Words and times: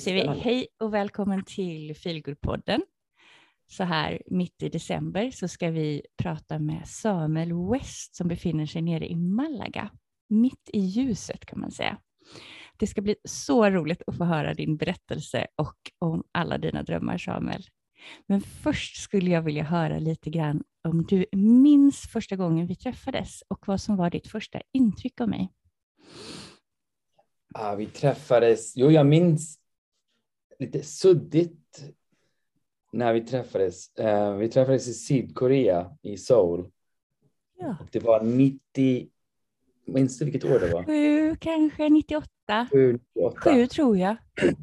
Säger 0.00 0.34
vi 0.34 0.40
hej 0.40 0.66
och 0.78 0.94
välkommen 0.94 1.44
till 1.44 1.94
Feelgood-podden. 1.94 2.80
Så 3.66 3.84
här 3.84 4.22
mitt 4.26 4.62
i 4.62 4.68
december 4.68 5.30
så 5.30 5.48
ska 5.48 5.70
vi 5.70 6.02
prata 6.16 6.58
med 6.58 6.88
Samuel 6.88 7.52
West 7.72 8.16
som 8.16 8.28
befinner 8.28 8.66
sig 8.66 8.82
nere 8.82 9.08
i 9.08 9.16
Malaga, 9.16 9.90
mitt 10.28 10.70
i 10.72 10.80
ljuset 10.80 11.46
kan 11.46 11.60
man 11.60 11.70
säga. 11.70 11.98
Det 12.76 12.86
ska 12.86 13.02
bli 13.02 13.16
så 13.24 13.70
roligt 13.70 14.02
att 14.06 14.16
få 14.16 14.24
höra 14.24 14.54
din 14.54 14.76
berättelse 14.76 15.46
och 15.56 15.76
om 15.98 16.22
alla 16.32 16.58
dina 16.58 16.82
drömmar 16.82 17.18
Samuel. 17.18 17.64
Men 18.26 18.40
först 18.40 18.96
skulle 18.96 19.30
jag 19.30 19.42
vilja 19.42 19.64
höra 19.64 19.98
lite 19.98 20.30
grann 20.30 20.62
om 20.88 21.06
du 21.06 21.26
minns 21.32 22.00
första 22.12 22.36
gången 22.36 22.66
vi 22.66 22.76
träffades 22.76 23.42
och 23.48 23.68
vad 23.68 23.80
som 23.80 23.96
var 23.96 24.10
ditt 24.10 24.28
första 24.28 24.60
intryck 24.72 25.20
av 25.20 25.28
mig. 25.28 25.52
Ja, 27.54 27.74
vi 27.74 27.86
träffades, 27.86 28.76
jo 28.76 28.90
jag 28.90 29.06
minns 29.06 29.59
lite 30.60 30.82
suddigt 30.82 31.92
när 32.92 33.12
vi 33.12 33.20
träffades. 33.20 33.90
Uh, 34.00 34.36
vi 34.36 34.48
träffades 34.48 34.88
i 34.88 34.94
Sydkorea, 34.94 35.90
i 36.02 36.16
Seoul. 36.16 36.70
Ja. 37.58 37.76
Och 37.80 37.88
det 37.92 38.00
var 38.00 38.22
90, 38.22 39.08
minns 39.86 40.18
du 40.18 40.24
vilket 40.24 40.44
år 40.44 40.60
det 40.60 40.72
var? 40.72 40.84
Sju, 40.84 41.36
kanske 41.40 41.88
98. 41.88 42.68
Sju, 42.72 42.92
98. 42.92 43.40
Sju 43.40 43.66
tror 43.66 43.98
jag. 43.98 44.16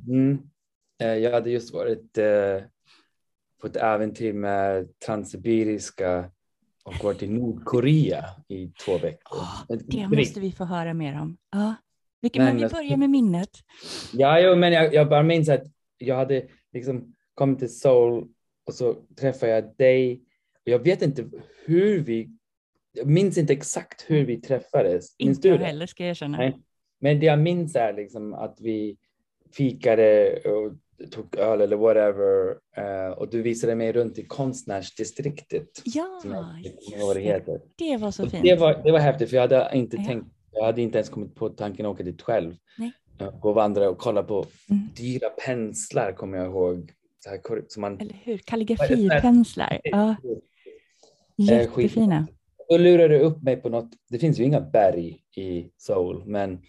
Mm. 0.08 0.40
Uh, 1.04 1.18
jag 1.18 1.32
hade 1.32 1.50
just 1.50 1.74
varit 1.74 2.18
uh, 2.18 2.64
på 3.62 3.68
ett 3.68 3.76
äventyr 3.76 4.34
med 4.34 5.00
Transsibiriska 5.00 6.32
och 6.84 7.04
varit 7.04 7.24
i 7.24 7.28
Nordkorea 7.28 8.26
i 8.48 8.68
två 8.68 8.98
veckor. 8.98 9.38
Oh, 9.38 9.78
det 9.86 10.08
måste 10.08 10.40
vi 10.40 10.52
få 10.52 10.66
höra 10.66 10.94
mer 10.94 11.22
om. 11.22 11.38
Ja. 11.52 11.76
Men, 12.34 12.58
vi 12.58 12.68
börjar 12.68 12.98
med 12.98 13.10
minnet. 13.10 13.50
Ja, 14.14 14.40
jo, 14.40 14.56
men 14.56 14.74
jag, 14.74 14.94
jag 14.94 15.10
bara 15.10 15.24
minns 15.24 15.50
att 15.50 15.64
jag 15.98 16.16
hade 16.16 16.48
liksom 16.74 17.14
kommit 17.34 17.60
till 17.60 17.80
Seoul 17.80 18.28
och 18.66 18.74
så 18.74 18.94
träffade 19.20 19.52
jag 19.52 19.76
dig. 19.78 20.22
Och 20.66 20.72
jag 20.72 20.80
vet 20.80 21.02
inte 21.02 21.30
hur 21.66 22.00
vi, 22.00 22.30
jag 22.94 23.08
minns 23.08 23.38
inte 23.38 23.54
exakt 23.54 24.06
hur 24.08 24.26
vi 24.26 24.42
träffades. 24.42 25.20
Minns 25.20 25.38
inte 25.38 25.48
jag 25.48 25.58
heller 25.58 25.86
ska 25.86 26.04
jag 26.04 26.10
erkänna. 26.10 26.38
Nej. 26.38 26.62
Men 27.00 27.20
det 27.20 27.26
jag 27.26 27.40
minns 27.40 27.76
är 27.76 27.94
liksom 27.94 28.34
att 28.34 28.58
vi 28.62 28.98
fikade 29.54 30.40
och 30.46 30.74
tog 31.12 31.36
öl 31.36 31.62
eller 31.62 31.78
whatever 31.78 32.50
uh, 32.78 33.18
och 33.18 33.30
du 33.30 33.42
visade 33.42 33.76
mig 33.76 33.92
runt 33.92 34.18
i 34.18 34.26
konstnärsdistriktet. 34.26 35.70
Ja, 35.86 36.22
vad 36.26 37.16
det, 37.16 37.62
det 37.78 37.98
var 37.98 38.12
så 38.12 38.24
och 38.24 38.32
fint. 38.32 38.44
Det 38.44 38.56
var, 38.56 38.84
det 38.84 38.92
var 38.92 39.00
häftigt 39.00 39.30
för 39.30 39.36
jag 39.36 39.42
hade 39.42 39.70
inte 39.74 39.98
ja. 39.98 40.04
tänkt, 40.06 40.28
jag 40.52 40.66
hade 40.66 40.82
inte 40.82 40.98
ens 40.98 41.10
kommit 41.10 41.36
på 41.36 41.50
tanken 41.50 41.86
att 41.86 41.92
åka 41.92 42.04
dit 42.04 42.22
själv. 42.22 42.56
Nej. 42.78 42.92
Gå 43.18 43.50
och 43.50 43.56
vandra 43.56 43.90
och 43.90 43.98
kolla 43.98 44.24
på 44.24 44.46
mm. 44.70 44.90
dyra 44.96 45.30
penslar 45.30 46.12
kommer 46.12 46.38
jag 46.38 46.48
ihåg. 46.48 46.92
Så 47.20 47.30
här, 47.30 47.40
som 47.68 47.82
man... 47.82 48.00
Eller 48.00 48.16
hur, 48.24 48.38
kalligrafipenslar. 48.38 49.82
Ja. 49.84 50.16
Jättefina. 51.36 52.28
Då 52.70 52.78
lurade 52.78 53.18
du 53.18 53.20
upp 53.20 53.44
mig 53.44 53.58
på 53.58 53.70
något, 53.70 53.90
det 54.10 54.20
finns 54.20 54.40
ju 54.40 54.44
inga 54.44 54.62
berg 54.62 55.20
i 55.36 55.72
Seoul, 55.78 56.24
men 56.26 56.62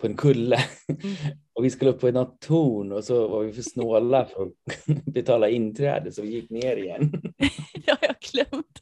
på 0.00 0.06
en 0.06 0.16
kulle. 0.16 0.58
Mm. 0.88 1.00
och 1.52 1.64
vi 1.64 1.70
skulle 1.70 1.90
upp 1.90 2.00
på 2.00 2.10
något 2.10 2.40
torn 2.40 2.92
och 2.92 3.04
så 3.04 3.28
var 3.28 3.42
vi 3.42 3.52
för 3.52 3.62
snåla 3.62 4.24
för 4.24 4.42
att 4.42 5.04
betala 5.04 5.48
inträde 5.48 6.12
så 6.12 6.22
vi 6.22 6.28
gick 6.28 6.50
ner 6.50 6.76
igen. 6.76 7.12
har 7.86 7.98
jag 8.00 8.16
glömt. 8.32 8.80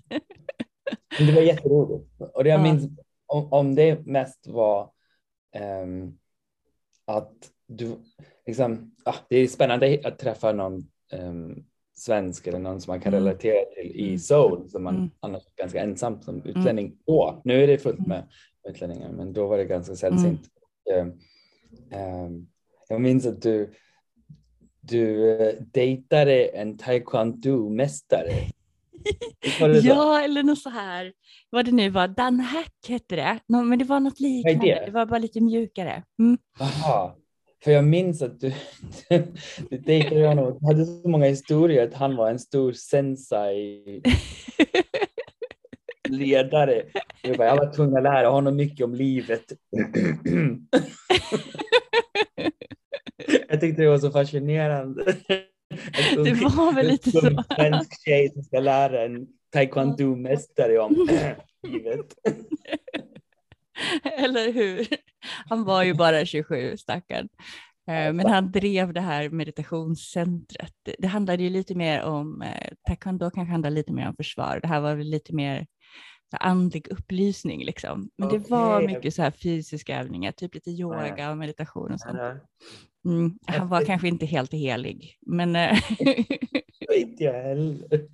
Men 1.18 1.26
det 1.26 1.32
var 1.32 1.42
jätteroligt. 1.42 2.10
Och 2.34 2.44
det 2.44 2.50
jag 2.50 2.58
ja. 2.58 2.62
minns 2.62 2.90
om, 3.26 3.52
om 3.52 3.74
det 3.74 4.06
mest 4.06 4.46
var 4.46 4.90
um, 5.82 6.18
att 7.04 7.50
du, 7.66 7.96
liksom, 8.46 8.94
ah, 9.04 9.14
det 9.28 9.36
är 9.36 9.46
spännande 9.46 10.00
att 10.04 10.18
träffa 10.18 10.52
någon 10.52 10.86
um, 11.12 11.64
svensk 11.94 12.46
eller 12.46 12.58
någon 12.58 12.80
som 12.80 12.90
man 12.90 13.00
kan 13.00 13.14
mm. 13.14 13.24
relatera 13.24 13.64
till 13.74 13.90
i 14.00 14.06
mm. 14.06 14.18
Seoul 14.18 14.68
som 14.68 14.82
man 14.82 14.96
mm. 14.96 15.10
annars 15.20 15.42
är 15.46 15.62
ganska 15.62 15.80
ensam 15.80 16.22
som 16.22 16.34
mm. 16.34 16.46
utlänning 16.46 16.86
mm. 16.86 17.40
Nu 17.44 17.62
är 17.62 17.66
det 17.66 17.78
fullt 17.78 18.06
med 18.06 18.28
utlänningar, 18.68 19.12
men 19.12 19.32
då 19.32 19.46
var 19.46 19.58
det 19.58 19.64
ganska 19.64 19.96
sällsynt. 19.96 20.48
Mm. 20.90 21.12
Um, 22.24 22.48
jag 22.88 23.00
minns 23.00 23.26
att 23.26 23.42
du, 23.42 23.72
du 24.80 25.06
uh, 25.06 25.62
dejtade 25.72 26.44
en 26.44 26.78
taekwondo-mästare. 26.78 28.32
Ja, 29.82 30.20
eller 30.20 30.42
något 30.42 30.58
så 30.58 30.70
här. 30.70 31.12
Vad 31.50 31.64
det 31.64 31.72
nu 31.72 31.90
var, 31.90 32.08
Dan 32.08 32.40
Hack 32.40 32.88
hette 32.88 33.16
det. 33.16 33.38
No, 33.48 33.56
men 33.56 33.78
det 33.78 33.84
var 33.84 34.00
något 34.00 34.20
liknande. 34.20 34.66
Det? 34.66 34.82
det? 34.86 34.92
var 34.92 35.06
bara 35.06 35.18
lite 35.18 35.40
mjukare. 35.40 36.02
Mm. 36.18 36.38
Aha. 36.60 37.16
För 37.64 37.70
jag 37.70 37.84
minns 37.84 38.22
att 38.22 38.40
du, 38.40 38.52
du 39.70 39.78
dejtade 39.78 40.26
honom 40.26 40.58
du 40.60 40.66
hade 40.66 40.86
så 40.86 41.08
många 41.08 41.26
historier 41.26 41.88
att 41.88 41.94
han 41.94 42.16
var 42.16 42.30
en 42.30 42.38
stor 42.38 42.72
sensei 42.72 44.02
ledare. 46.08 46.82
Jag, 47.22 47.36
bara, 47.36 47.48
jag 47.48 47.56
var 47.56 47.72
tvungen 47.72 47.96
att 47.96 48.02
lära 48.02 48.28
honom 48.28 48.56
mycket 48.56 48.84
om 48.84 48.94
livet. 48.94 49.44
jag 53.48 53.60
tyckte 53.60 53.82
det 53.82 53.88
var 53.88 53.98
så 53.98 54.10
fascinerande. 54.10 55.16
Det 56.24 56.34
var 56.34 56.74
väl 56.74 56.86
lite 56.86 57.10
så. 57.10 57.26
En 57.26 57.44
svensk 57.56 58.04
tjej 58.04 58.30
som 58.32 58.42
ska 58.42 58.60
lära 58.60 59.04
en 59.04 59.26
taekwondo-mästare 59.54 60.78
om 60.78 61.08
livet. 61.62 62.14
Eller 64.18 64.52
hur? 64.52 64.86
Han 65.48 65.64
var 65.64 65.82
ju 65.82 65.94
bara 65.94 66.24
27, 66.24 66.76
stackarn. 66.76 67.28
Eh, 67.88 68.12
men 68.12 68.26
han 68.26 68.52
drev 68.52 68.92
det 68.92 69.00
här 69.00 69.28
meditationscentret. 69.28 70.74
Det 70.98 71.06
handlade 71.06 71.42
ju 71.42 71.50
lite 71.50 71.74
mer 71.74 72.02
om, 72.02 72.42
eh, 72.42 72.72
taekwondo 72.88 73.30
kanske 73.30 73.52
handlade 73.52 73.74
lite 73.74 73.92
mer 73.92 74.08
om 74.08 74.16
försvar. 74.16 74.58
Det 74.62 74.68
här 74.68 74.80
var 74.80 74.94
väl 74.94 75.10
lite 75.10 75.34
mer 75.34 75.66
andlig 76.40 76.88
upplysning 76.88 77.64
liksom. 77.64 78.10
Men 78.16 78.28
okay. 78.28 78.38
det 78.38 78.50
var 78.50 78.86
mycket 78.86 79.14
så 79.14 79.22
här 79.22 79.30
fysiska 79.30 80.00
övningar, 80.00 80.32
typ 80.32 80.54
lite 80.54 80.70
yoga 80.70 81.30
och 81.30 81.38
meditation 81.38 81.92
och 81.92 82.00
sånt. 82.00 82.18
Mm, 83.04 83.38
han 83.46 83.68
var 83.68 83.84
kanske 83.84 84.08
inte 84.08 84.26
helt 84.26 84.52
helig, 84.52 85.18
men... 85.20 85.56
Eh, 85.56 85.78
inte 86.96 87.24
jag 87.24 87.42
heller. 87.42 88.08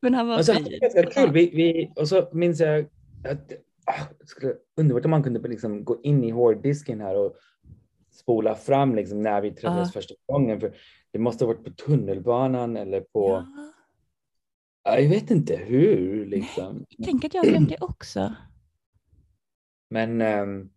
men 0.00 0.14
han 0.14 0.28
var 0.28 0.36
alltså. 0.36 0.52
Ganska 0.52 1.02
kul. 1.02 1.32
Vi, 1.32 1.50
vi, 1.54 1.92
och 1.96 2.08
så 2.08 2.28
minns 2.32 2.60
jag 2.60 2.80
att 3.24 3.52
ah, 3.86 4.04
skulle, 4.24 4.54
underbart 4.76 5.04
om 5.04 5.10
man 5.10 5.22
kunde 5.22 5.48
liksom 5.48 5.84
gå 5.84 6.00
in 6.02 6.24
i 6.24 6.30
hårddisken 6.30 7.00
här 7.00 7.16
och 7.16 7.36
spola 8.10 8.54
fram 8.54 8.94
liksom 8.94 9.22
när 9.22 9.40
vi 9.40 9.50
träffades 9.50 9.88
uh. 9.88 9.92
första 9.92 10.14
gången. 10.26 10.60
För 10.60 10.74
det 11.10 11.18
måste 11.18 11.44
ha 11.44 11.52
varit 11.52 11.64
på 11.64 11.70
tunnelbanan 11.70 12.76
eller 12.76 13.00
på... 13.00 13.44
Ja. 14.84 14.98
Jag 15.00 15.08
vet 15.08 15.30
inte 15.30 15.56
hur 15.56 16.26
liksom. 16.26 16.86
Tänk 17.04 17.24
att 17.24 17.34
jag 17.34 17.44
glömde 17.44 17.70
det 17.70 17.84
också. 17.84 18.34
Men 19.90 20.20
um, 20.20 20.71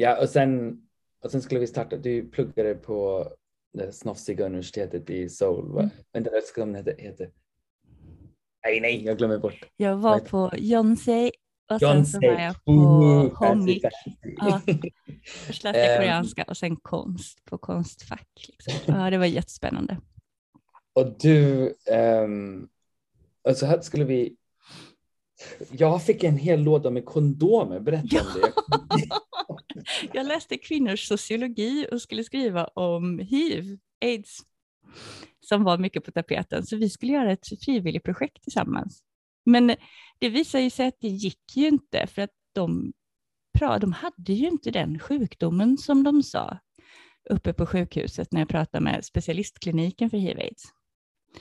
Ja, 0.00 0.20
och 0.20 0.28
sen, 0.28 0.80
och 1.24 1.30
sen 1.30 1.42
skulle 1.42 1.60
vi 1.60 1.66
starta, 1.66 1.96
du 1.96 2.28
pluggade 2.30 2.74
på 2.74 3.28
det 3.72 3.92
snofsiga 3.92 4.46
universitetet 4.46 5.10
i 5.10 5.28
Seoul. 5.28 5.70
Mm. 5.70 5.88
Vänta, 6.12 6.30
jag 6.32 6.44
ska 6.44 6.64
det 6.66 6.94
heter. 6.98 7.30
Nej, 8.64 8.80
nej, 8.80 9.04
jag 9.04 9.18
glömmer 9.18 9.38
bort. 9.38 9.68
Jag 9.76 9.96
var 9.96 10.20
på 10.20 10.52
Yonsei 10.56 11.30
och 11.70 11.80
sen 11.80 12.06
så 12.06 12.20
var 12.20 12.40
jag 12.40 12.64
på 12.64 12.72
Hongik. 13.34 13.84
Ja, 14.36 14.60
först 15.46 15.64
läste 15.64 15.80
jag 15.80 15.98
koreanska 15.98 16.44
och 16.48 16.56
sen 16.56 16.76
konst 16.76 17.44
på 17.44 17.58
Konstfack. 17.58 18.48
Liksom. 18.48 18.94
Ja, 18.94 19.10
det 19.10 19.18
var 19.18 19.26
jättespännande. 19.26 20.00
Och 20.92 21.18
du, 21.18 21.74
um, 22.24 22.68
och 23.42 23.56
så 23.56 23.66
här 23.66 23.80
skulle 23.80 24.04
vi 24.04 24.36
jag 25.70 26.02
fick 26.02 26.24
en 26.24 26.36
hel 26.36 26.62
låda 26.62 26.90
med 26.90 27.04
kondomer, 27.04 27.80
berätta 27.80 28.20
om 28.20 28.26
det. 28.34 28.52
jag 30.12 30.26
läste 30.26 30.58
kvinnors 30.58 31.08
sociologi 31.08 31.86
och 31.92 32.02
skulle 32.02 32.24
skriva 32.24 32.64
om 32.64 33.18
hiv, 33.18 33.78
aids, 34.04 34.38
som 35.40 35.64
var 35.64 35.78
mycket 35.78 36.04
på 36.04 36.10
tapeten, 36.10 36.66
så 36.66 36.76
vi 36.76 36.90
skulle 36.90 37.12
göra 37.12 37.32
ett 37.32 37.48
frivilligt 37.64 38.04
projekt 38.04 38.42
tillsammans. 38.42 39.02
Men 39.46 39.76
det 40.18 40.28
visade 40.28 40.70
sig 40.70 40.86
att 40.86 41.00
det 41.00 41.08
gick 41.08 41.56
ju 41.56 41.68
inte, 41.68 42.06
för 42.06 42.22
att 42.22 42.30
de, 42.54 42.92
de 43.80 43.92
hade 43.92 44.32
ju 44.32 44.48
inte 44.48 44.70
den 44.70 44.98
sjukdomen 44.98 45.78
som 45.78 46.02
de 46.02 46.22
sa 46.22 46.58
uppe 47.30 47.52
på 47.52 47.66
sjukhuset 47.66 48.32
när 48.32 48.40
jag 48.40 48.48
pratade 48.48 48.84
med 48.84 49.04
specialistkliniken 49.04 50.10
för 50.10 50.16
hiv-aids. 50.16 50.62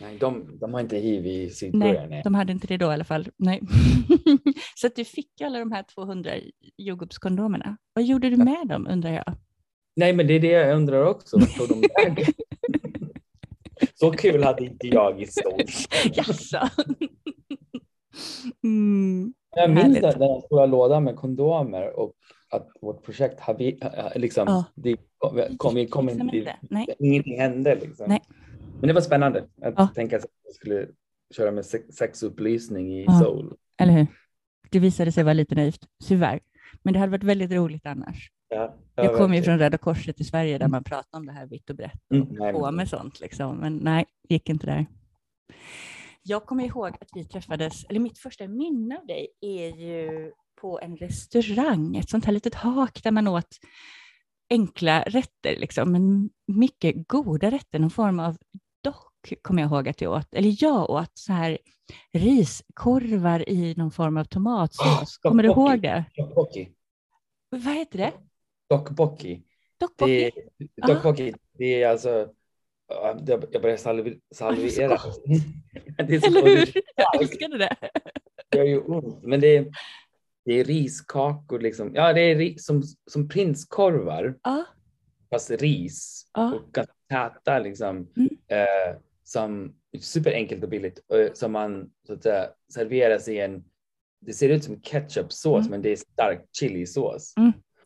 Nej, 0.01 0.17
de, 0.19 0.57
de 0.59 0.73
har 0.73 0.81
inte 0.81 0.97
hiv 0.97 1.25
i 1.25 1.49
Sydkorea. 1.49 1.93
Nej, 1.93 2.07
nej, 2.09 2.21
de 2.23 2.35
hade 2.35 2.51
inte 2.51 2.67
det 2.67 2.77
då 2.77 2.85
i 2.85 2.93
alla 2.93 3.03
fall. 3.03 3.27
Nej. 3.37 3.61
så 4.75 4.87
att 4.87 4.95
du 4.95 5.05
fick 5.05 5.41
alla 5.41 5.59
de 5.59 5.71
här 5.71 5.83
200 5.83 6.31
jordgubbskondomerna. 6.77 7.77
Vad 7.93 8.05
gjorde 8.05 8.29
du 8.29 8.37
med 8.37 8.67
dem 8.67 8.87
undrar 8.89 9.11
jag? 9.11 9.33
Nej, 9.95 10.13
men 10.13 10.27
det 10.27 10.33
är 10.33 10.39
det 10.39 10.47
jag 10.47 10.75
undrar 10.75 11.05
också. 11.05 11.39
Vad 11.39 11.49
tog 11.49 11.69
de 11.69 11.87
vägen? 12.03 12.33
Så 13.95 14.11
kul 14.11 14.43
hade 14.43 14.65
inte 14.65 14.87
jag 14.87 15.21
i 15.21 15.25
stort. 15.25 15.63
Jaså? 16.13 16.59
Mm. 18.63 19.33
Jag 19.55 19.69
minns 19.69 20.01
den, 20.01 20.19
den 20.19 20.41
stora 20.41 20.65
lådan 20.65 21.03
med 21.03 21.15
kondomer 21.15 21.99
och 21.99 22.13
att 22.51 22.67
vårt 22.81 23.03
projekt 23.03 23.39
har 23.39 23.53
vi, 23.57 23.79
liksom, 24.15 24.43
Ja. 24.47 24.65
det 24.75 24.97
kom, 25.17 25.41
kom, 25.57 25.75
vi 25.75 25.87
kom 25.87 26.07
Liksom 26.07 26.29
inte, 26.33 26.55
ingenting 26.99 27.39
hände. 27.39 27.75
Liksom. 27.75 28.05
Nej. 28.09 28.21
Men 28.79 28.87
det 28.87 28.93
var 28.93 29.01
spännande 29.01 29.39
att 29.61 29.73
Ja. 29.77 29.87
tänka 29.95 30.19
sig 30.19 30.25
att 30.27 30.41
jag 30.43 30.53
skulle 30.53 30.87
köra 31.35 31.51
med 31.51 31.65
sex, 31.65 31.95
sexupplysning 31.95 32.93
i 32.93 33.03
Ja. 33.07 33.19
Seoul. 33.19 33.55
Eller 33.77 33.93
hur? 33.93 34.07
Det 34.71 34.79
visade 34.79 35.11
sig 35.11 35.23
vara 35.23 35.33
lite 35.33 35.55
naivt, 35.55 35.87
tyvärr. 36.07 36.39
Men 36.83 36.93
det 36.93 36.99
hade 36.99 37.11
varit 37.11 37.23
väldigt 37.23 37.51
roligt 37.51 37.85
annars. 37.85 38.31
Ja, 38.49 38.75
Jag 38.95 39.17
kommer 39.17 39.35
ju 39.35 39.43
från 39.43 39.59
Röda 39.59 39.77
Korset 39.77 40.21
i 40.21 40.23
Sverige 40.23 40.57
där 40.57 40.67
man 40.67 40.83
pratar 40.83 41.17
om 41.17 41.25
det 41.25 41.31
här 41.31 41.45
vitt 41.47 41.69
och 41.69 41.75
brett 41.75 42.11
Mm, 42.13 42.27
nej, 42.31 42.53
på 42.53 42.61
men- 42.65 42.75
med 42.75 42.89
sånt 42.89 43.19
liksom. 43.19 43.57
Men 43.57 43.77
nej, 43.77 44.05
gick 44.29 44.49
inte 44.49 44.65
där. 44.65 44.85
Jag 46.23 46.45
kommer 46.45 46.63
ihåg 46.65 46.87
att 47.01 47.09
vi 47.15 47.25
träffades, 47.25 47.85
eller 47.89 47.99
mitt 47.99 48.17
första 48.19 48.47
minne 48.47 48.97
av 48.97 49.05
dig 49.07 49.27
är 49.41 49.67
ju 49.77 50.31
på 50.61 50.79
en 50.79 50.97
restaurang, 50.97 51.95
ett 51.95 52.09
sånt 52.09 52.25
här 52.25 52.33
litet 52.33 52.55
hak 52.55 53.03
där 53.03 53.11
man 53.11 53.27
åt 53.27 53.57
enkla 54.49 55.01
rätter, 55.03 55.55
liksom, 55.59 55.91
men 55.91 56.29
mycket 56.47 57.07
goda 57.07 57.51
rätter, 57.51 57.79
någon 57.79 57.89
form 57.89 58.19
av 58.19 58.37
kommer 59.41 59.61
jag 59.61 59.71
ihåg 59.71 59.89
att 59.89 60.01
jag 60.01 60.11
åt, 60.13 60.33
eller 60.33 60.55
jag 60.63 60.89
åt 60.89 61.11
så 61.13 61.33
här 61.33 61.57
riskorvar 62.13 63.49
i 63.49 63.73
någon 63.77 63.91
form 63.91 64.17
av 64.17 64.23
tomatsås. 64.23 64.85
Ah, 64.85 65.05
Kommer 65.29 65.43
du 65.43 65.49
tteokbokki. 65.49 65.71
ihåg 65.73 65.81
det? 65.81 66.05
Tteokbokki. 66.15 66.69
Vad 67.49 67.61
heter 67.75 67.97
det? 67.97 68.13
Tteokbokki. 68.69 69.43
Dokbokki? 69.79 70.31
Det, 70.57 70.81
tteokbokki, 70.87 71.33
det 71.57 71.83
är 71.83 71.89
alltså... 71.89 72.29
Jag 73.25 73.61
börjar 73.61 73.77
salvi, 73.77 74.19
salivera. 74.35 74.87
gott. 74.89 75.23
det 76.07 76.15
är 76.15 76.19
så 76.19 76.27
Eller 76.27 76.43
hur? 76.57 76.71
Jag 76.95 77.21
älskade 77.21 77.57
det. 77.57 77.75
Det 78.49 78.57
gör 78.57 78.65
ju 78.65 78.79
ont. 78.79 79.23
Men 79.23 79.39
det 79.39 79.57
är, 79.57 79.65
det 80.45 80.59
är 80.59 80.63
riskakor 80.63 81.59
liksom. 81.59 81.95
Ja, 81.95 82.13
det 82.13 82.21
är 82.21 82.35
ri, 82.35 82.57
som, 82.59 82.83
som 83.11 83.29
prinskorvar. 83.29 84.37
Ja, 84.43 84.65
fast 85.29 85.51
ris 85.51 86.27
Ja. 86.33 86.53
och 86.53 86.71
ganska 86.71 86.93
täta 87.09 87.59
liksom. 87.59 87.95
Mm. 88.17 88.29
Eh, 88.47 88.97
som 89.27 89.75
superenkelt 89.99 90.63
och 90.63 90.69
billigt 90.69 90.99
som 91.33 91.51
man 91.51 91.91
så 92.07 92.13
att 92.13 92.23
säga 92.23 92.49
serveras 92.73 93.27
i 93.27 93.39
en. 93.39 93.63
Det 94.21 94.33
ser 94.33 94.49
ut 94.49 94.63
som 94.63 94.81
ketchupsås 94.81 95.59
Mm. 95.59 95.71
men 95.71 95.81
det 95.81 95.89
är 95.91 95.95
stark 95.95 96.45
chilisås. 96.59 97.33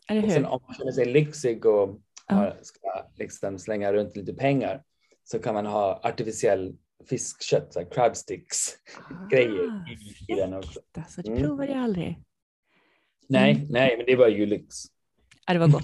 eller 0.08 0.24
Och 0.24 0.30
sen 0.32 0.44
hur? 0.44 0.50
om 0.50 0.62
man 0.66 0.74
känner 0.74 0.92
sig 0.92 1.04
lyxig 1.04 1.66
och 1.66 2.00
har, 2.26 2.58
ska 2.62 2.80
liksom 3.16 3.58
slänga 3.58 3.92
runt 3.92 4.16
lite 4.16 4.34
pengar 4.34 4.82
så 5.24 5.38
kan 5.38 5.54
man 5.54 5.66
ha 5.66 6.00
artificiell 6.02 6.76
fiskkött, 7.08 7.72
så 7.72 7.80
här 7.80 7.90
crab 7.90 8.16
sticks 8.16 8.58
grejer 9.30 9.68
Ah, 9.70 9.90
i, 9.90 10.32
i 10.32 10.36
den 10.36 10.54
också. 10.54 10.80
Alltså, 10.96 11.22
det 11.22 11.28
Mm. 11.30 11.42
provade 11.42 11.72
jag 11.72 11.80
aldrig. 11.82 12.18
Nej, 13.28 13.66
nej, 13.70 13.96
men 13.96 14.06
det 14.06 14.16
var 14.16 14.28
ju 14.28 14.46
lyx. 14.46 14.74
Ja, 15.46 15.52
det 15.52 15.58
var 15.58 15.68
gott. 15.68 15.82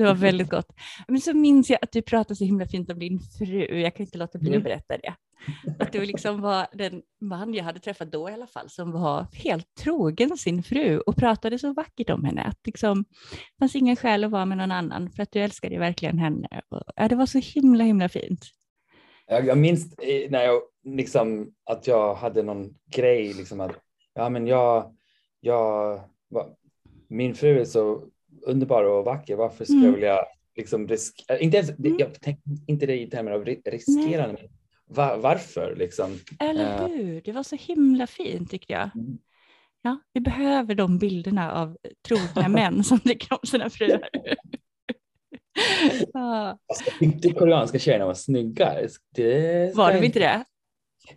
Det 0.00 0.06
var 0.06 0.14
väldigt 0.14 0.50
gott. 0.50 0.66
Men 1.08 1.20
så 1.20 1.34
minns 1.34 1.70
jag 1.70 1.78
att 1.82 1.92
du 1.92 2.02
pratade 2.02 2.36
så 2.36 2.44
himla 2.44 2.66
fint 2.66 2.90
om 2.90 2.98
din 2.98 3.20
fru. 3.38 3.80
Jag 3.80 3.94
kan 3.96 4.06
inte 4.06 4.18
låta 4.18 4.38
bli 4.38 4.48
att 4.48 4.54
Mm. 4.54 4.62
berätta 4.64 4.96
det. 4.98 5.14
Att 5.78 5.92
du 5.92 6.04
liksom 6.06 6.40
var 6.40 6.66
den 6.72 7.02
man 7.20 7.54
jag 7.54 7.64
hade 7.64 7.80
träffat 7.80 8.12
då 8.12 8.30
i 8.30 8.32
alla 8.32 8.46
fall 8.46 8.70
som 8.70 8.92
var 8.92 9.26
helt 9.32 9.74
trogen 9.74 10.36
sin 10.36 10.62
fru 10.62 10.98
och 11.00 11.16
pratade 11.16 11.58
så 11.58 11.72
vackert 11.72 12.10
om 12.10 12.24
henne. 12.24 12.42
Att 12.42 12.66
liksom, 12.66 13.02
det 13.02 13.58
fanns 13.58 13.76
ingen 13.76 13.96
skäl 13.96 14.24
att 14.24 14.30
vara 14.30 14.46
med 14.46 14.58
någon 14.58 14.72
annan 14.72 15.10
för 15.10 15.22
att 15.22 15.32
du 15.32 15.40
älskade 15.40 15.78
verkligen 15.78 16.18
henne. 16.18 16.48
Och, 16.68 16.82
ja, 16.96 17.08
det 17.08 17.14
var 17.16 17.26
så 17.26 17.38
himla 17.38 17.84
himla 17.84 18.08
fint. 18.08 18.40
Jag, 19.26 19.46
jag 19.46 19.58
minns 19.58 19.98
eh, 19.98 20.30
när 20.30 20.42
jag 20.44 20.60
liksom 20.84 21.52
att 21.70 21.86
jag 21.86 22.14
hade 22.14 22.42
någon 22.42 22.74
grej 22.96 23.32
liksom 23.32 23.60
att 23.60 23.72
ja, 24.14 24.28
men 24.28 24.46
jag, 24.46 24.94
jag, 25.40 26.00
min 27.08 27.34
fru 27.34 27.60
är 27.60 27.64
så 27.64 28.02
underbar 28.42 28.84
och 28.84 29.04
vacker. 29.04 29.36
Varför 29.36 29.64
skulle 29.64 29.78
Mm. 29.78 29.88
jag 29.90 29.94
vilja 29.94 30.24
liksom 30.56 30.88
riskera? 30.88 31.38
Inte 31.38 31.56
ens, 31.56 31.70
Mm. 31.70 31.96
jag 31.98 32.20
tänkte 32.20 32.50
inte 32.66 32.86
det 32.86 33.00
i 33.00 33.06
termer 33.10 33.30
av 33.30 33.44
ri- 33.44 33.70
riskerande. 33.70 34.36
men 34.40 34.50
Va, 34.96 35.16
varför 35.16 35.76
liksom? 35.76 36.18
Eller 36.40 36.64
Eh. 36.78 36.86
hur? 36.88 37.20
Det 37.24 37.32
var 37.32 37.42
så 37.42 37.56
himla 37.56 38.06
fint 38.06 38.50
tyckte 38.50 38.72
jag. 38.72 38.90
Mm. 38.94 39.18
Ja, 39.82 39.98
vi 40.12 40.20
behöver 40.20 40.74
de 40.74 40.98
bilderna 40.98 41.52
av 41.52 41.76
trogna 42.08 42.48
män 42.48 42.84
som 42.84 42.98
tycker 42.98 43.32
om 43.32 43.38
sina 43.46 43.70
fruar. 43.70 44.08
ja, 46.12 46.58
Alltså, 46.68 46.84
tyckte 47.00 47.30
koreanska 47.32 47.78
tjejerna 47.78 48.06
var 48.06 48.14
snygga. 48.14 48.74
Det 49.14 49.76
var 49.76 49.92
de 49.92 50.04
inte 50.06 50.18
det? 50.18 50.44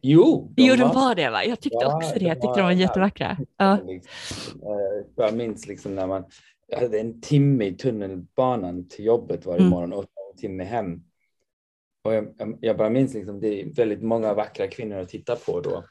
Jo, 0.02 0.54
Jo, 0.58 0.76
de 0.76 0.90
var 0.96 1.16
det 1.16 1.30
va? 1.30 1.46
Jag 1.46 1.62
tyckte 1.62 1.78
Ja, 1.82 1.96
också 1.98 2.14
det. 2.14 2.20
de 2.20 2.26
Jag 2.26 2.36
tyckte 2.36 2.48
var- 2.48 2.58
de 2.58 2.64
var 2.64 2.72
jättevackra. 2.72 3.38
Ja. 3.58 3.78
Liksom, 3.88 4.62
eh, 4.62 5.06
Jag 5.16 5.34
minns 5.36 5.68
liksom 5.68 5.96
när 5.96 6.08
man 6.08 6.24
jag 6.68 6.80
hade 6.80 7.00
en 7.00 7.22
timme 7.22 7.66
i 7.66 7.74
tunnelbanan 7.76 8.88
till 8.88 9.06
jobbet 9.06 9.46
varje 9.46 9.60
Mm. 9.60 9.70
morgon 9.70 9.94
och 9.94 10.04
en 10.04 10.38
timme 10.38 10.64
hem. 10.64 11.04
Och 12.04 12.14
jag, 12.14 12.58
jag- 12.62 12.78
bara 12.78 12.90
minns 12.90 13.14
liksom, 13.14 13.40
det 13.40 13.62
är 13.62 13.66
väldigt 13.74 14.02
många 14.04 14.34
vackra 14.34 14.68
kvinnor 14.68 14.98
att 14.98 15.10
titta 15.10 15.36
på 15.36 15.62
då. 15.62 15.84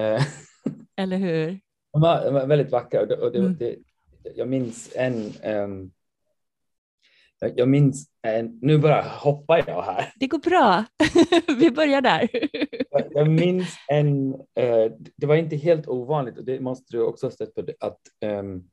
Eh, 0.00 0.22
Eller 0.96 1.16
hur? 1.16 1.60
De 1.92 2.00
var, 2.02 2.24
de 2.24 2.34
var 2.34 2.46
väldigt 2.46 2.72
vackra 2.72 3.00
och 3.00 3.08
det, 3.08 3.16
och 3.16 3.32
det, 3.32 3.38
Mm. 3.38 3.56
det, 3.58 3.76
jag 4.34 4.48
minns 4.48 4.92
en 4.96 5.32
ehm, 5.42 5.90
jag, 7.54 7.68
minns 7.68 8.06
en, 8.22 8.58
nu 8.62 8.78
bara 8.78 9.02
hoppar 9.02 9.64
jag 9.66 9.82
här. 9.82 10.12
Det 10.16 10.26
går 10.26 10.38
bra. 10.38 10.84
vi 11.58 11.70
börjar 11.70 12.00
där. 12.00 12.28
Jag, 13.10 13.28
minns 13.30 13.76
en, 13.88 14.34
eh, 14.34 14.92
det 15.16 15.26
var 15.26 15.34
inte 15.36 15.56
helt 15.56 15.88
ovanligt 15.88 16.38
och 16.38 16.44
det 16.44 16.60
måste 16.60 16.96
du 16.96 17.02
också 17.02 17.26
ha 17.26 17.30
stött 17.30 17.54
på, 17.54 17.62
det, 17.62 17.74
att 17.80 18.00
um, 18.24 18.68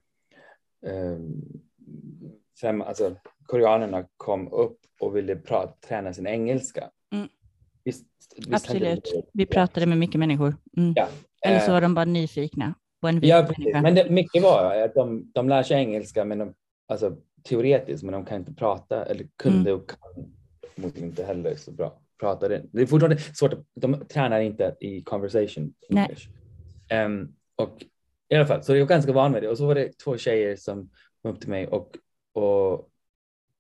fem, 2.61 2.81
alltså, 2.81 3.15
koreanerna 3.45 4.05
kom 4.17 4.47
upp 4.53 4.79
och 4.99 5.15
ville 5.15 5.35
prata, 5.35 5.87
träna 5.87 6.13
sin 6.13 6.27
engelska. 6.27 6.89
Mm. 7.11 7.27
Visst, 7.83 8.05
visst 8.37 8.53
Absolut. 8.53 9.03
det? 9.03 9.21
Vi 9.33 9.45
pratade 9.45 9.85
med 9.85 9.97
mycket 9.97 10.19
människor. 10.19 10.55
Mm. 10.77 10.93
Ja. 10.95 11.07
Eller 11.45 11.59
så 11.59 11.65
Eh, 11.65 11.73
var 11.73 11.81
de 11.81 11.93
bara 11.95 12.05
nyfikna 12.05 12.73
på 13.01 13.07
en 13.07 13.19
vit 13.19 13.29
Ja, 13.29 13.41
människa. 13.57 13.81
Men 13.81 13.95
det, 13.95 14.09
mycket 14.09 14.43
var 14.43 14.75
att 14.75 14.93
de, 14.95 15.31
de 15.33 15.49
lär 15.49 15.63
sig 15.63 15.77
engelska, 15.77 16.25
men 16.25 16.37
de, 16.37 16.53
alltså, 16.87 17.17
teoretiskt, 17.43 18.03
men 18.03 18.13
de 18.13 18.25
kan 18.25 18.37
inte 18.39 18.53
prata 18.53 19.05
eller 19.05 19.27
kunde 19.37 19.69
Mm. 19.69 19.81
och 19.81 19.89
kan 19.89 20.31
förmodligen 20.75 21.09
inte 21.09 21.23
heller 21.23 21.55
så 21.55 21.71
bra 21.71 21.99
prata 22.19 22.47
det. 22.47 22.55
Är 22.73 22.85
fortfarande 22.85 23.17
svårt, 23.17 23.53
att, 23.53 23.65
de 23.75 24.05
tränar 24.05 24.39
inte 24.39 24.75
i 24.79 25.01
conversation. 25.01 25.73
English. 25.89 26.27
Ehm, 26.89 27.35
och 27.55 27.85
i 28.33 28.37
alla 28.39 28.47
fall, 28.47 28.63
så 28.63 28.75
jag 28.75 28.79
var 28.79 28.89
ganska 28.89 29.11
van 29.13 29.31
med 29.31 29.43
det. 29.43 29.49
Och 29.49 29.57
så 29.57 29.65
var 29.67 29.75
det 29.75 29.97
två 29.99 30.17
tjejer 30.17 30.55
som 30.55 30.89
kom 31.21 31.31
upp 31.31 31.39
till 31.39 31.49
mig 31.49 31.67
och, 31.67 31.97
och 32.33 32.89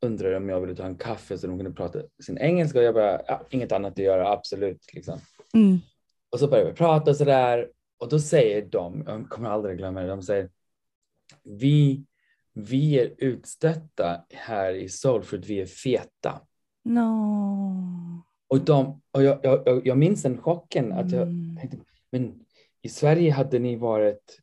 undrade 0.01 0.37
om 0.37 0.49
jag 0.49 0.61
ville 0.61 0.75
ta 0.75 0.83
en 0.85 0.97
kaffe 0.97 1.37
så 1.37 1.47
de 1.47 1.57
kunde 1.57 1.71
prata 1.71 1.99
sin 2.23 2.37
engelska 2.37 2.79
och 2.79 2.85
jag 2.85 2.93
bara, 2.93 3.21
ja, 3.27 3.41
inget 3.49 3.71
annat 3.71 3.91
att 3.93 3.97
göra, 3.97 4.29
absolut. 4.31 4.93
Liksom. 4.93 5.19
Mm. 5.53 5.77
Och 6.29 6.39
så 6.39 6.47
börjar 6.47 6.65
vi 6.65 6.73
prata 6.73 7.11
och 7.11 7.17
så 7.17 7.25
där. 7.25 7.69
Och 7.97 8.09
då 8.09 8.19
säger 8.19 8.65
de, 8.65 9.03
jag 9.07 9.29
kommer 9.29 9.49
aldrig 9.49 9.77
glömma 9.77 10.01
det, 10.01 10.07
de 10.07 10.21
säger 10.21 10.49
vi, 11.43 12.05
vi 12.53 12.99
är 12.99 13.13
utstötta 13.17 14.25
här 14.33 14.73
i 14.73 14.89
Seoul 14.89 15.23
för 15.23 15.37
att 15.37 15.45
vi 15.45 15.61
är 15.61 15.65
feta. 15.65 16.41
No. 16.83 18.23
Och, 18.47 18.59
de, 18.59 19.01
och 19.11 19.23
jag, 19.23 19.39
jag, 19.43 19.63
jag- 19.65 19.87
jag 19.87 19.97
minns 19.97 20.23
den 20.23 20.41
chocken 20.41 20.91
att 20.91 21.11
jag 21.11 21.21
Mm. 21.21 21.57
tänkte, 21.59 21.77
men 22.11 22.39
i 22.81 22.89
Sverige 22.89 23.31
hade 23.31 23.59
ni 23.59 23.75
varit, 23.75 24.39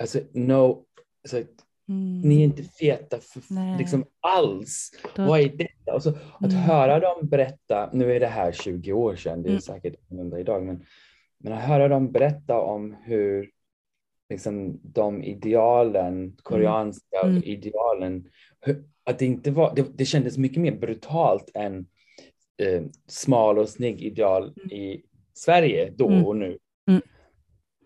alltså 0.00 0.20
no, 0.32 0.84
alltså, 1.22 1.42
Mm. 1.88 2.20
ni 2.20 2.40
är 2.40 2.44
inte 2.44 2.62
feta 2.62 3.18
för, 3.20 3.78
liksom 3.78 4.04
alls. 4.20 4.90
Då- 5.16 5.24
Vad 5.26 5.40
är 5.40 5.48
detta? 5.48 5.94
Och 5.94 6.02
så, 6.02 6.08
att 6.10 6.52
Mm. 6.52 6.56
höra 6.56 7.00
dem 7.00 7.28
berätta, 7.28 7.90
nu 7.92 8.12
är 8.16 8.20
det 8.20 8.26
här 8.26 8.52
20 8.52 8.92
år 8.92 9.16
sedan, 9.16 9.42
det 9.42 9.48
är 9.48 9.50
Mm. 9.50 9.60
säkert 9.60 9.94
annorlunda 10.10 10.40
idag, 10.40 10.62
men, 10.62 10.84
men 11.38 11.52
att 11.52 11.62
höra 11.62 11.88
dem 11.88 12.12
berätta 12.12 12.60
om 12.60 12.96
hur 13.04 13.50
liksom, 14.30 14.80
de 14.82 15.22
idealen, 15.22 16.36
koreanska 16.42 17.20
Mm. 17.24 17.42
idealen, 17.44 18.30
hur, 18.60 18.84
att 19.04 19.18
det 19.18 19.26
inte 19.26 19.50
var, 19.50 19.74
det, 19.76 19.86
det 19.98 20.04
kändes 20.04 20.38
mycket 20.38 20.58
mer 20.62 20.76
brutalt 20.76 21.50
än 21.54 21.86
eh, 22.62 22.82
smal 23.06 23.58
och 23.58 23.68
snygg 23.68 24.02
ideal 24.02 24.54
i 24.70 25.02
Sverige 25.34 25.92
då 25.96 26.06
Mm. 26.08 26.24
och 26.26 26.36
nu. 26.36 26.58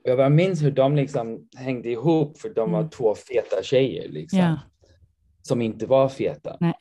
Jag 0.03 0.17
bara 0.19 0.29
minns 0.29 0.63
hur 0.63 0.71
de 0.71 0.97
liksom 0.97 1.49
hängde 1.57 1.91
ihop 1.91 2.39
för 2.39 2.49
de 2.49 2.73
var 2.73 2.79
Mm. 2.79 2.91
två 2.91 3.15
feta 3.15 3.63
tjejer 3.63 4.09
liksom, 4.09 4.39
Ja. 4.39 4.59
som 5.43 5.63
inte 5.63 5.87
var 5.87 6.09
feta. 6.09 6.57
Nej. 6.61 6.75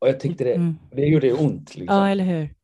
Och 0.00 0.08
jag 0.08 0.20
tyckte 0.20 0.44
det, 0.44 0.54
Mm. 0.54 0.74
det 0.92 1.06
gjorde 1.06 1.32
ont. 1.32 1.74
Liksom. 1.76 1.96
Ja, 1.96 2.08
eller 2.08 2.24
hur? 2.24 2.54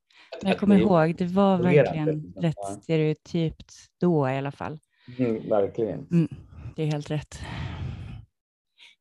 Men 0.42 0.50
jag 0.50 0.58
kommer 0.58 0.78
ihåg, 0.78 1.16
det 1.16 1.24
var 1.26 1.58
verkligen 1.58 2.06
liksom. 2.06 2.42
rätt 2.42 2.82
stereotypt 2.82 3.72
då 4.00 4.28
i 4.28 4.36
alla 4.36 4.52
fall. 4.52 4.78
Mm, 5.18 5.48
verkligen. 5.48 6.06
Mm, 6.10 6.28
det 6.76 6.82
är 6.82 6.86
helt 6.86 7.10
rätt. 7.10 7.38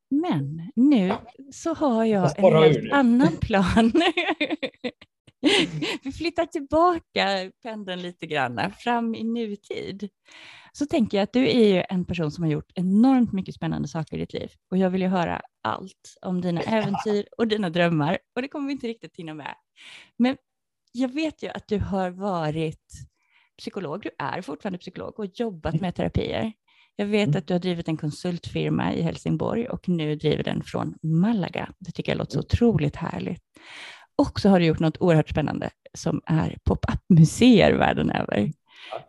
Men 0.09 0.71
nu 0.75 1.07
Ja. 1.07 1.21
så 1.53 1.73
har 1.73 2.05
Jag 2.05 2.39
en 2.39 2.63
helt 2.63 2.91
annan 2.93 3.37
plan. 3.41 3.91
vi 6.03 6.11
flyttar 6.11 6.45
tillbaka 6.45 7.51
pendeln 7.63 8.01
lite 8.01 8.25
grann, 8.25 8.71
fram 8.79 9.15
i 9.15 9.23
nutid. 9.23 10.09
Så 10.71 10.85
tänker 10.85 11.17
jag 11.17 11.23
att 11.23 11.33
du 11.33 11.49
är 11.49 11.75
ju 11.75 11.83
en 11.89 12.05
person 12.05 12.31
som 12.31 12.43
har 12.43 12.51
gjort 12.51 12.71
enormt 12.75 13.33
mycket 13.33 13.55
spännande 13.55 13.87
saker 13.87 14.17
i 14.17 14.19
ditt 14.19 14.33
liv 14.33 14.51
och 14.71 14.77
jag 14.77 14.89
vill 14.89 15.01
ju 15.01 15.07
höra 15.07 15.41
allt 15.63 16.17
om 16.21 16.41
dina 16.41 16.61
äventyr 16.61 17.25
och 17.37 17.47
dina 17.47 17.69
drömmar 17.69 18.17
och 18.35 18.41
det 18.41 18.47
kommer 18.47 18.67
vi 18.67 18.71
inte 18.73 18.87
riktigt 18.87 19.15
hinna 19.17 19.33
med. 19.33 19.55
Men 20.17 20.37
jag 20.91 21.09
vet 21.13 21.43
ju 21.43 21.49
att 21.49 21.67
du 21.67 21.79
har 21.79 22.09
varit 22.09 22.91
psykolog, 23.57 24.01
du 24.01 24.09
är 24.17 24.41
fortfarande 24.41 24.79
psykolog 24.79 25.19
och 25.19 25.25
jobbat 25.25 25.81
med 25.81 25.95
terapier. 25.95 26.53
Jag 26.95 27.05
vet 27.05 27.27
mm. 27.27 27.37
att 27.37 27.47
du 27.47 27.53
har 27.53 27.59
drivit 27.59 27.87
en 27.87 27.97
konsultfirma 27.97 28.93
i 28.93 29.01
Helsingborg 29.01 29.67
och 29.67 29.89
nu 29.89 30.15
driver 30.15 30.43
den 30.43 30.63
från 30.63 30.95
Malaga. 31.03 31.69
Det 31.79 31.91
tycker 31.91 32.11
jag 32.11 32.17
låter 32.17 32.33
så 32.33 32.39
otroligt 32.39 32.95
härligt. 32.95 33.43
Och 34.17 34.39
så 34.39 34.49
har 34.49 34.59
du 34.59 34.65
gjort 34.65 34.79
något 34.79 34.97
oerhört 35.01 35.29
spännande 35.29 35.69
som 35.93 36.21
är 36.25 36.57
pop-up-museer 36.63 37.73
världen 37.73 38.11
över 38.11 38.51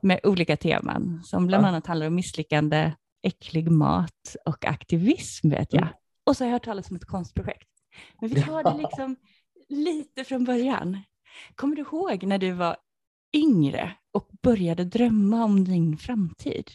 med 0.00 0.20
olika 0.22 0.56
teman 0.56 1.22
som 1.24 1.46
bland 1.46 1.66
annat 1.66 1.86
handlar 1.86 2.06
om 2.06 2.14
misslyckande, 2.14 2.92
äcklig 3.22 3.70
mat 3.70 4.36
och 4.44 4.64
aktivism 4.64 5.50
vet 5.50 5.72
jag. 5.72 5.82
Mm. 5.82 5.94
Och 6.26 6.36
så 6.36 6.44
har 6.44 6.48
jag 6.48 6.52
hört 6.52 6.64
talas 6.64 6.90
om 6.90 6.96
ett 6.96 7.04
konstprojekt. 7.04 7.68
Men 8.20 8.30
vi 8.30 8.42
tar 8.42 8.62
det 8.62 8.78
liksom 8.78 9.16
lite 9.68 10.24
från 10.24 10.44
början. 10.44 10.98
Kommer 11.54 11.76
du 11.76 11.82
ihåg 11.82 12.22
när 12.24 12.38
du 12.38 12.52
var 12.52 12.76
yngre 13.32 13.92
och 14.12 14.28
började 14.42 14.84
drömma 14.84 15.44
om 15.44 15.64
din 15.64 15.96
framtid? 15.96 16.70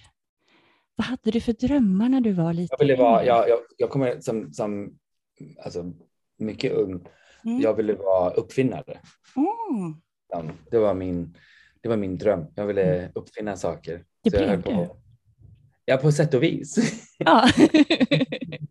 Vad 0.96 1.06
hade 1.06 1.32
du 1.32 1.42
för 1.42 1.54
drömmar 1.54 2.10
när 2.10 2.22
du 2.22 2.32
var 2.32 2.54
lite 2.54 2.76
jag 2.80 2.80
ville 2.80 2.96
vara, 2.96 3.26
jag, 3.26 3.50
jag, 3.50 3.60
jag 3.78 3.90
kommer 3.90 4.20
som, 4.20 4.54
som 4.54 5.00
alltså, 5.64 5.94
mycket 6.38 6.72
ung, 6.72 7.08
mm. 7.46 7.62
jag 7.62 7.74
ville 7.74 7.94
vara 7.94 8.30
uppfinnare. 8.30 9.00
Mm. 9.36 10.52
Det, 10.72 10.78
var 10.78 10.94
min, 10.94 11.38
det 11.82 11.90
var 11.90 11.98
min 11.98 12.18
dröm. 12.18 12.46
Jag 12.56 12.66
ville 12.66 13.00
mm. 13.00 13.12
uppfinna 13.16 13.58
saker. 13.58 14.04
Det 14.24 14.32
Så 14.32 14.38
blev 14.38 14.62
du? 14.62 14.90
Ja, 15.86 15.98
på 15.98 16.12
sätt 16.12 16.34
och 16.34 16.44
vis. 16.44 16.76
Ja. 17.18 17.50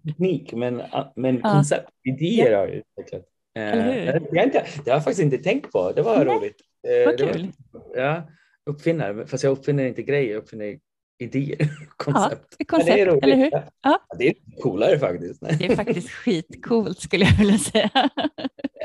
Teknik, 0.07 0.53
men, 0.53 0.83
men 1.17 1.41
ja. 1.43 1.53
koncept, 1.53 1.89
idéer 2.05 2.53
ja. 2.53 2.59
har 2.59 2.67
jag 2.67 2.75
utvecklat. 2.75 3.23
Eh, 3.55 3.63
det, 3.63 4.39
har 4.39 4.45
inte, 4.45 4.67
det 4.85 4.91
har 4.91 4.97
jag 4.97 5.05
faktiskt 5.05 5.23
inte 5.23 5.39
tänkt 5.39 5.73
på. 5.73 5.93
Det 5.93 6.03
var 6.03 6.25
Nej. 6.25 6.37
roligt. 6.37 6.57
Eh, 6.89 7.07
Vad 7.07 7.19
kul. 7.19 7.53
Var, 7.73 7.83
ja, 8.03 8.23
uppfinnare, 8.67 9.27
fast 9.27 9.45
jag 9.45 9.51
uppfinner 9.51 9.85
inte 9.85 10.03
grejer, 10.03 10.33
jag 10.33 10.39
uppfinner 10.39 10.79
idéer, 11.19 11.69
koncept. 11.97 12.57
Ja, 12.59 12.65
koncept, 12.69 12.95
det 12.95 13.01
är 13.01 13.07
roligt. 13.07 13.25
eller 13.25 13.37
hur? 13.37 13.51
Ja. 13.83 14.07
det 14.19 14.29
är 14.29 14.35
coolare 14.63 14.99
faktiskt. 14.99 15.41
Det 15.41 15.67
är 15.67 15.77
faktiskt 15.77 16.11
skitcoolt 16.11 17.01
skulle 17.01 17.25
jag 17.25 17.39
vilja 17.39 17.59
säga. 17.59 17.91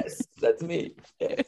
Yes, 0.07 0.27
that's 0.41 0.63
me. 0.63 0.91
Yes. 1.19 1.45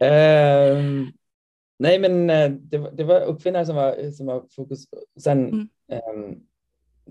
um, 0.00 1.12
nej, 1.78 1.98
men 1.98 2.30
eh, 2.30 2.50
det, 2.50 2.78
var, 2.78 2.90
det 2.90 3.04
var 3.04 3.20
uppfinnare 3.20 3.66
som 3.66 3.76
var, 3.76 4.10
som 4.10 4.26
var 4.26 4.46
fokus. 4.56 4.86
Sen 5.20 5.48
mm. 5.48 5.68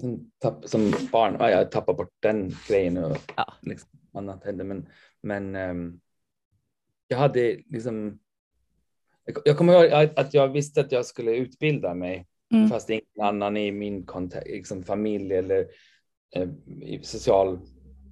um, 0.01 0.31
tapp, 0.41 0.69
som 0.69 0.93
barn, 1.11 1.35
ja, 1.39 1.49
jag 1.49 1.71
tappade 1.71 1.97
bort 1.97 2.13
den 2.19 2.55
grejen 2.67 2.97
och 2.97 3.17
ja. 3.35 3.53
liksom, 3.61 3.89
annat 4.13 4.43
hände. 4.43 4.63
Men, 4.63 4.89
men 5.21 5.55
um, 5.55 5.99
jag 7.07 7.17
hade 7.17 7.59
liksom 7.65 8.19
jag 9.45 9.57
kommer 9.57 9.73
ihåg 9.73 10.09
att 10.15 10.33
jag 10.33 10.47
visste 10.47 10.81
att 10.81 10.91
jag 10.91 11.05
skulle 11.05 11.35
utbilda 11.35 11.93
mig, 11.93 12.27
mm. 12.53 12.69
fast 12.69 12.89
ingen 12.89 13.03
annan 13.21 13.57
i 13.57 13.71
min 13.71 14.05
kontext, 14.05 14.47
liksom 14.47 14.83
familj 14.83 15.33
eller 15.33 15.67
eh, 16.35 16.49
i 16.81 16.99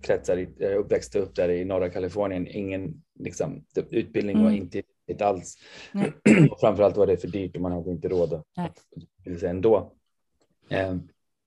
socialkretsar, 0.02 0.48
jag 0.58 0.78
uppväxte 0.78 1.20
upp 1.20 1.36
där 1.36 1.50
i 1.50 1.66
norra 1.66 1.90
Kalifornien, 1.90 2.48
ingen 2.48 3.04
liksom, 3.20 3.66
utbildning 3.90 4.36
mm. 4.36 4.46
var 4.46 4.52
inte 4.52 4.82
det 5.08 5.22
alls. 5.22 5.58
Mm. 5.94 6.50
Framförallt 6.60 6.98
var 6.98 7.08
det 7.08 7.18
för 7.18 7.28
dyrt 7.28 7.56
och 7.56 7.62
man 7.62 7.72
hade 7.72 7.92
inte 7.92 8.08
råd 8.08 8.34
att 8.34 8.84
utbilda 8.96 9.50
ändå. 9.50 9.94
Eh, 10.70 10.96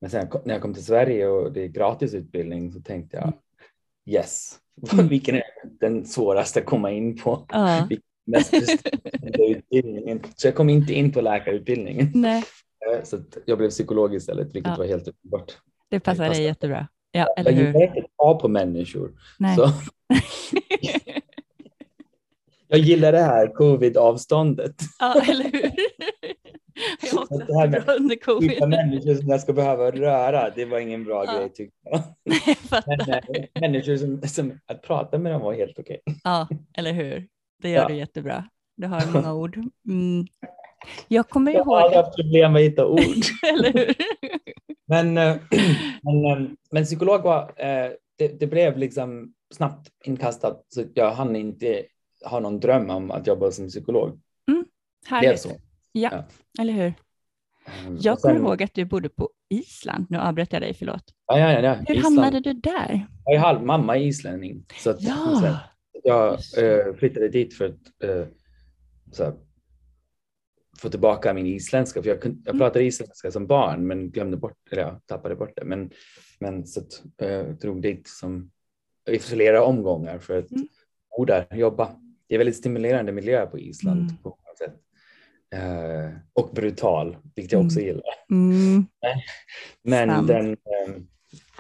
men 0.00 0.10
sen 0.10 0.28
när 0.44 0.54
jag 0.54 0.62
kom 0.62 0.74
till 0.74 0.84
Sverige 0.84 1.26
och 1.26 1.52
det 1.52 1.62
är 1.62 1.68
gratis 1.68 2.14
utbildning 2.14 2.72
så 2.72 2.80
tänkte 2.80 3.16
jag 3.16 3.32
yes, 4.06 4.58
mm. 4.92 5.08
vilken 5.08 5.34
är 5.34 5.44
den 5.80 6.04
svåraste 6.04 6.60
att 6.60 6.66
komma 6.66 6.90
in 6.90 7.16
på? 7.16 7.46
Uh 7.54 7.88
utbildningen. 9.38 10.20
Så 10.36 10.46
jag 10.46 10.54
kom 10.54 10.70
inte 10.70 10.94
in 10.94 11.12
på 11.12 11.20
läkarutbildningen. 11.20 12.10
Nej. 12.14 12.44
Eh, 12.92 13.04
så 13.04 13.18
jag 13.46 13.58
blev 13.58 13.70
psykolog 13.70 14.14
istället, 14.14 14.54
vilket 14.54 14.70
ja. 14.70 14.76
var 14.78 14.84
helt 14.84 15.08
uppenbart. 15.08 15.52
Det 15.90 16.00
passar 16.00 16.28
dig 16.28 16.42
jättebra. 16.42 16.88
Ja, 17.16 17.34
eller 17.36 17.52
hur? 17.52 17.64
Jag 17.64 17.72
gillar 17.72 17.96
inte 17.96 18.08
ta 18.16 18.38
på 18.38 18.48
människor. 18.48 19.12
Nej. 19.38 19.56
Så. 19.56 19.70
jag 22.68 22.78
gillar 22.80 23.12
det 23.12 23.22
här 23.22 23.54
covid-avståndet. 23.54 24.74
Ja, 24.98 25.22
eller 25.28 25.44
hur? 25.44 25.72
Jag 27.02 27.22
också 27.22 27.38
det 27.38 27.58
här 27.58 27.68
med 27.68 27.88
under 27.88 28.16
covid. 28.16 28.68
människor 28.68 29.14
som 29.14 29.28
jag 29.28 29.40
ska 29.40 29.52
behöva 29.52 29.90
röra, 29.90 30.50
det 30.50 30.64
var 30.64 30.78
ingen 30.78 31.04
bra 31.04 31.24
ja. 31.26 31.38
grej 31.38 31.52
tyckte 31.52 31.76
jag. 31.82 32.02
Nej, 32.24 32.56
jag 32.70 32.82
Men, 32.86 33.00
eh, 33.00 33.60
människor 33.60 33.96
som, 33.96 34.28
som, 34.28 34.58
att 34.66 34.82
prata 34.82 35.18
med 35.18 35.32
dem 35.32 35.42
var 35.42 35.54
helt 35.54 35.78
okej. 35.78 36.00
Okay. 36.06 36.20
Ja, 36.24 36.48
eller 36.74 36.92
hur? 36.92 37.26
Det 37.62 37.70
gör 37.70 37.82
ja. 37.82 37.88
du 37.88 37.94
jättebra. 37.94 38.44
Du 38.76 38.86
har 38.86 39.12
många 39.12 39.34
ord. 39.42 39.56
Mm. 39.88 40.26
Jag 41.08 41.28
kommer 41.28 41.52
ihåg... 41.52 41.60
Jag 41.60 41.64
har 41.64 41.80
aldrig 41.80 42.04
haft 42.04 42.16
problem 42.16 42.52
med 42.52 42.60
att 42.60 42.66
hitta 42.66 42.86
ord. 42.86 43.24
Eller 43.52 43.72
hur? 43.72 43.94
men, 44.86 45.18
eh, 45.18 45.36
men, 46.02 46.24
eh, 46.24 46.50
men 46.70 46.84
psykolog 46.84 47.22
var, 47.22 47.42
eh, 47.42 47.90
det, 48.18 48.40
det, 48.40 48.46
blev 48.46 48.78
liksom 48.78 49.32
snabbt 49.54 49.88
inkastat 50.04 50.66
så 50.68 50.84
jag 50.94 51.10
hann 51.10 51.36
inte 51.36 51.82
ha 52.24 52.40
någon 52.40 52.60
dröm 52.60 52.90
om 52.90 53.10
att 53.10 53.26
jobba 53.26 53.50
som 53.50 53.68
psykolog. 53.68 54.20
Mm, 54.48 54.64
härligt. 55.06 55.40
Så. 55.40 55.48
Ja, 55.92 56.10
ja, 56.12 56.24
eller 56.62 56.72
hur? 56.72 56.94
Jag 58.00 58.18
kommer 58.18 58.36
ihåg 58.36 58.62
att 58.62 58.74
du 58.74 58.84
bodde 58.84 59.08
på 59.08 59.30
Island. 59.50 60.06
Nu 60.10 60.18
avbröt 60.18 60.52
jag 60.52 60.62
dig, 60.62 60.74
förlåt. 60.74 61.04
Ja, 61.26 61.38
ja, 61.38 61.60
ja, 61.60 61.74
Hur 61.74 61.96
Island. 61.96 62.04
hamnade 62.04 62.40
du 62.40 62.52
där? 62.52 63.06
Jag 63.24 63.34
är 63.34 63.38
halv 63.38 63.62
mamma 63.62 63.96
är 63.96 64.00
islänning. 64.00 64.64
Så 64.78 64.90
att, 64.90 65.02
ja 65.02 65.60
jag 66.04 66.32
eh, 66.32 66.94
flyttade 66.94 67.28
dit 67.28 67.54
för 67.54 67.64
att 67.64 68.02
eh, 68.04 68.26
här, 69.18 69.34
få 70.78 70.88
tillbaka 70.88 71.34
min 71.34 71.46
isländska. 71.46 72.02
För 72.02 72.08
jag, 72.08 72.20
kunde, 72.20 72.38
jag 72.44 72.54
mm. 72.54 72.58
pratade 72.58 72.84
isländska 72.84 73.30
som 73.30 73.46
barn 73.46 73.86
men 73.86 74.10
glömde 74.10 74.36
bort, 74.36 74.58
eller 74.70 74.82
jag 74.82 75.00
tappade 75.06 75.36
bort 75.36 75.52
det. 75.56 75.64
Men, 75.64 75.90
men 76.38 76.66
så 76.66 76.80
att, 76.80 77.02
eh, 77.22 77.42
drog 77.42 77.82
dit 77.82 78.08
som, 78.08 78.50
i 79.10 79.18
flera 79.18 79.64
omgångar 79.64 80.18
för 80.18 80.38
att 80.38 80.50
mm. 80.50 80.68
bo 81.16 81.24
där, 81.24 81.46
jobba. 81.54 81.96
Det 82.28 82.34
är 82.34 82.38
väldigt 82.38 82.56
stimulerande 82.56 83.12
miljö 83.12 83.46
på 83.46 83.58
Island 83.58 84.00
mm. 84.00 84.16
på 84.22 84.28
många 84.28 84.56
sätt. 84.58 84.80
Eh, 85.54 86.18
och 86.32 86.50
brutal, 86.54 87.16
vilket 87.34 87.52
jag 87.52 87.64
också 87.64 87.78
mm. 87.78 87.88
gillar. 87.88 88.14
Mm. 88.30 88.86
Men 89.82 90.26
den, 90.26 90.50
eh, 90.50 90.94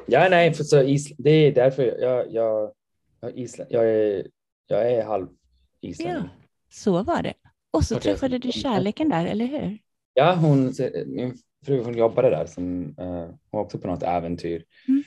ja 0.06 0.28
nej, 0.30 0.54
för 0.54 0.64
så 0.64 0.82
Island, 0.82 1.24
det 1.24 1.30
är 1.30 1.52
därför 1.52 1.82
jag, 1.82 2.32
jag, 2.32 2.72
jag, 3.20 3.38
Island, 3.38 3.70
jag 3.72 3.90
är 3.90 4.26
jag 4.66 4.92
är 4.92 5.04
halv 5.04 5.28
islänning. 5.80 6.16
Ja, 6.16 6.28
så 6.70 7.02
var 7.02 7.22
det. 7.22 7.34
Och 7.74 7.84
så 7.84 8.00
träffade 8.00 8.38
du 8.38 8.52
kärleken 8.52 9.08
där, 9.08 9.26
eller 9.26 9.46
hur? 9.46 9.78
Ja, 10.14 10.34
hon, 10.34 10.74
min 11.06 11.36
fru 11.66 11.82
hon 11.82 11.96
jobbade 11.96 12.30
där, 12.30 12.46
som, 12.46 12.84
uh, 13.00 13.06
hon 13.06 13.38
var 13.50 13.60
också 13.60 13.78
på 13.78 13.86
något 13.86 14.02
äventyr. 14.02 14.64
Mm. 14.88 15.04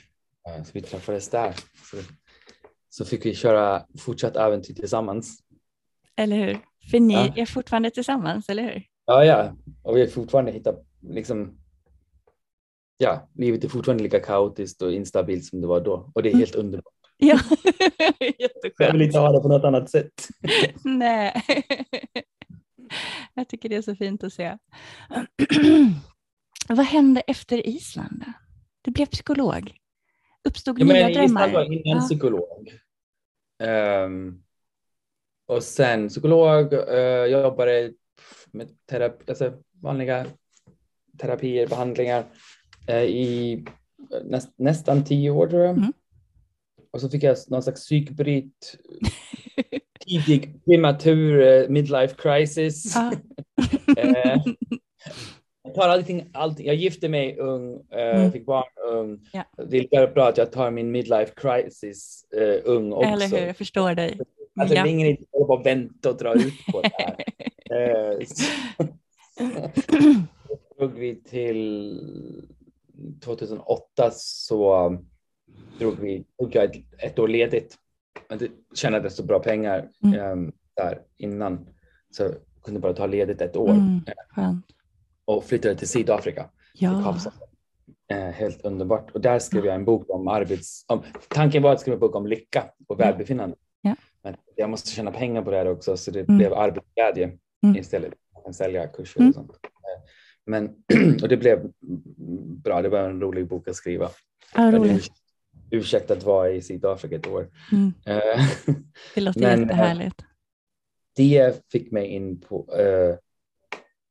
Uh, 0.50 0.64
så 0.64 0.72
vi 0.74 0.82
träffades 0.82 1.30
där. 1.30 1.56
Så, 1.92 1.98
så 2.90 3.06
fick 3.06 3.26
vi 3.26 3.36
köra 3.36 3.86
fortsatt 4.00 4.36
äventyr 4.36 4.74
tillsammans. 4.74 5.40
Eller 6.16 6.36
hur? 6.36 6.60
För 6.92 7.00
ni 7.00 7.14
ja. 7.14 7.34
är 7.36 7.46
fortfarande 7.46 7.90
tillsammans, 7.90 8.50
eller 8.50 8.64
hur? 8.64 8.84
Ja, 9.06 9.26
ja. 9.26 9.56
Och 9.84 9.96
vi 9.96 10.02
har 10.02 10.08
fortfarande 10.08 10.52
hittat, 10.52 10.86
liksom, 11.10 11.58
ja, 12.98 13.30
livet 13.36 13.64
är 13.64 13.70
fortfarande 13.70 14.04
lika 14.04 14.20
kaotiskt 14.20 14.82
och 14.82 14.92
instabilt 14.92 15.46
som 15.46 15.62
det 15.62 15.68
var 15.68 15.82
då. 15.82 16.12
Och 16.16 16.24
det 16.24 16.30
är 16.30 16.32
mm. 16.32 16.40
helt 16.40 16.56
mm. 16.56 16.66
underbart. 16.66 16.94
Ja, 17.18 17.40
jätteskönt. 18.20 18.74
Jag 18.78 18.94
vill 18.94 19.02
inte 19.02 19.20
ha 19.20 19.32
det 19.32 19.42
på 19.42 19.48
något 19.48 19.64
annat 19.64 19.90
sätt. 19.90 20.28
Nej, 20.84 21.34
jag 23.34 23.48
tycker 23.48 23.70
det 23.70 23.76
är 23.76 23.82
så 23.82 23.96
fint 23.96 24.24
att 24.24 24.34
se. 24.34 24.58
Vad 26.70 26.86
hände 26.86 27.22
efter 27.22 27.68
Island? 27.68 28.26
Du 28.82 28.92
blev 28.92 29.06
psykolog. 29.06 29.78
Uppstod 30.48 30.80
ja, 30.80 30.86
nya 30.86 31.10
drömmar? 31.10 31.24
Island 31.24 31.54
var 31.54 31.64
innan 31.64 31.98
ja. 31.98 32.02
psykolog. 32.02 32.72
Um, 33.64 34.44
och 35.48 35.64
sen 35.64 36.10
psykolog, 36.10 36.74
uh, 36.74 37.26
jobbade 37.26 37.94
med 38.52 38.70
terapi, 38.86 39.24
alltså 39.28 39.54
vanliga 39.82 40.26
terapier, 41.18 41.68
behandlingar 41.68 42.26
uh, 42.90 43.04
i 43.04 43.66
näst, 44.24 44.54
nästan 44.58 45.06
tio 45.06 45.30
år 45.30 45.48
tror 45.48 45.62
jag. 45.62 45.78
Mm. 45.78 45.94
Och 46.92 47.02
så 47.02 47.10
fick 47.10 47.24
jag 47.24 47.38
någon 47.48 47.64
slags 47.64 47.82
psykbryt, 47.82 48.78
tidig 50.00 50.66
prematur 50.66 51.40
uh, 51.40 51.70
midlife 51.70 52.16
crisis. 52.16 52.96
Ah. 52.96 53.12
uh, 53.98 54.42
jag 55.64 55.76
tar 55.76 55.90
allting, 55.90 56.30
allting, 56.34 56.68
jag 56.68 56.76
gifte 56.76 57.10
mig 57.10 57.38
ung, 57.38 57.74
uh, 57.74 57.82
mm. 57.92 58.32
fick 58.32 58.46
barn 58.46 58.64
ung. 58.94 59.20
Ja. 59.34 59.44
Det 59.68 59.78
är 59.78 59.82
lika 59.82 60.08
bra 60.08 60.28
att 60.28 60.38
jag 60.38 60.52
tar 60.52 60.72
min 60.72 60.92
midlife 60.92 61.34
crisis 61.36 62.26
ung 62.64 62.94
också. 62.94 63.10
Eller 63.10 63.28
hur, 63.28 63.48
jag 63.48 63.58
förstår 63.58 63.94
dig. 63.94 64.20
Alltså, 64.60 64.76
Ja. 64.76 64.84
det 64.84 64.90
är 64.90 64.92
ingen 64.92 65.08
idé 65.08 65.24
att 65.42 65.48
bara 65.48 65.64
vänta 65.64 66.10
och 66.10 66.18
dra 66.18 66.34
ut 66.34 66.66
på 66.72 66.82
det 66.82 66.92
här. 66.94 67.16
Eh, 67.70 68.26
så 68.26 68.44
drog 70.78 70.94
vi 70.94 71.16
till 71.16 72.02
2008 73.24 74.12
så 74.12 74.98
drog 75.80 76.00
vi, 76.00 76.24
tog 76.40 76.56
jag 76.56 76.64
ett, 76.64 76.84
ett 76.98 77.20
år 77.20 77.28
ledigt. 77.28 77.78
Det 78.28 78.52
tjänade 78.76 79.10
så 79.10 79.24
bra 79.24 79.40
pengar 79.40 79.90
Mm. 80.04 80.20
ehm, 80.20 80.52
där 80.76 81.02
innan 81.18 81.70
så 82.12 82.24
jag 82.24 82.34
kunde 82.64 82.80
bara 82.80 82.94
ta 82.94 83.06
ledigt 83.06 83.42
ett 83.42 83.56
år 83.56 83.70
Mm, 83.70 84.62
och 85.26 85.44
flyttade 85.44 85.76
till 85.76 85.88
Sydafrika. 85.88 86.44
till 86.44 86.52
Ja. 86.88 87.04
Kapstaden. 87.04 87.40
Eh, 88.12 88.18
helt 88.18 88.62
underbart. 88.66 89.12
Och 89.12 89.22
där 89.22 89.40
skrev 89.40 89.66
jag 89.66 89.76
en 89.76 89.86
bok 89.86 90.06
om 90.10 90.28
arbets... 90.28 90.86
Om, 90.88 91.04
tanken 91.28 91.64
var 91.64 91.72
att 91.74 91.80
skriva 91.82 91.94
en 91.96 92.00
bok 92.00 92.16
om 92.16 92.28
lycka 92.28 92.64
och 92.88 93.00
välbefinnande. 93.00 93.56
Ja. 93.82 93.96
Men 94.24 94.36
jag 94.56 94.70
måste 94.70 94.90
tjäna 94.90 95.12
pengar 95.12 95.42
på 95.42 95.52
det 95.52 95.58
här 95.58 95.68
också 95.68 95.98
så 95.98 96.12
det 96.12 96.20
Mm. 96.20 96.38
blev 96.38 96.54
arbetsglädje 96.54 97.38
Mm. 97.64 97.76
istället. 97.76 98.14
Jag 98.34 98.44
kan 98.44 98.54
sälja 98.54 98.88
kurser 98.88 99.20
Mm. 99.20 99.30
och 99.30 99.36
sånt. 99.36 99.52
Eh, 99.52 100.10
Men, 100.46 100.66
och 101.22 101.30
det 101.30 101.38
blev 101.38 101.72
bra. 102.64 102.82
Det 102.82 102.90
var 102.90 103.00
en 103.00 103.22
rolig 103.22 103.48
bok 103.48 103.68
att 103.68 103.76
skriva. 103.76 104.10
Ja, 104.56 104.72
roligt. 104.72 105.12
Urs- 105.72 105.80
ursäkt 105.80 106.12
att 106.12 106.24
vara 106.24 106.50
i 106.52 106.62
Sydafrika 106.62 107.16
ett 107.16 107.28
år. 107.28 107.50
Mm. 107.72 107.94
Eh, 108.06 108.46
Det 109.16 109.22
låter 109.22 109.42
Men, 109.42 109.60
jättehärligt. 109.62 110.26
det 111.16 111.64
fick 111.72 111.92
mig 111.92 112.08
in 112.08 112.40
på... 112.42 112.76
eh, 112.80 113.16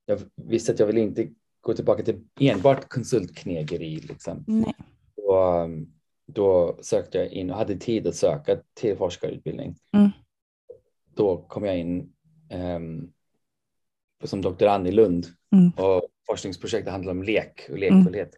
jag 0.06 0.20
visste 0.36 0.72
att 0.72 0.78
jag 0.78 0.86
ville 0.86 1.00
inte 1.00 1.28
gå 1.60 1.74
tillbaka 1.74 2.02
till 2.02 2.20
enbart 2.40 2.88
konsultknegeri. 2.88 3.96
Liksom. 3.96 4.44
Nej. 4.46 4.74
Då, 5.16 5.50
um, 5.62 5.92
då 6.26 6.78
sökte 6.82 7.18
jag 7.18 7.28
in 7.32 7.50
och 7.50 7.56
hade 7.56 7.76
tid 7.76 8.06
att 8.06 8.14
söka 8.16 8.58
till 8.74 8.96
forskarutbildning. 8.96 9.76
Mm. 9.92 10.10
Då 11.14 11.36
kom 11.48 11.64
jag 11.64 11.78
in 11.78 12.12
um, 12.76 13.12
som 14.24 14.42
doktorand 14.42 14.86
i 14.86 14.92
Lund 14.92 15.26
Mm. 15.52 15.70
och 15.76 16.02
forskningsprojektet 16.26 16.92
handlar 16.92 17.10
om 17.12 17.22
lek 17.22 17.66
och 17.70 17.78
lekfullhet. 17.78 18.30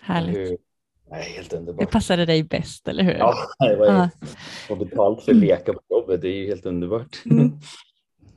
Härligt. 0.00 0.36
Hur, 0.36 0.58
nej, 1.10 1.32
helt 1.36 1.50
Det 1.50 1.56
underbart. 1.56 1.90
passade 1.90 2.26
dig 2.26 2.42
bäst, 2.42 2.88
eller 2.88 3.02
hur? 3.04 3.12
Ja, 3.12 3.34
det 3.58 3.76
var 3.76 3.86
Ja. 3.86 4.10
få 4.68 4.76
betalt 4.76 5.24
för 5.24 5.34
leka 5.34 5.72
på 5.72 5.80
jobbet. 5.90 6.20
Det 6.22 6.28
är 6.28 6.34
ju 6.36 6.46
helt 6.46 6.66
underbart. 6.66 7.22
Mm. 7.30 7.52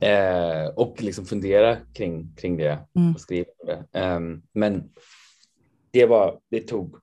eh, 0.00 0.68
och 0.76 1.02
liksom 1.02 1.24
fundera 1.24 1.76
kring, 1.94 2.34
kring 2.36 2.56
det 2.56 2.78
Mm. 2.96 3.14
och 3.14 3.20
skriva 3.20 3.46
det. 3.66 3.98
Ehm, 3.98 4.42
men 4.52 4.88
det 5.90 6.06
var, 6.06 6.38
det 6.50 6.60
tog, 6.60 6.96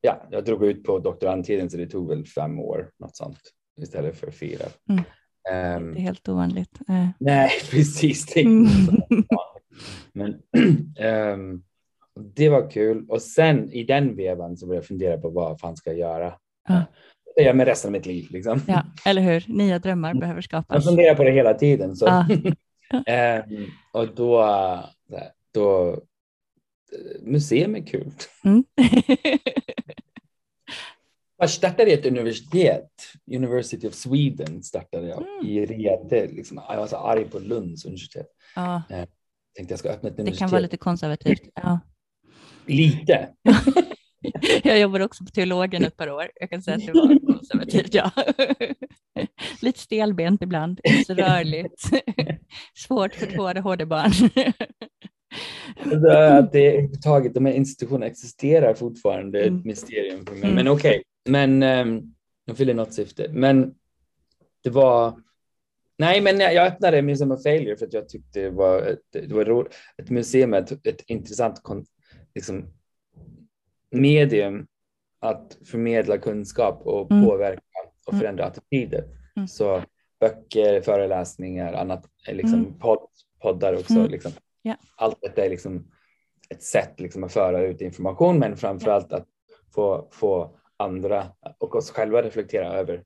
ja, 0.00 0.26
jag 0.30 0.44
drog 0.44 0.64
ut 0.64 0.84
på 0.84 0.98
doktorandtiden 0.98 1.70
så 1.70 1.76
det 1.76 1.86
tog 1.86 2.08
väl 2.08 2.26
fem 2.26 2.58
år, 2.58 2.90
något 2.98 3.16
sånt, 3.16 3.38
istället 3.82 4.16
för 4.20 4.30
fyra. 4.30 4.64
Mm. 4.88 5.04
Ehm, 5.50 5.94
Det 5.94 6.00
är 6.00 6.02
helt 6.02 6.28
ovanligt. 6.28 6.78
Eh, 6.88 7.08
nej, 7.20 7.50
precis. 7.70 8.26
Det 8.26 8.40
är 8.40 8.44
Mm. 8.46 8.68
Men 10.12 10.40
ehm, 10.98 11.62
det 12.20 12.48
var 12.48 12.70
kul. 12.70 13.06
Och 13.08 13.22
sen 13.22 13.72
i 13.72 13.84
den 13.84 14.16
vevan 14.16 14.56
så 14.56 14.66
började 14.66 14.82
jag 14.82 14.88
fundera 14.88 15.18
på 15.18 15.30
vad 15.30 15.60
fan 15.60 15.76
ska 15.76 15.90
jag 15.90 15.98
göra? 15.98 16.34
Ja. 16.68 16.82
Jag 17.36 17.44
göra 17.44 17.54
med 17.54 17.66
resten 17.66 17.88
av 17.88 17.92
mitt 17.92 18.06
liv? 18.06 18.26
Liksom. 18.30 18.60
Ja, 18.68 18.82
eller 19.06 19.22
hur? 19.22 19.44
Nya 19.48 19.78
drömmar 19.78 20.14
behöver 20.14 20.36
Jag 20.38 20.44
skapas. 20.44 20.84
funderar 20.84 21.14
på 21.14 21.24
det 21.24 21.30
hela 21.30 21.54
tiden. 21.54 21.96
Så. 21.96 22.06
Ja. 22.06 22.26
Ehm, 23.06 23.66
och 23.92 24.14
då, 24.14 24.42
här, 24.42 24.84
då, 25.54 25.90
eh, 25.92 27.22
museum 27.22 27.74
är 27.74 27.86
kul. 27.86 28.10
Mm. 28.44 28.64
Jag 31.36 31.50
startade 31.50 31.90
ett 31.90 32.06
universitet, 32.06 32.90
University 33.34 33.88
of 33.88 33.94
Sweden 33.94 34.62
startade 34.62 35.06
jag 35.08 35.22
Mm. 35.22 35.46
i 35.46 35.66
Riete. 35.66 36.26
Liksom, 36.26 36.60
jag 36.68 36.76
var 36.76 36.86
så 36.86 36.96
arg 36.96 37.24
på 37.24 37.38
Lunds 37.38 37.84
universitet. 37.84 38.26
ja, 38.54 38.82
Tänkte 39.56 39.72
jag 39.72 39.78
ska 39.78 39.88
öppna 39.88 40.08
ett 40.08 40.16
det 40.16 40.22
universitet. 40.22 40.38
kan 40.38 40.50
vara 40.50 40.60
lite 40.60 40.76
konservativt. 40.76 41.42
Ja. 41.54 41.80
Lite. 42.66 43.28
Jag 44.62 44.80
jobbade 44.80 45.04
också 45.04 45.24
på 45.24 45.30
teologen 45.30 45.84
ett 45.84 45.96
par 45.96 46.10
år. 46.10 46.30
Jag 46.34 46.50
kan 46.50 46.62
säga 46.62 46.76
att 46.76 46.86
det 46.86 46.92
var 46.92 47.32
konservativt, 47.32 47.94
ja. 47.94 48.10
Lite 49.62 49.78
stelbent 49.78 50.42
ibland, 50.42 50.80
så 51.06 51.14
rörligt. 51.14 51.82
Svårt 52.74 53.14
för 53.14 53.26
två 53.26 53.46
ADHD-barn. 53.48 54.10
Att 56.38 56.52
det 56.52 56.66
överhuvudtaget, 56.70 57.34
de 57.34 57.46
här 57.46 57.52
institutionerna 57.52 58.06
existerar 58.06 58.74
fortfarande 58.74 59.42
Mm. 59.42 59.58
ett 59.58 59.64
mysterium 59.64 60.26
för 60.26 60.32
mig. 60.34 60.42
Mm. 60.42 60.54
Men 60.54 60.68
okej, 60.68 61.02
men 61.28 61.62
um, 61.62 62.14
de 62.46 62.56
fyller 62.56 62.74
något 62.74 62.94
syfte. 62.94 63.28
Men 63.32 63.74
det 64.64 64.70
var, 64.70 65.20
nej 65.98 66.20
men 66.20 66.40
jag 66.40 66.66
öppnade 66.66 67.02
Museum 67.02 67.32
of 67.32 67.42
Failure 67.42 67.76
för 67.76 67.86
att 67.86 67.92
jag 67.92 68.08
tyckte 68.08 68.40
det 68.40 68.50
var 68.50 68.82
ett, 68.82 69.12
det 69.12 69.32
var 69.34 69.44
ro, 69.44 69.66
ett 70.02 70.10
museum, 70.10 70.54
ett, 70.54 70.86
ett 70.86 71.02
intressant 71.06 71.62
kon, 71.62 71.84
liksom, 72.34 72.66
medium 73.90 74.66
att 75.20 75.58
förmedla 75.64 76.18
kunskap 76.18 76.82
och 76.86 77.10
Mm. 77.12 77.24
påverka 77.26 77.62
och 78.06 78.12
Mm. 78.12 78.20
förändra 78.20 78.44
attityder. 78.46 79.04
Mm. 79.36 79.48
Så 79.48 79.82
böcker, 80.20 80.80
föreläsningar, 80.80 81.72
annat, 81.72 82.04
eh, 82.28 82.34
liksom 82.34 82.58
Mm. 82.60 82.78
podd, 82.78 83.08
poddar 83.42 83.74
också. 83.74 83.94
Mm. 83.94 84.10
Liksom. 84.10 84.32
Ja. 84.62 84.76
Allt 84.96 85.18
detta 85.22 85.44
är 85.44 85.50
liksom 85.50 85.90
ett 86.50 86.62
sätt 86.62 87.00
liksom 87.00 87.24
att 87.24 87.32
föra 87.32 87.62
ut 87.62 87.80
information, 87.80 88.38
men 88.38 88.56
framför 88.56 88.90
allt 88.90 89.12
att 89.12 89.28
få, 89.74 90.08
få 90.12 90.58
andra 90.76 91.26
och 91.58 91.74
oss 91.74 91.90
själva 91.90 92.22
reflektera 92.22 92.72
över, 92.72 93.04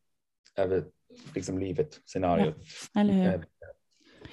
över 0.56 0.84
liksom 1.34 1.58
livet, 1.58 2.00
scenariot. 2.04 2.56
Eller 2.98 3.12
Eh, 3.14 3.30
hur? 3.30 3.44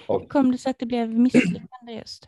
Och 0.08 0.30
Kom 0.30 0.52
det 0.52 0.58
sig 0.58 0.70
att 0.70 0.80
det 0.80 0.86
blev 0.86 1.10
misslyckande 1.20 1.94
just? 1.94 2.28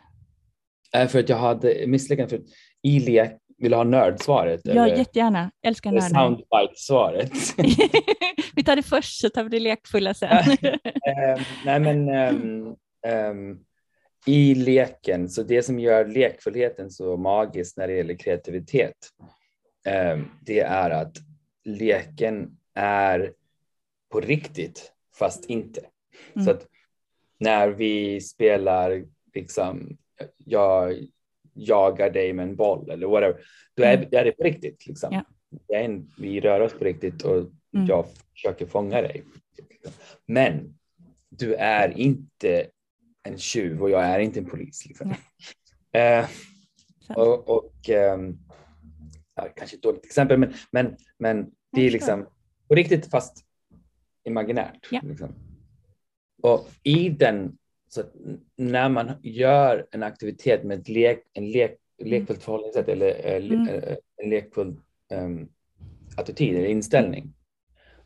Eh, 0.96 1.08
för 1.08 1.20
att 1.20 1.30
jag 1.30 1.38
hade 1.38 1.88
misslyckats 1.88 2.30
för 2.30 2.38
att 2.38 2.46
i 2.84 3.00
lek, 3.00 3.32
vill 3.58 3.72
du 3.72 3.78
ha 3.78 3.84
nördsvaret? 3.84 4.62
Ja, 4.64 4.72
eller 4.72 4.98
jättegärna. 4.98 5.52
Älskar 5.62 5.92
nördar. 5.92 6.10
soundbite-svaret? 6.10 7.32
Vi 8.56 8.64
tar 8.64 8.76
det 8.76 8.84
först 8.84 9.22
så 9.22 9.30
tar 9.30 9.44
vi 9.44 9.50
det 9.50 9.60
lekfulla 9.60 10.14
sen. 10.14 10.30
Ehm, 11.08 11.40
nej 11.66 11.80
men 11.80 12.10
ehm, 12.10 12.76
ehm, 13.08 13.60
i 14.26 14.56
leken, 14.56 15.30
så 15.30 15.44
det 15.44 15.64
som 15.64 15.80
gör 15.80 16.06
lekfullheten 16.06 16.92
så 16.92 17.18
magisk 17.18 17.78
när 17.78 17.88
det 17.88 17.94
gäller 17.94 18.18
kreativitet, 18.18 18.96
det 20.42 20.60
är 20.60 20.90
att 20.90 21.18
leken 21.66 22.58
är 22.76 23.34
på 24.12 24.20
riktigt 24.20 24.92
fast 25.20 25.46
inte. 25.46 25.82
Mm. 26.36 26.46
Så 26.46 26.52
att 26.52 26.68
när 27.40 27.68
vi 27.68 28.22
spelar 28.22 29.04
liksom, 29.34 29.98
jag 30.38 31.08
jagar 31.54 32.10
dig 32.10 32.34
med 32.34 32.44
en 32.50 32.56
boll 32.56 32.90
eller 32.90 33.08
whatever, 33.08 33.42
då 33.76 33.84
är, 33.84 33.98
Mm. 33.98 34.10
är 34.12 34.26
det 34.26 34.32
på 34.32 34.44
riktigt. 34.44 34.88
Liksom. 34.88 35.14
Ja. 35.14 35.24
Det 35.68 35.76
är 35.76 35.84
en, 35.84 36.12
vi 36.18 36.40
rör 36.40 36.60
oss 36.60 36.74
på 36.74 36.84
riktigt 36.86 37.24
och 37.24 37.38
Mm. 37.74 37.86
jag 37.88 38.06
försöker 38.32 38.66
fånga 38.66 39.02
dig. 39.02 39.24
Men 40.26 40.78
du 41.30 41.54
är 41.56 41.98
inte 41.98 42.68
en 43.24 43.38
tjuv 43.38 43.82
och 43.82 43.90
jag 43.90 44.04
är 44.06 44.20
inte 44.20 44.40
en 44.40 44.46
polis. 44.46 44.86
Liksom. 44.86 45.14
Eh, 45.92 46.28
Sant. 47.08 47.18
och, 47.20 47.50
och 47.50 47.90
ehm, 47.90 48.38
ja, 49.36 49.48
kanske 49.56 49.76
ett 49.78 49.82
dåligt 49.84 50.06
exempel, 50.06 50.38
men, 50.38 50.54
men, 50.72 50.98
men 51.20 51.52
det 51.72 51.82
är 51.82 51.92
liksom 51.92 52.26
på 52.68 52.76
riktigt 52.76 53.10
fast 53.12 53.46
imaginärt. 54.24 54.88
Ja. 54.92 55.02
Liksom. 55.04 55.34
Och 56.44 56.70
i 56.84 57.10
den, 57.10 57.58
så 57.90 58.02
att 58.02 58.14
när 58.56 58.90
man 58.90 59.12
gör 59.24 59.88
en 59.92 60.04
aktivitet 60.04 60.64
med 60.64 60.80
ett 60.80 60.90
lek, 60.90 61.24
en 61.34 61.52
lek, 61.52 61.78
lekfullt 62.04 62.44
förhållningssätt 62.44 62.88
eller 62.88 63.26
eh, 63.26 63.36
Mm. 63.46 63.68
eh, 63.68 63.96
en 64.24 64.30
lekfull 64.30 64.76
um, 65.14 65.50
attityd 66.18 66.56
eller 66.56 66.68
inställning 66.68 67.34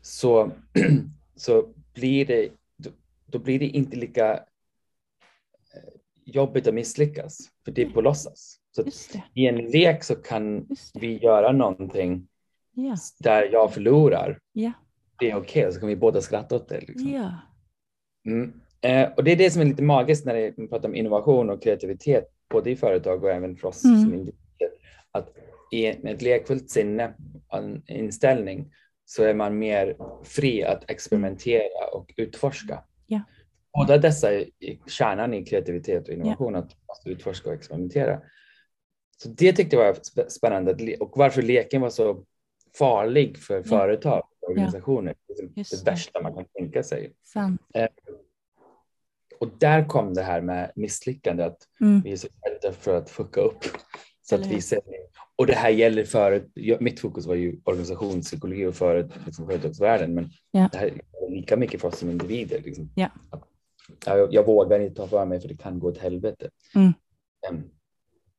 så, 0.00 0.50
så 1.36 1.74
blir 1.94 2.26
det, 2.26 2.48
då, 2.76 2.90
då 3.26 3.38
blir 3.38 3.58
det 3.58 3.66
inte 3.66 3.96
lika 3.96 4.32
eh, 4.32 5.92
jobbigt 6.24 6.66
att 6.66 6.74
misslyckas, 6.74 7.38
för 7.64 7.72
det 7.72 7.82
är 7.82 7.90
på 7.90 8.00
låtsas. 8.00 8.58
Så 8.70 8.84
i 9.34 9.46
en 9.46 9.56
lek 9.56 10.04
så 10.04 10.14
kan 10.14 10.68
vi 10.94 11.18
göra 11.18 11.52
någonting 11.52 12.28
Ja. 12.74 12.96
där 13.18 13.48
jag 13.52 13.74
förlorar. 13.74 14.38
Ja. 14.52 14.72
Det 15.18 15.30
är 15.30 15.36
okej, 15.36 15.66
och 15.66 15.74
så 15.74 15.80
kan 15.80 15.88
vi 15.88 15.96
båda 15.96 16.20
skratta 16.20 16.56
åt 16.56 16.68
det. 16.68 16.80
Liksom. 16.80 17.08
Ja. 17.12 17.32
Mm. 18.26 18.60
Eh, 18.82 19.08
och 19.16 19.24
det 19.24 19.32
är 19.32 19.36
det 19.36 19.50
som 19.50 19.62
är 19.62 19.66
lite 19.66 19.82
magiskt 19.82 20.26
när 20.26 20.34
det- 20.34 20.56
man 20.58 20.68
pratar 20.68 20.88
om 20.88 20.94
innovation 20.94 21.50
och 21.50 21.62
kreativitet, 21.62 22.24
både 22.50 22.70
i 22.70 22.76
företag 22.76 23.24
och 23.24 23.30
även 23.30 23.56
för 23.56 23.68
oss 23.68 23.84
Mm. 23.84 24.00
som 24.00 24.14
individer. 24.14 24.70
Att 25.10 25.28
i 25.72 25.98
med 26.02 26.14
ett 26.14 26.22
lekfullt 26.22 26.70
sinne, 26.70 27.14
en 27.52 27.82
inställning, 27.86 28.72
så 29.04 29.22
är 29.22 29.34
man 29.34 29.58
mer 29.58 29.96
fri 30.24 30.64
att 30.64 30.90
experimentera 30.90 31.86
och 31.92 32.14
utforska. 32.16 32.84
Ja. 33.06 33.20
Båda 33.74 33.98
dessa 33.98 34.32
är 34.34 34.44
kärnan 34.86 35.34
i 35.34 35.44
kreativitet 35.44 36.08
och 36.08 36.14
innovation, 36.14 36.54
att 36.56 36.64
man 36.64 36.76
måste 36.88 37.08
utforska 37.10 37.48
och 37.48 37.54
experimentera. 37.54 38.20
Så 39.16 39.28
det 39.28 39.52
tyckte 39.52 39.76
jag 39.76 39.84
var 39.84 39.92
sp- 39.92 40.28
spännande 40.28 40.70
att 40.70 41.00
och 41.00 41.12
varför 41.16 41.42
leken 41.42 41.80
var 41.80 41.90
så 41.90 42.24
farlig 42.78 43.38
för 43.38 43.56
Ja. 43.56 43.62
företag 43.62 44.26
organisationer. 44.48 45.14
Ja. 45.26 45.34
Det, 45.54 45.70
det 45.70 45.86
värsta 45.90 46.22
man 46.22 46.34
kan 46.34 46.44
tänka 46.44 46.82
sig. 46.82 47.12
Sant. 47.22 47.60
Och 49.42 49.50
där 49.58 49.84
kom 49.84 50.14
det 50.14 50.22
här 50.22 50.40
med 50.40 50.72
misslyckande, 50.74 51.44
att 51.44 51.58
mm. 51.80 52.00
vi 52.00 52.12
är 52.12 52.16
så 52.16 52.28
rädda 52.42 52.72
för 52.72 52.96
att 52.96 53.10
fucka 53.10 53.40
upp. 53.40 53.64
Så 54.22 54.34
att 54.34 54.46
vi 54.46 54.60
ser, 54.60 54.80
och 55.36 55.46
det 55.46 55.54
här 55.54 55.70
gäller 55.70 56.04
för, 56.04 56.44
mitt 56.80 57.00
fokus 57.00 57.26
var 57.26 57.34
ju 57.34 57.60
organisationspsykologi 57.64 58.66
och 58.66 58.74
för 58.74 59.10
liksom 59.26 59.46
företagsvärlden, 59.46 60.14
men 60.14 60.30
ja. 60.50 60.68
det 60.72 60.78
här 60.78 60.86
är 60.86 61.30
lika 61.30 61.56
mycket 61.56 61.80
för 61.80 61.88
oss 61.88 61.98
som 61.98 62.10
individer. 62.10 62.62
Liksom. 62.62 62.90
Ja. 62.94 63.08
Jag, 64.06 64.34
jag, 64.34 64.46
vågar 64.46 64.80
inte 64.80 64.94
ta 64.94 65.06
för 65.06 65.26
mig 65.26 65.40
för 65.40 65.48
det 65.48 65.56
kan 65.56 65.78
gå 65.78 65.88
åt 65.88 65.98
helvete. 65.98 66.50
Mm. 66.74 66.92
Um, 67.50 67.64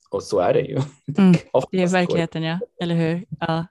och 0.09 0.23
så 0.23 0.39
är 0.39 0.53
det 0.53 0.61
ju. 0.61 0.81
Mm. 1.17 1.33
det 1.71 1.81
är 1.81 1.87
verkligheten, 1.87 2.43
ja. 2.43 2.59
Eller 2.81 2.95
hur? 2.95 3.25
Ja. 3.39 3.65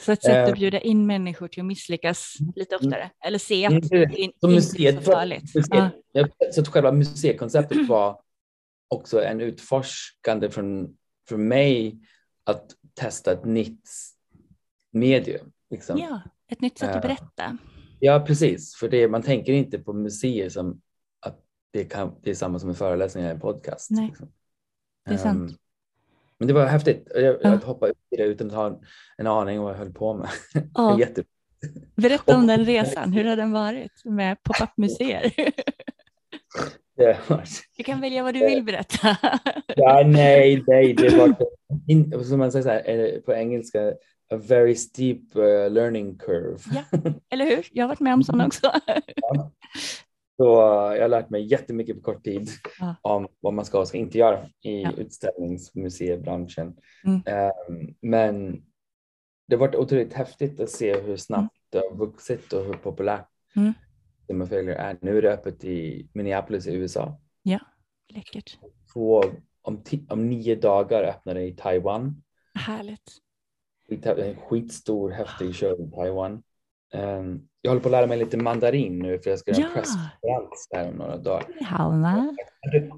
Så 0.00 0.12
ett 0.12 0.22
sätt 0.22 0.44
att 0.44 0.48
eh. 0.48 0.54
bjuda 0.54 0.80
in 0.80 1.06
människor 1.06 1.48
till 1.48 1.60
att 1.60 1.66
misslyckas 1.66 2.34
lite 2.56 2.74
mm. 2.74 2.86
oftare, 2.86 3.10
eller 3.24 3.38
se 3.38 3.66
att 3.66 3.88
det 3.88 3.96
är 3.96 4.18
inte 4.18 4.46
är 4.46 4.92
så 4.92 5.00
farligt. 5.00 5.54
Museet. 5.54 6.54
Så 6.54 6.60
att 6.60 6.68
själva 6.68 6.92
museikonceptet 6.92 7.86
var 7.88 8.20
också 8.88 9.22
en 9.22 9.40
utforskande 9.40 10.50
från, 10.50 10.96
från 11.28 11.48
mig 11.48 11.98
att 12.44 12.74
testa 12.94 13.32
ett 13.32 13.44
nytt 13.44 13.88
medium. 14.90 15.52
Liksom. 15.70 15.98
Ja, 15.98 16.20
ett 16.48 16.60
nytt 16.60 16.78
sätt 16.78 16.88
att 16.88 16.96
eh. 16.96 17.02
berätta. 17.02 17.58
Ja, 18.00 18.24
precis. 18.26 18.76
För 18.76 18.88
det, 18.88 19.08
man 19.08 19.22
tänker 19.22 19.52
inte 19.52 19.78
på 19.78 19.92
museer 19.92 20.48
som 20.48 20.80
att 21.20 21.40
det, 21.70 21.84
kan, 21.84 22.14
det 22.22 22.30
är 22.30 22.34
samma 22.34 22.58
som 22.58 22.68
en 22.68 22.74
föreläsning 22.74 23.24
eller 23.24 23.34
en 23.34 23.40
podcast. 23.40 23.90
Nej, 23.90 24.06
liksom. 24.06 24.32
det 25.04 25.14
är 25.14 25.18
sant. 25.18 25.50
Um, 25.50 25.56
men 26.38 26.48
det 26.48 26.54
var 26.54 26.66
häftigt. 26.66 27.08
Jag, 27.14 27.24
ja. 27.24 27.38
jag 27.42 27.56
hoppade 27.56 27.92
ut 27.92 27.98
i 28.10 28.16
det 28.16 28.22
utan 28.24 28.46
att 28.46 28.54
ha 28.54 28.80
en 29.16 29.26
aning 29.26 29.58
om 29.58 29.64
vad 29.64 29.74
jag 29.74 29.78
höll 29.78 29.92
på 29.92 30.14
med. 30.14 30.28
Ja. 30.74 30.98
Jätte... 30.98 31.24
Berätta 31.96 32.36
om 32.36 32.46
den 32.46 32.64
resan. 32.64 33.12
Hur 33.12 33.24
har 33.24 33.36
den 33.36 33.52
varit 33.52 34.04
med 34.04 34.42
pop-up-museer? 34.42 35.32
Du 37.76 37.84
kan 37.84 38.00
välja 38.00 38.22
vad 38.22 38.34
du 38.34 38.40
vill 38.40 38.62
berätta. 38.62 39.16
Ja, 39.76 40.02
nej, 40.06 40.64
nej, 40.66 40.92
det 40.92 41.16
var 41.16 41.34
in, 41.88 42.24
som 42.24 42.38
man 42.38 42.52
säger 42.52 42.62
så 42.62 42.68
här, 42.68 42.82
eh, 42.86 43.20
på 43.20 43.34
engelska, 43.34 43.88
a 44.30 44.36
very 44.48 44.74
steep 44.74 45.36
uh, 45.36 45.70
learning 45.70 46.18
curve. 46.18 46.58
Ja, 46.74 47.12
eller 47.30 47.44
hur? 47.44 47.68
Jag 47.72 47.84
har 47.84 47.88
varit 47.88 48.00
med 48.00 48.14
om 48.14 48.22
sådana 48.22 48.46
också. 48.46 48.72
Ja. 49.16 49.52
Så 50.40 50.44
jag 50.96 51.02
har 51.02 51.08
lärt 51.08 51.30
mig 51.30 51.46
jättemycket 51.50 51.96
på 51.96 52.02
kort 52.02 52.24
tid 52.24 52.48
ja. 52.80 52.96
om 53.02 53.28
vad 53.40 53.54
man 53.54 53.64
ska 53.64 53.80
och 53.80 53.88
ska 53.88 53.98
inte 53.98 54.18
göra 54.18 54.46
i 54.60 54.82
ja. 54.82 54.92
utställningsmuseibranschen. 54.96 56.76
Mm. 57.04 57.16
Um, 57.16 57.94
men 58.00 58.62
det 59.48 59.56
har 59.56 59.60
varit 59.60 59.74
otroligt 59.74 60.12
häftigt 60.12 60.60
att 60.60 60.70
se 60.70 61.00
hur 61.00 61.16
snabbt 61.16 61.40
mm. 61.40 61.50
det 61.70 61.78
har 61.78 61.96
vuxit 61.96 62.52
och 62.52 62.64
hur 62.64 62.72
populärt 62.72 63.28
mm. 63.56 63.72
är. 64.28 64.98
Nu 65.00 65.18
är 65.18 65.22
det 65.22 65.32
öppet 65.32 65.64
i 65.64 66.08
Minneapolis 66.14 66.66
i 66.66 66.74
USA. 66.74 67.20
Ja, 67.42 67.58
läckert. 68.08 68.58
På, 68.94 69.24
om, 69.62 69.84
om 70.08 70.28
nio 70.28 70.54
dagar 70.54 71.02
öppnar 71.02 71.34
det 71.34 71.46
i 71.46 71.56
Taiwan. 71.56 72.22
Härligt. 72.54 73.18
En 74.04 74.36
skitstor 74.36 75.10
häftig 75.10 75.54
show 75.54 75.80
i 75.80 75.90
Taiwan. 75.90 76.42
Um, 76.94 77.48
jag 77.62 77.70
håller 77.70 77.82
på 77.82 77.88
att 77.88 77.92
lära 77.92 78.06
mig 78.06 78.18
lite 78.18 78.36
mandarin 78.36 78.98
nu 78.98 79.18
för 79.18 79.30
jag 79.30 79.38
ska 79.38 79.50
göra 79.50 79.62
ja. 79.62 79.68
presskonferens 79.74 80.68
här 80.74 80.88
om 80.88 80.94
några 80.94 81.16
dagar. 81.16 81.46
Ja, 81.60 82.34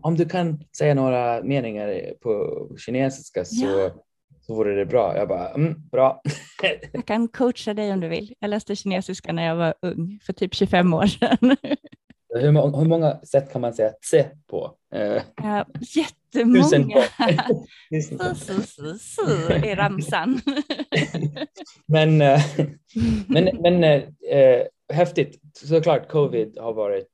om 0.03 0.17
du 0.17 0.25
kan 0.25 0.65
säga 0.79 0.95
några 0.95 1.43
meningar 1.43 2.15
på 2.23 2.69
kinesiska 2.79 3.45
så, 3.45 3.67
ja. 3.67 3.91
så 4.41 4.55
vore 4.55 4.75
det 4.75 4.87
bra. 4.87 5.17
Jag 5.17 5.29
bara, 5.29 5.49
mm, 5.49 5.75
bra. 5.93 6.23
jag 6.93 7.07
kan 7.07 7.29
coacha 7.29 7.75
dig 7.75 7.93
om 7.93 8.01
du 8.01 8.09
vill. 8.09 8.35
Jag 8.39 8.49
läste 8.49 8.77
kinesiska 8.77 9.33
när 9.33 9.47
jag 9.47 9.57
var 9.57 9.75
ung, 9.83 10.19
för 10.23 10.33
typ 10.33 10.55
25 10.55 10.95
år 10.95 11.07
sedan. 11.07 11.57
Hur, 12.35 12.79
hur 12.79 12.89
många 12.89 13.21
sätt 13.21 13.53
kan 13.53 13.61
man 13.61 13.75
säga 13.75 13.91
tse 13.91 14.31
på? 14.47 14.77
Uh, 14.95 15.23
ja, 15.37 15.67
jättemånga. 15.81 16.63
så, 18.09 18.35
så, 18.35 18.63
så, 18.63 18.99
så 18.99 19.23
är 19.53 19.77
ramsan. 19.77 20.41
men 21.87 22.23
uh, 22.23 22.41
men, 23.29 23.45
men 23.63 23.85
uh, 23.85 24.63
häftigt. 24.93 25.41
Såklart 25.55 26.09
covid 26.09 26.59
har 26.59 26.73
varit 26.73 27.09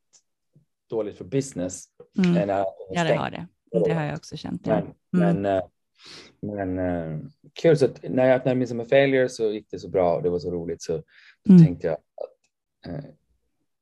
dåligt 0.91 1.19
för 1.19 1.25
business. 1.25 1.85
Mm. 2.19 2.49
ja, 2.49 3.05
det 3.05 3.15
har 3.15 3.31
det. 3.31 3.47
Det 3.85 3.93
har 3.93 4.05
jag 4.05 4.17
också 4.17 4.37
känt. 4.37 4.67
Men, 4.67 4.83
mm. 5.17 5.43
men, 5.43 6.77
men 6.77 7.31
kul. 7.63 7.77
Så 7.77 7.89
när 8.03 8.27
jag 8.27 8.37
öppnade 8.37 8.55
Midsummer 8.55 8.85
Failure 8.85 9.29
så 9.29 9.51
gick 9.51 9.71
det 9.71 9.79
så 9.79 9.89
bra 9.89 10.17
och 10.17 10.23
det 10.23 10.31
var 10.31 10.39
så 10.39 10.51
roligt 10.51 10.83
så 10.83 11.03
mm. 11.49 11.65
tänkte 11.65 11.87
jag 11.87 11.95
att 11.95 12.01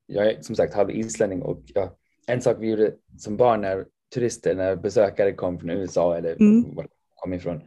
jag 0.05 0.27
är 0.27 0.41
som 0.41 0.55
sagt 0.55 0.73
halv 0.73 0.91
islänning 0.91 1.41
och 1.41 1.61
ja, 1.65 1.97
en 2.27 2.41
sak 2.41 2.57
vi 2.59 2.69
gjorde 2.69 2.93
som 3.17 3.37
barn 3.37 3.61
när 3.61 3.85
turister, 4.13 4.55
när 4.55 4.75
besökare 4.75 5.33
kom 5.33 5.59
från 5.59 5.69
USA 5.69 6.17
eller 6.17 6.41
mm. 6.41 6.75
var 6.75 6.83
de 6.83 6.89
kom 7.15 7.33
ifrån, 7.33 7.61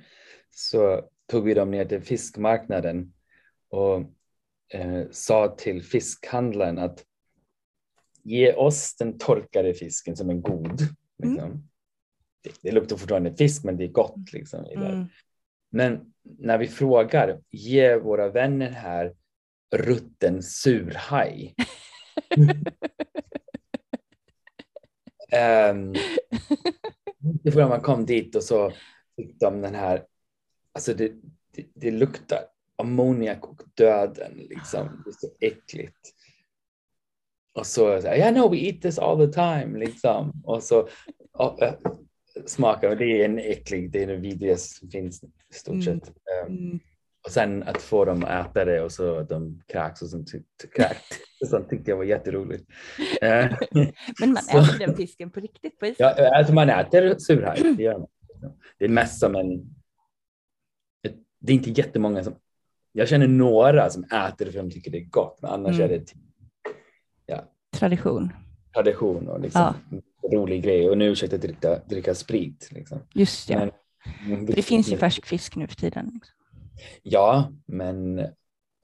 så 0.50 1.02
tog 1.26 1.44
vi 1.44 1.54
dem 1.54 1.70
ner 1.70 1.84
till 1.84 2.02
fiskmarknaden 2.02 3.12
och 3.68 3.98
eh, 4.74 5.06
sa 5.10 5.54
till 5.58 5.82
fiskhandlaren 5.82 6.78
att 6.78 7.04
ge 8.22 8.52
oss 8.52 8.96
den 8.96 9.18
torkade 9.18 9.74
fisken 9.74 10.16
som 10.16 10.30
är 10.30 10.34
god. 10.34 10.80
Liksom. 11.18 11.44
Mm. 11.44 11.62
Det, 12.42 12.50
det 12.62 12.72
luktar 12.72 12.96
fortfarande 12.96 13.36
fisk 13.36 13.64
men 13.64 13.76
det 13.76 13.84
är 13.84 13.88
gott. 13.88 14.32
Liksom, 14.32 14.64
mm. 14.64 15.06
Men 15.70 16.12
när 16.22 16.58
vi 16.58 16.66
frågar, 16.66 17.40
ge 17.50 17.96
våra 17.96 18.28
vänner 18.28 18.70
här 18.70 19.14
rutten 19.76 20.42
surhaj. 20.42 21.54
um, 25.72 25.94
det 27.42 27.50
var 27.50 27.62
när 27.62 27.68
man 27.68 27.80
kom 27.80 28.06
dit 28.06 28.36
och 28.36 28.42
så 28.42 28.72
fick 29.16 29.40
de 29.40 29.60
den 29.60 29.74
här, 29.74 30.04
alltså 30.72 30.94
det, 30.94 31.12
det, 31.54 31.66
det 31.74 31.90
luktar 31.90 32.38
ammoniak 32.76 33.44
och 33.44 33.62
döden 33.74 34.32
liksom. 34.36 35.02
Det 35.04 35.10
är 35.10 35.12
så 35.12 35.28
äckligt. 35.40 36.14
Och 37.54 37.66
så, 37.66 37.88
yeah 37.98 38.34
no 38.34 38.48
we 38.48 38.56
eat 38.56 38.82
this 38.82 38.98
all 38.98 39.26
the 39.26 39.32
time 39.32 39.78
liksom. 39.78 40.42
Och 40.44 40.62
så 40.62 40.88
och, 41.32 41.62
äh, 41.62 41.74
smakar, 42.46 42.96
det 42.96 43.20
är 43.20 43.24
en 43.24 43.38
äcklig, 43.38 43.90
det 43.90 44.02
är 44.02 44.06
det 44.06 44.16
vidrigaste 44.16 44.78
som 44.78 44.90
finns 44.90 45.22
i 45.24 45.54
stort 45.54 45.74
mm. 45.74 45.82
sett. 45.82 46.08
Um, 46.46 46.56
mm. 46.56 46.80
Och 47.28 47.32
sen 47.32 47.62
att 47.62 47.82
få 47.82 48.04
dem 48.04 48.24
att 48.24 48.46
äta 48.46 48.64
det 48.64 48.82
och 48.82 48.92
så 48.92 49.18
att 49.18 49.28
de 49.28 49.62
kräks 49.66 50.02
och 50.02 50.08
sånt, 50.08 50.30
kräkt. 50.76 51.20
sånt 51.46 51.68
tyckte 51.68 51.90
jag 51.90 51.96
var 51.96 52.04
jätteroligt. 52.04 52.64
Eh, 53.22 53.46
Men 54.20 54.32
man 54.32 54.42
så, 54.42 54.58
äter 54.58 54.78
den 54.78 54.96
fisken 54.96 55.30
på 55.30 55.40
riktigt 55.40 55.78
på 55.78 55.86
isen? 55.86 56.14
Ja, 56.16 56.38
alltså 56.38 56.54
man 56.54 56.70
äter 56.70 57.18
surhaj, 57.18 57.74
det 57.76 57.82
gör 57.82 57.98
man. 57.98 58.08
Det 58.78 58.84
är 58.84 58.88
mest 58.88 59.20
som 59.20 59.34
en... 59.34 59.74
Det 61.38 61.52
är 61.52 61.54
inte 61.54 61.70
jättemånga 61.70 62.24
som... 62.24 62.34
Jag 62.92 63.08
känner 63.08 63.28
några 63.28 63.90
som 63.90 64.04
äter 64.04 64.44
det 64.44 64.52
för 64.52 64.58
de 64.58 64.70
tycker 64.70 64.90
det 64.90 64.98
är 64.98 65.04
gott, 65.04 65.38
men 65.42 65.50
annars 65.50 65.74
mm. 65.74 65.84
är 65.84 65.88
det 65.88 66.12
ja, 67.26 67.44
tradition. 67.70 68.32
Tradition 68.74 69.28
och 69.28 69.40
liksom 69.40 69.74
ja. 69.90 70.00
rolig 70.32 70.62
grej. 70.62 70.90
Och 70.90 70.98
nu 70.98 71.10
försökte 71.14 71.36
jag 71.36 71.42
dricka, 71.42 71.78
dricka 71.78 72.14
sprit. 72.14 72.68
Liksom. 72.72 72.98
Just 73.14 73.48
det. 73.48 73.70
Men, 74.26 74.46
det, 74.46 74.52
det 74.52 74.62
finns 74.62 74.92
ju 74.92 74.96
färsk 74.96 75.26
fisk 75.26 75.56
nu 75.56 75.66
för 75.66 75.76
tiden. 75.76 76.10
Liksom. 76.14 76.37
Ja, 77.02 77.52
men 77.66 78.26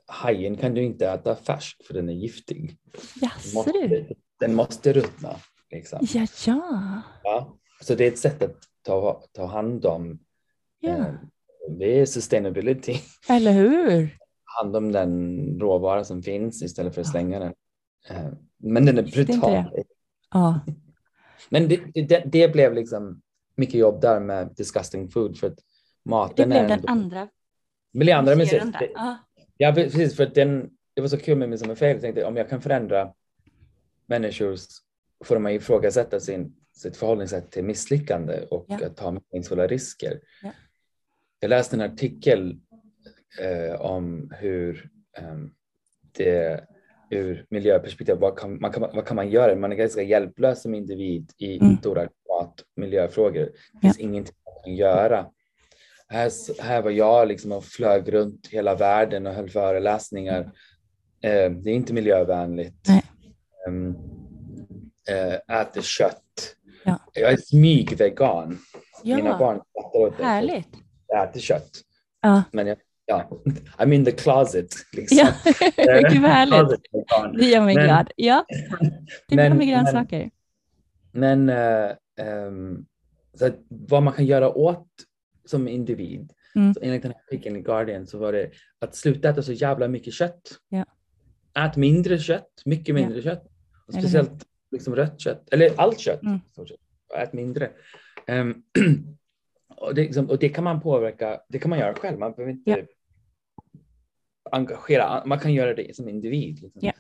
hajen 0.07 0.57
kan 0.57 0.75
du 0.75 0.83
inte 0.83 1.09
äta 1.09 1.37
färsk 1.37 1.87
för 1.87 1.95
den 1.95 2.09
är 2.09 2.13
giftig. 2.13 2.79
Jaså 3.21 3.63
den 3.63 3.91
måste, 3.91 4.15
den 4.41 4.55
måste 4.55 4.93
ruttna. 4.93 5.37
Liksom. 5.71 5.99
Ja, 6.03 6.27
ja. 6.47 7.03
ja. 7.25 7.59
Så 7.81 7.95
det 7.95 8.05
är 8.05 8.09
ett 8.09 8.19
sätt 8.19 8.43
att 8.43 8.57
ta, 8.83 9.23
ta 9.33 9.47
hand 9.47 9.87
om 9.87 10.19
ja. 10.81 10.91
eh, 10.91 11.15
det 11.69 12.01
är 12.01 12.07
sustainability. 12.07 12.97
Eller 13.29 13.53
hur? 13.53 14.19
Hand 14.45 14.77
om 14.77 14.93
den 14.93 15.39
råvara 15.61 16.05
som 16.05 16.23
finns 16.23 16.63
istället 16.63 16.95
för 16.95 17.01
att 17.01 17.11
slänga 17.11 17.39
den. 17.39 17.55
Eh, 18.09 18.33
men 18.59 18.87
den 18.87 18.99
är 18.99 19.03
brutal. 19.03 19.85
Ja. 20.31 20.61
Men 21.49 21.69
det, 21.69 21.81
det, 22.09 22.23
det, 22.27 22.53
blev 22.53 22.75
liksom 22.75 23.23
mycket 23.57 23.75
jobb 23.75 24.01
där 24.01 24.21
med 24.21 24.55
disgusting 24.57 25.09
food 25.09 25.39
för 25.39 25.47
att 25.47 25.59
maten 26.05 26.35
Det 26.37 26.47
blev 26.47 26.63
är 26.63 26.69
den 26.69 26.89
andra 26.89 27.29
Leandra 27.95 28.37
med 28.37 28.49
Ja, 29.57 29.73
precis. 29.73 30.17
För 30.17 30.27
den, 30.27 30.71
det 30.95 31.01
var 31.01 31.09
så 31.09 31.19
kul 31.19 31.39
med 31.39 31.49
mig 31.49 31.59
som 31.59 31.71
är 31.71 31.75
fel. 31.75 31.91
Jag 31.91 32.01
tänkte 32.01 32.25
om 32.25 32.37
jag 32.37 32.49
kan 32.49 32.61
förändra 32.61 33.13
människors, 34.07 34.67
får 35.25 35.47
att 35.47 35.53
ifrågasätta 35.53 36.21
sin, 36.21 36.55
sitt 36.73 36.97
förhållningssätt 36.97 37.51
till 37.51 37.65
misslyckande 37.65 38.41
och 38.51 38.67
ja. 38.69 38.87
att 38.87 38.97
ta 38.97 39.21
meningsfulla 39.31 39.67
risker. 39.67 40.21
Ja. 40.43 40.51
Jag 41.41 41.49
läste 41.49 41.77
en 41.77 41.93
artikel 41.93 42.57
eh, 43.41 43.81
om 43.81 44.33
hur 44.39 44.91
eh, 45.19 45.39
det 46.13 46.65
ur 47.11 47.47
miljöperspektiv, 47.49 48.17
vad 48.17 48.39
kan, 48.39 48.61
man 48.61 48.73
kan, 48.73 48.83
vad 48.83 49.07
kan 49.07 49.17
man 49.17 49.31
göra? 49.31 49.57
Man 49.57 49.73
är 49.73 49.77
ganska 49.77 50.03
hjälplös 50.03 50.63
som 50.63 50.75
individ 50.75 51.33
i 51.39 51.59
mm. 51.59 51.77
stora 51.77 52.09
klimat 52.09 52.65
miljöfrågor. 52.77 53.53
Det 53.73 53.81
finns 53.81 53.99
ja. 53.99 54.05
ingenting 54.05 54.35
man 54.45 54.65
kan 54.65 54.75
göra 54.75 55.27
här, 56.09 56.63
här 56.63 56.83
var 56.83 56.91
jag 56.91 57.29
liksom 57.29 57.53
och 57.53 57.65
flög 57.65 58.13
runt 58.13 58.47
hela 58.47 58.75
världen 58.75 59.27
och 59.27 59.35
höll 59.35 59.49
föreläsningar 59.51 60.51
Eh, 61.23 61.51
det 61.51 61.71
är 61.71 61.75
inte 61.75 61.93
miljövänligt. 61.93 62.89
Nej. 62.89 63.03
Um, 63.69 63.97
eh, 65.09 65.61
äter 65.61 65.83
kött. 65.83 66.23
Ja. 66.85 66.99
Jag 67.13 67.33
är 67.33 67.37
smygvegan. 67.37 68.59
Mina 69.05 69.19
Ja, 69.31 69.39
barn 69.39 69.61
skrattar 69.71 69.99
åt 69.99 70.19
det. 70.19 70.25
härligt. 70.25 70.69
Jag 71.09 71.29
äter 71.29 71.41
kött. 71.41 71.71
Ja, 72.23 72.43
Men 72.53 72.67
jag, 72.67 72.77
ja, 73.07 73.31
I'm 73.79 73.93
in 73.95 74.05
the 74.05 74.11
closet. 74.11 74.67
Liksom. 74.93 75.19
ja. 75.19 75.29
gud 76.11 76.23
vad 76.23 76.31
härligt. 76.31 76.81
Det 77.39 77.47
gör 77.47 77.61
mig 77.61 77.75
Men- 77.75 77.85
glad. 77.85 78.11
Ja, 78.17 78.45
det 79.29 79.37
Men- 79.37 79.37
med 79.37 79.57
men- 79.59 79.69
grönsaker. 79.69 80.31
Men 81.13 81.49
eh, 81.49 81.91
ehm, 82.21 82.85
så 83.39 83.47
att 83.47 83.57
vad 83.69 84.03
man 84.03 84.13
kan 84.15 84.27
göra 84.27 84.49
åt 84.55 84.87
som 85.45 85.69
individ, 85.69 86.33
Mm. 86.57 86.75
så 86.75 86.81
enligt 86.83 87.03
den 87.03 87.13
här 87.13 87.21
artikeln 87.27 87.57
i 87.57 87.61
Guardian 87.61 88.07
så 88.07 88.19
var 88.19 88.33
det 88.33 88.51
att 88.79 88.95
sluta 88.95 89.29
äta 89.29 89.43
så 89.43 89.53
jävla 89.53 89.89
mycket 89.89 90.13
kött. 90.15 90.59
Ja. 90.69 90.85
Ät 91.59 91.77
mindre 91.77 92.19
kött, 92.19 92.63
mycket 92.65 92.95
mindre 92.95 93.23
kött. 93.23 93.45
Och 93.87 93.95
speciellt 93.95 94.47
liksom 94.71 94.97
rött 94.97 95.21
kött, 95.21 95.49
eller 95.53 95.71
allt 95.81 95.99
kött. 96.01 96.23
Mm. 96.23 96.41
Ät 97.17 97.33
mindre. 97.33 97.71
Ehm, 98.27 98.63
och, 99.77 99.95
det, 99.95 100.03
liksom, 100.03 100.31
och 100.31 100.39
det 100.39 100.49
kan 100.49 100.65
man 100.65 100.81
påverka, 100.81 101.41
det 101.49 101.59
kan 101.59 101.71
man 101.71 101.79
göra 101.79 101.95
själv. 101.95 102.19
Man 102.19 102.33
behöver 102.33 102.53
inte 102.53 102.71
Ja. 102.71 102.77
engagera, 104.51 105.23
man 105.27 105.39
kan 105.39 105.55
göra 105.55 105.75
det 105.75 105.97
som 105.97 106.09
individ. 106.09 106.63
Liksom. 106.63 106.81
Ja. 106.85 106.93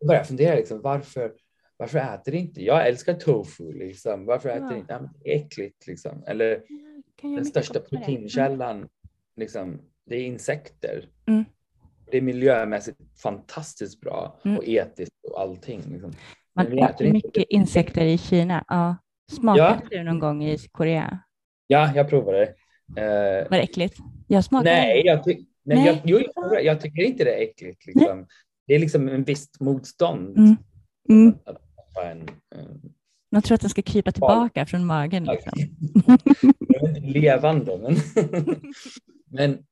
Och 0.00 0.06
börja 0.06 0.24
fundera, 0.24 0.54
liksom, 0.54 0.80
varför, 0.80 1.32
varför 1.76 1.98
äter 1.98 2.34
inte? 2.34 2.64
Jag 2.64 2.88
älskar 2.88 3.14
tofu, 3.14 3.72
liksom. 3.72 4.24
varför 4.26 4.48
äter 4.48 4.70
Ja. 4.70 4.76
inte? 4.76 4.92
Ja, 4.92 5.10
det 5.24 5.32
är 5.34 5.36
äckligt. 5.44 5.86
Liksom. 5.86 6.24
Eller 6.26 6.62
den 7.22 7.44
största 7.44 7.80
proteinkällan, 7.80 8.88
liksom, 9.36 9.80
det 10.06 10.16
är 10.16 10.24
insekter. 10.24 11.08
Mm. 11.26 11.44
Det 12.10 12.16
är 12.16 12.22
miljömässigt 12.22 12.98
fantastiskt 13.22 14.00
bra 14.00 14.40
Mm. 14.44 14.56
och 14.56 14.64
etiskt 14.68 15.12
och 15.30 15.40
allting. 15.40 15.82
Liksom. 15.92 16.12
Man 16.54 16.66
äter 16.66 16.82
inte 17.06 17.12
mycket 17.12 17.34
det. 17.34 17.54
insekter 17.54 18.04
i 18.04 18.18
Kina. 18.18 18.64
Ja. 18.68 18.96
Smakade 19.32 19.80
du 19.90 20.02
någon 20.02 20.18
gång 20.18 20.44
i 20.44 20.58
Korea? 20.72 21.18
Ja, 21.66 21.92
jag 21.94 22.08
provade. 22.08 22.42
Eh, 22.96 23.50
Var 23.50 23.56
det 23.56 23.60
äckligt? 23.62 23.96
Jag 24.26 24.44
smakade. 24.44 24.70
nej, 24.70 25.02
jag, 25.06 25.24
ty- 25.24 25.34
nej, 25.62 25.76
Nej. 25.78 25.86
Jag, 25.86 25.98
jo, 26.04 26.20
jag, 26.34 26.64
jag 26.64 26.80
tycker 26.80 27.02
inte 27.02 27.24
det 27.24 27.34
är 27.34 27.42
äckligt. 27.42 27.86
Liksom. 27.86 28.26
Det 28.66 28.74
är 28.74 28.78
liksom 28.78 29.08
en 29.08 29.24
visst 29.24 29.60
motstånd. 29.60 30.38
Mm. 30.38 30.56
Mm. 31.10 31.34
Att 31.44 31.56
ha 31.94 32.04
en, 32.04 32.28
en, 32.56 32.92
Man 33.30 33.42
tror 33.42 33.54
att 33.54 33.60
den 33.60 33.70
ska 33.70 33.82
krypa 33.82 34.12
tillbaka 34.12 34.66
från 34.66 34.86
magen. 34.86 35.24
Liksom. 35.24 35.52
Är 36.68 36.88
inte 36.88 37.00
levande. 37.00 37.78
Men, 37.78 37.96
men, 39.30 39.66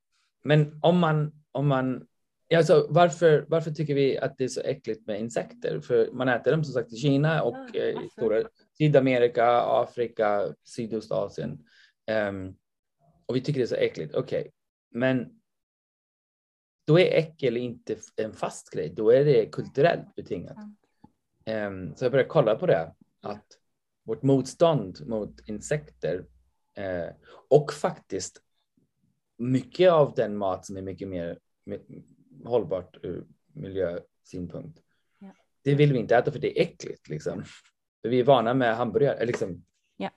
men 0.44 0.78
om 0.82 0.98
man, 0.98 1.32
om 1.52 1.68
man 1.68 2.06
alltså, 2.54 2.86
varför, 2.90 3.44
varför 3.48 3.70
tycker 3.70 3.94
vi 3.94 4.18
att 4.18 4.38
det 4.38 4.44
är 4.44 4.48
så 4.48 4.60
äckligt 4.60 5.06
med 5.06 5.20
insekter? 5.20 5.80
För 5.80 6.10
man 6.12 6.28
äter 6.28 6.50
dem 6.50 6.64
som 6.64 6.74
sagt 6.74 6.92
i 6.92 6.96
Kina 6.96 7.42
och 7.42 7.56
Ja, 7.72 7.80
eh, 7.80 8.04
i 8.04 8.08
stora 8.12 8.42
Sydamerika, 8.78 9.46
Afrika, 9.60 10.54
Sydostasien. 10.64 11.58
Ehm, 12.06 12.54
och 13.26 13.36
vi 13.36 13.40
tycker 13.40 13.60
det 13.60 13.64
är 13.64 13.66
så 13.66 13.74
äckligt. 13.74 14.14
Okej, 14.14 14.50
men 14.90 15.40
då 16.86 17.00
är 17.00 17.18
äckel 17.18 17.56
inte 17.56 17.96
en 18.16 18.32
fast 18.32 18.70
grej. 18.70 18.92
Då 18.96 19.10
är 19.10 19.24
det 19.24 19.46
kulturellt 19.46 20.14
betingat. 20.14 20.56
Ehm, 21.44 21.94
så 21.96 22.04
jag 22.04 22.12
började 22.12 22.28
kolla 22.28 22.54
på 22.54 22.66
det. 22.66 22.92
Att 23.26 23.46
vårt 24.04 24.22
motstånd 24.22 25.06
mot 25.06 25.48
insekter 25.48 26.24
eh, 26.74 27.14
och 27.48 27.72
faktiskt 27.72 28.42
mycket 29.38 29.92
av 29.92 30.14
den 30.14 30.36
mat 30.36 30.66
som 30.66 30.76
är 30.76 30.82
mycket 30.82 31.08
mer 31.08 31.38
hållbart 32.44 32.96
ur 33.02 33.24
miljösynpunkt. 33.52 34.80
Ja. 35.18 35.30
Det 35.62 35.74
vill 35.74 35.92
vi 35.92 35.98
inte 35.98 36.16
äta 36.16 36.32
för 36.32 36.38
det 36.38 36.58
är 36.58 36.62
äckligt 36.62 37.08
liksom. 37.08 37.44
För 38.02 38.08
vi 38.08 38.20
är 38.20 38.24
vana 38.24 38.54
med 38.54 38.76
hamburgare, 38.76 39.14
eller 39.14 39.26
liksom 39.26 39.64
Ja. 39.96 40.10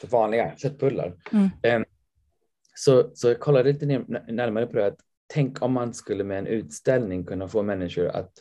det 0.00 0.10
vanliga 0.10 0.56
köttbullar. 0.56 1.16
Mm. 1.32 1.48
Ehm, 1.62 1.84
så, 2.74 3.10
så 3.14 3.28
jag 3.28 3.40
kollade 3.40 3.72
lite 3.72 3.86
närmare 3.86 4.66
på 4.66 4.76
det. 4.76 4.86
Att 4.86 5.00
tänk 5.26 5.62
om 5.62 5.72
man 5.72 5.94
skulle 5.94 6.24
med 6.24 6.38
en 6.38 6.46
utställning 6.46 7.24
kunna 7.24 7.48
få 7.48 7.62
människor 7.62 8.06
att 8.08 8.32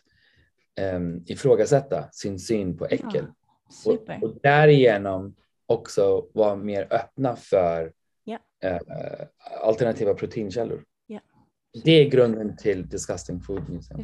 um, 0.81 1.23
ifrågasätta 1.27 2.09
sin 2.11 2.39
syn 2.39 2.77
på 2.77 2.85
äckel. 2.85 3.25
Super. 3.69 4.19
Och, 4.21 4.29
och 4.29 4.37
därigenom 4.43 5.35
också 5.65 6.25
vara 6.33 6.55
mer 6.55 6.87
öppna 6.93 7.35
för 7.35 7.93
Ja. 8.23 8.39
eh, 8.63 8.79
alternativa 9.61 10.13
proteinkällor. 10.13 10.83
Ja. 11.07 11.19
Det 11.83 11.91
är 11.91 12.09
grunden 12.09 12.57
till 12.57 12.87
Disgusting 12.89 13.39
Food 13.41 13.69
Museum. 13.69 14.01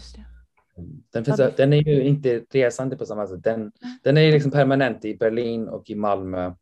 Den, 1.11 1.25
finns, 1.25 1.39
Ja, 1.39 1.49
den 1.57 1.73
är 1.73 1.77
ju 1.77 2.03
inte 2.03 2.43
resande 2.49 2.97
på 2.97 3.05
samma 3.05 3.27
sätt. 3.27 3.43
Den, 3.43 3.71
den 4.03 4.17
är 4.17 4.31
liksom 4.31 4.51
permanent 4.51 5.05
i 5.05 5.15
Berlin 5.17 5.67
och 5.67 5.89
i 5.89 5.95
Malmö. 5.95 6.53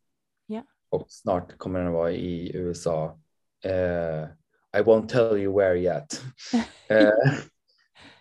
Ja. 0.45 0.63
Och 0.89 1.05
snart 1.09 1.57
kommer 1.57 1.79
den 1.79 1.87
att 1.87 1.93
vara 1.93 2.11
i 2.11 2.51
USA. 2.57 3.19
Eh, 3.63 4.23
I 4.79 4.83
won't 4.83 5.07
tell 5.07 5.37
you 5.37 5.57
where 5.57 5.79
yet. 5.79 6.21
Eh, 6.89 7.09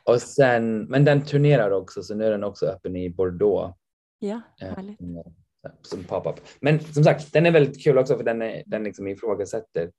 och 0.07 0.23
sen, 0.23 0.85
men 0.85 1.05
den 1.05 1.25
turnerar 1.25 1.71
också, 1.71 2.03
så 2.03 2.15
nu 2.15 2.25
är 2.25 2.31
den 2.31 2.45
också 2.45 2.67
öppen 2.67 2.97
i 2.97 3.11
Bordeaux. 3.11 3.77
Ja, 4.19 4.41
Eh, 4.63 4.69
härligt. 4.77 4.99
som- 4.99 5.35
Som 5.83 6.05
pop-up. 6.05 6.41
Men 6.61 6.81
som 6.81 7.05
sagt, 7.05 7.33
den 7.33 7.47
är 7.47 7.51
väldigt 7.51 7.85
kul 7.85 7.99
också 7.99 8.17
för 8.17 8.25
den, 8.25 8.43
är, 8.43 8.63
den 8.67 8.85
liksom 8.85 9.07
ifrågasätter. 9.09 9.93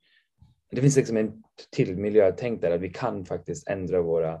Det 0.70 0.80
finns 0.80 0.96
liksom 0.96 1.16
en 1.16 1.42
till 1.70 1.96
miljötänk 1.96 2.60
där 2.60 2.70
att 2.70 2.80
vi 2.80 2.88
kan 2.90 3.24
faktiskt 3.24 3.68
ändra 3.68 4.02
våra 4.02 4.40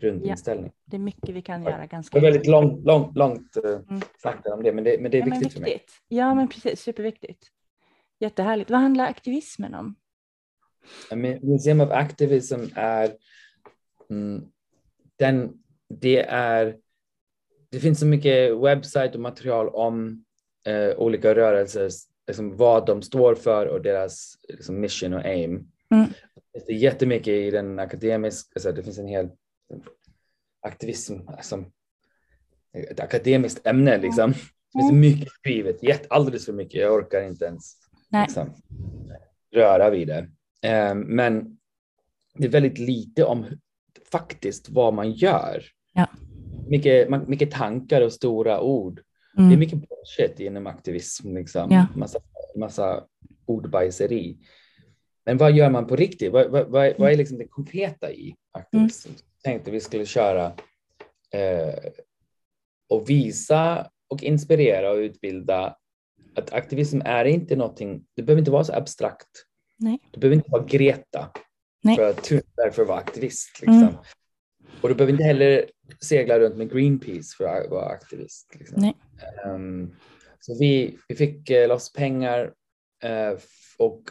grundinställningar. 0.00 0.72
Det 0.84 0.96
är 0.96 1.00
mycket 1.00 1.34
vi 1.34 1.42
kan 1.42 1.62
göra 1.62 1.78
Det 1.78 1.86
ganska 1.86 2.16
var 2.18 2.22
väldigt 2.22 2.46
långt, 2.46 2.84
långt, 2.84 3.16
långt 3.16 3.56
uh, 3.64 3.70
Mm. 3.88 4.00
snack 4.18 4.46
om 4.46 4.62
det, 4.62 4.72
men 4.72 4.84
det, 4.84 5.00
men 5.00 5.10
det 5.10 5.16
är 5.16 5.20
Ja, 5.20 5.26
men 5.26 5.38
viktigt 5.38 5.52
för 5.52 5.60
mig. 5.60 5.72
viktigt. 5.72 5.92
Ja, 6.08 6.34
men 6.34 6.48
precis. 6.48 6.80
Superviktigt. 6.80 7.42
Jättehärligt. 8.18 8.70
Vad 8.70 8.80
handlar 8.80 9.06
aktivismen 9.06 9.74
om? 9.74 9.94
Museum 11.42 11.80
of 11.80 11.90
Activism 11.90 12.60
är 12.74 13.10
mm, 14.10 14.44
den, 15.18 15.52
det 15.88 16.22
är 16.28 16.76
det 17.70 17.80
finns 17.80 18.00
så 18.00 18.06
mycket 18.06 18.58
webbsite 18.58 19.10
och 19.14 19.20
material 19.20 19.68
om 19.68 20.24
eh, 20.66 20.96
olika 20.96 21.34
rörelser, 21.34 21.90
liksom 22.26 22.56
vad 22.56 22.86
de 22.86 23.02
står 23.02 23.34
för 23.34 23.66
och 23.66 23.82
deras 23.82 24.38
liksom, 24.48 24.80
mission 24.80 25.14
och 25.14 25.24
aim. 25.24 25.70
Mm. 25.90 26.06
Det 26.52 26.72
är 26.72 26.76
jättemycket 26.76 27.28
i 27.28 27.50
den 27.50 27.78
akademiska, 27.78 28.50
alltså, 28.54 28.72
det 28.72 28.82
finns 28.82 28.98
en 28.98 29.08
hel 29.08 29.30
aktivism, 30.60 31.14
alltså, 31.28 31.64
ett 32.72 33.00
akademiskt 33.00 33.66
ämne 33.66 33.98
liksom. 33.98 34.32
Det 34.72 34.80
finns 34.80 34.92
mycket 34.92 35.32
skrivet, 35.32 35.82
jätte, 35.82 36.06
alldeles 36.10 36.46
för 36.46 36.52
mycket, 36.52 36.80
jag 36.80 36.94
orkar 36.94 37.22
inte 37.22 37.44
ens 37.44 37.76
liksom, 38.22 38.54
röra 39.52 39.90
vid 39.90 40.08
det. 40.08 40.28
Eh, 40.62 40.94
men 40.94 41.58
det 42.34 42.44
är 42.44 42.50
väldigt 42.50 42.78
lite 42.78 43.24
om 43.24 43.46
faktiskt 44.18 44.68
vad 44.68 44.94
man 44.94 45.12
gör. 45.12 45.64
Ja. 45.92 46.06
Mycket, 46.68 47.28
mycket 47.28 47.50
tankar 47.50 48.02
och 48.02 48.12
stora 48.12 48.60
ord. 48.60 49.02
Det 49.34 49.42
är 49.42 49.46
Mm. 49.46 49.58
mycket 49.58 49.78
bullshit 49.88 50.40
inom 50.40 50.66
aktivism, 50.66 51.34
liksom. 51.34 51.70
Ja. 51.70 51.86
massa, 51.96 52.18
massa 52.56 53.04
ordbajseri. 53.46 54.38
Men 55.24 55.36
vad 55.38 55.52
gör 55.52 55.70
man 55.70 55.86
på 55.86 55.96
riktigt? 55.96 56.32
Vad, 56.32 56.50
vad, 56.50 56.66
vad, 56.68 56.92
vad 56.98 57.12
är 57.12 57.16
liksom 57.16 57.38
det 57.38 57.48
konkreta 57.48 58.12
i 58.12 58.34
aktivism? 58.52 59.08
Mm. 59.08 59.20
Tänkte 59.44 59.70
vi 59.70 59.80
skulle 59.80 60.06
köra 60.06 60.46
eh, 61.32 61.74
och 62.88 63.10
visa 63.10 63.90
och 64.08 64.22
inspirera 64.22 64.90
och 64.90 64.96
utbilda 64.96 65.76
att 66.34 66.52
aktivism 66.52 67.00
är 67.04 67.24
inte 67.24 67.56
någonting, 67.56 68.04
det 68.14 68.22
behöver 68.22 68.38
inte 68.40 68.50
vara 68.50 68.64
så 68.64 68.72
abstrakt. 68.72 69.28
Nej. 69.78 69.98
Du 70.10 70.20
behöver 70.20 70.36
inte 70.36 70.50
vara 70.50 70.64
Greta 70.64 71.30
Nej. 71.86 71.96
för 71.96 72.10
att, 72.10 72.26
för 72.74 72.82
att 72.82 72.88
vara 72.88 72.98
aktivist. 72.98 73.60
Liksom. 73.60 73.76
Mm. 73.82 73.94
Och 74.80 74.88
du 74.88 74.94
behöver 74.94 75.12
inte 75.12 75.24
heller 75.24 75.70
segla 76.00 76.38
runt 76.38 76.56
med 76.56 76.72
Greenpeace 76.72 77.36
för 77.36 77.44
att 77.44 77.70
vara 77.70 77.86
aktivist. 77.86 78.54
Liksom. 78.54 78.92
Ehm, 79.44 79.94
så 80.40 80.58
vi, 80.58 80.98
vi 81.08 81.14
fick 81.16 81.50
eh, 81.50 81.68
loss 81.68 81.92
pengar 81.92 82.52
f- 83.36 83.74
och 83.78 84.02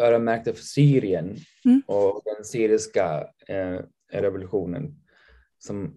öronmärkte 0.00 0.52
för 0.52 0.62
Syrien 0.62 1.36
Mm. 1.64 1.82
och 1.86 2.22
den 2.24 2.44
syriska 2.44 3.26
eh, 3.48 3.78
revolutionen 4.12 4.94
som, 5.58 5.96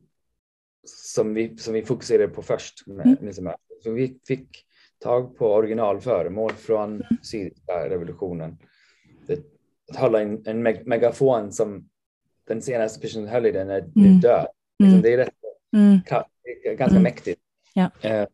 som, 0.87 1.33
vi, 1.33 1.57
som 1.57 1.73
vi 1.73 1.85
fokuserade 1.85 2.27
på 2.27 2.41
först. 2.41 2.87
Med, 2.87 3.05
Mm. 3.05 3.17
med 3.21 3.35
som- 3.35 3.53
så 3.83 3.91
vi 3.91 4.19
fick 4.27 4.65
tag 4.99 5.37
på 5.37 5.53
originalföremål 5.53 6.51
från 6.53 6.89
Mm. 6.91 7.03
syriska 7.21 7.89
revolutionen. 7.89 8.57
Det, 9.27 9.39
att 9.91 9.95
hålla 9.97 10.21
en, 10.21 10.43
en 10.47 10.67
meg- 10.67 10.85
megafon 10.85 11.51
som 11.51 11.89
den 12.47 12.61
senaste 12.61 12.99
personen 13.01 13.27
höll 13.27 13.45
i 13.45 13.51
den 13.51 13.69
är, 13.69 13.73
är 13.75 13.79
Mm. 13.95 14.19
död. 14.19 14.47
Mm. 14.83 14.93
Liksom, 14.93 15.01
det 15.01 15.13
är 15.13 15.17
rätt 15.17 15.29
Mm. 15.75 15.99
ka- 16.07 16.23
det 16.63 16.69
är 16.69 16.75
ganska 16.75 16.91
Mm. 16.95 17.03
mäktigt. 17.03 17.41
Ja. 17.73 17.91
Eh, 18.01 18.25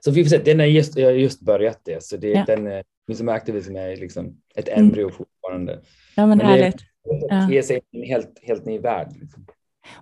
så 0.00 0.10
vi 0.10 0.24
får 0.24 0.28
se, 0.30 0.38
den 0.38 0.60
är 0.60 0.64
just, 0.64 0.96
jag 0.98 1.06
har 1.06 1.12
just 1.12 1.40
börjat 1.40 1.80
det, 1.84 2.04
så 2.04 2.16
det, 2.16 2.28
Ja. 2.28 2.44
den 2.46 2.66
är, 2.66 2.84
som 3.14 3.28
aktivism 3.28 3.76
är 3.76 3.96
liksom 3.96 4.40
ett 4.54 4.68
Mm. 4.68 4.80
embryo 4.80 5.10
fortfarande. 5.10 5.72
Ja, 6.16 6.26
men 6.26 6.28
Men 6.28 6.38
det- 6.38 6.44
härligt. 6.44 6.80
Ja. 7.28 7.50
Ge 7.50 7.62
sig 7.62 7.76
in 7.76 8.00
i 8.00 8.02
en 8.02 8.08
helt, 8.08 8.38
helt 8.42 8.64
ny 8.64 8.78
värld. 8.78 9.08
Liksom. 9.20 9.46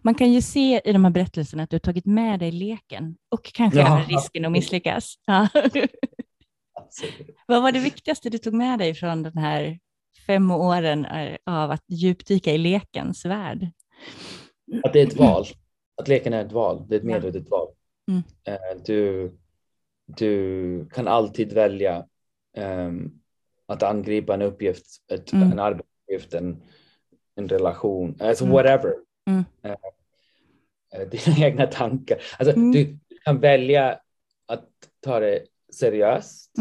Man 0.03 0.15
kan 0.15 0.33
ju 0.33 0.43
se 0.43 0.81
i 0.85 0.93
de 0.93 1.05
här 1.05 1.13
berättelserna 1.13 1.63
att 1.63 1.71
du 1.71 1.75
har 1.75 1.81
tagit 1.81 2.07
med 2.07 2.41
dig 2.41 2.51
leken 2.53 3.17
och 3.29 3.45
kanske 3.45 3.81
Ja. 3.81 3.97
även 3.97 4.09
risken 4.09 4.45
att 4.45 4.53
misslyckas. 4.53 5.15
Ja. 5.27 5.49
Vad 7.47 7.63
var 7.63 7.73
det 7.73 7.79
viktigaste 7.81 8.31
du 8.31 8.39
tog 8.39 8.55
med 8.55 8.79
dig 8.79 8.95
från 8.95 9.23
den 9.23 9.37
här 9.39 9.79
fem 10.27 10.51
åren 10.51 11.05
eh, 11.05 11.37
av 11.47 11.71
att 11.71 11.85
djupdyka 11.87 12.51
i 12.53 12.59
lekens 12.59 13.25
värld? 13.27 13.67
Att 14.85 14.93
det 14.93 15.01
är 15.03 15.07
ett 15.07 15.17
val. 15.17 15.45
Att 15.97 16.09
leken 16.09 16.33
är 16.33 16.45
ett 16.45 16.53
val. 16.53 16.87
Det 16.89 16.95
är 16.95 16.99
ett 16.99 17.05
medvetet 17.05 17.49
val. 17.51 17.69
Mm. 18.09 18.23
Eh, 18.45 18.83
Du, 18.85 19.33
du 20.07 20.87
kan 20.93 21.09
alltid 21.09 21.53
välja 21.53 22.07
ehm, 22.57 23.11
att 23.67 23.83
angripa 23.83 24.35
en 24.35 24.43
uppgift, 24.43 24.87
ett, 25.13 25.33
Mm. 25.33 25.53
en 25.53 25.59
arbetsuppgift, 25.59 26.35
en, 26.35 26.63
en 27.35 27.49
relation, 27.49 28.17
alltså 28.21 28.45
Mm. 28.45 28.55
whatever. 28.55 28.95
Mm. 29.27 29.45
Eh, 29.63 31.09
dina 31.11 31.47
egna 31.47 31.67
tankar. 31.67 32.19
Alltså, 32.39 32.57
Mm. 32.57 32.73
Du 32.73 32.99
kan 33.25 33.41
välja 33.41 33.99
att 34.47 34.69
ta 35.01 35.21
det 35.21 35.45
seriöst. 35.73 36.53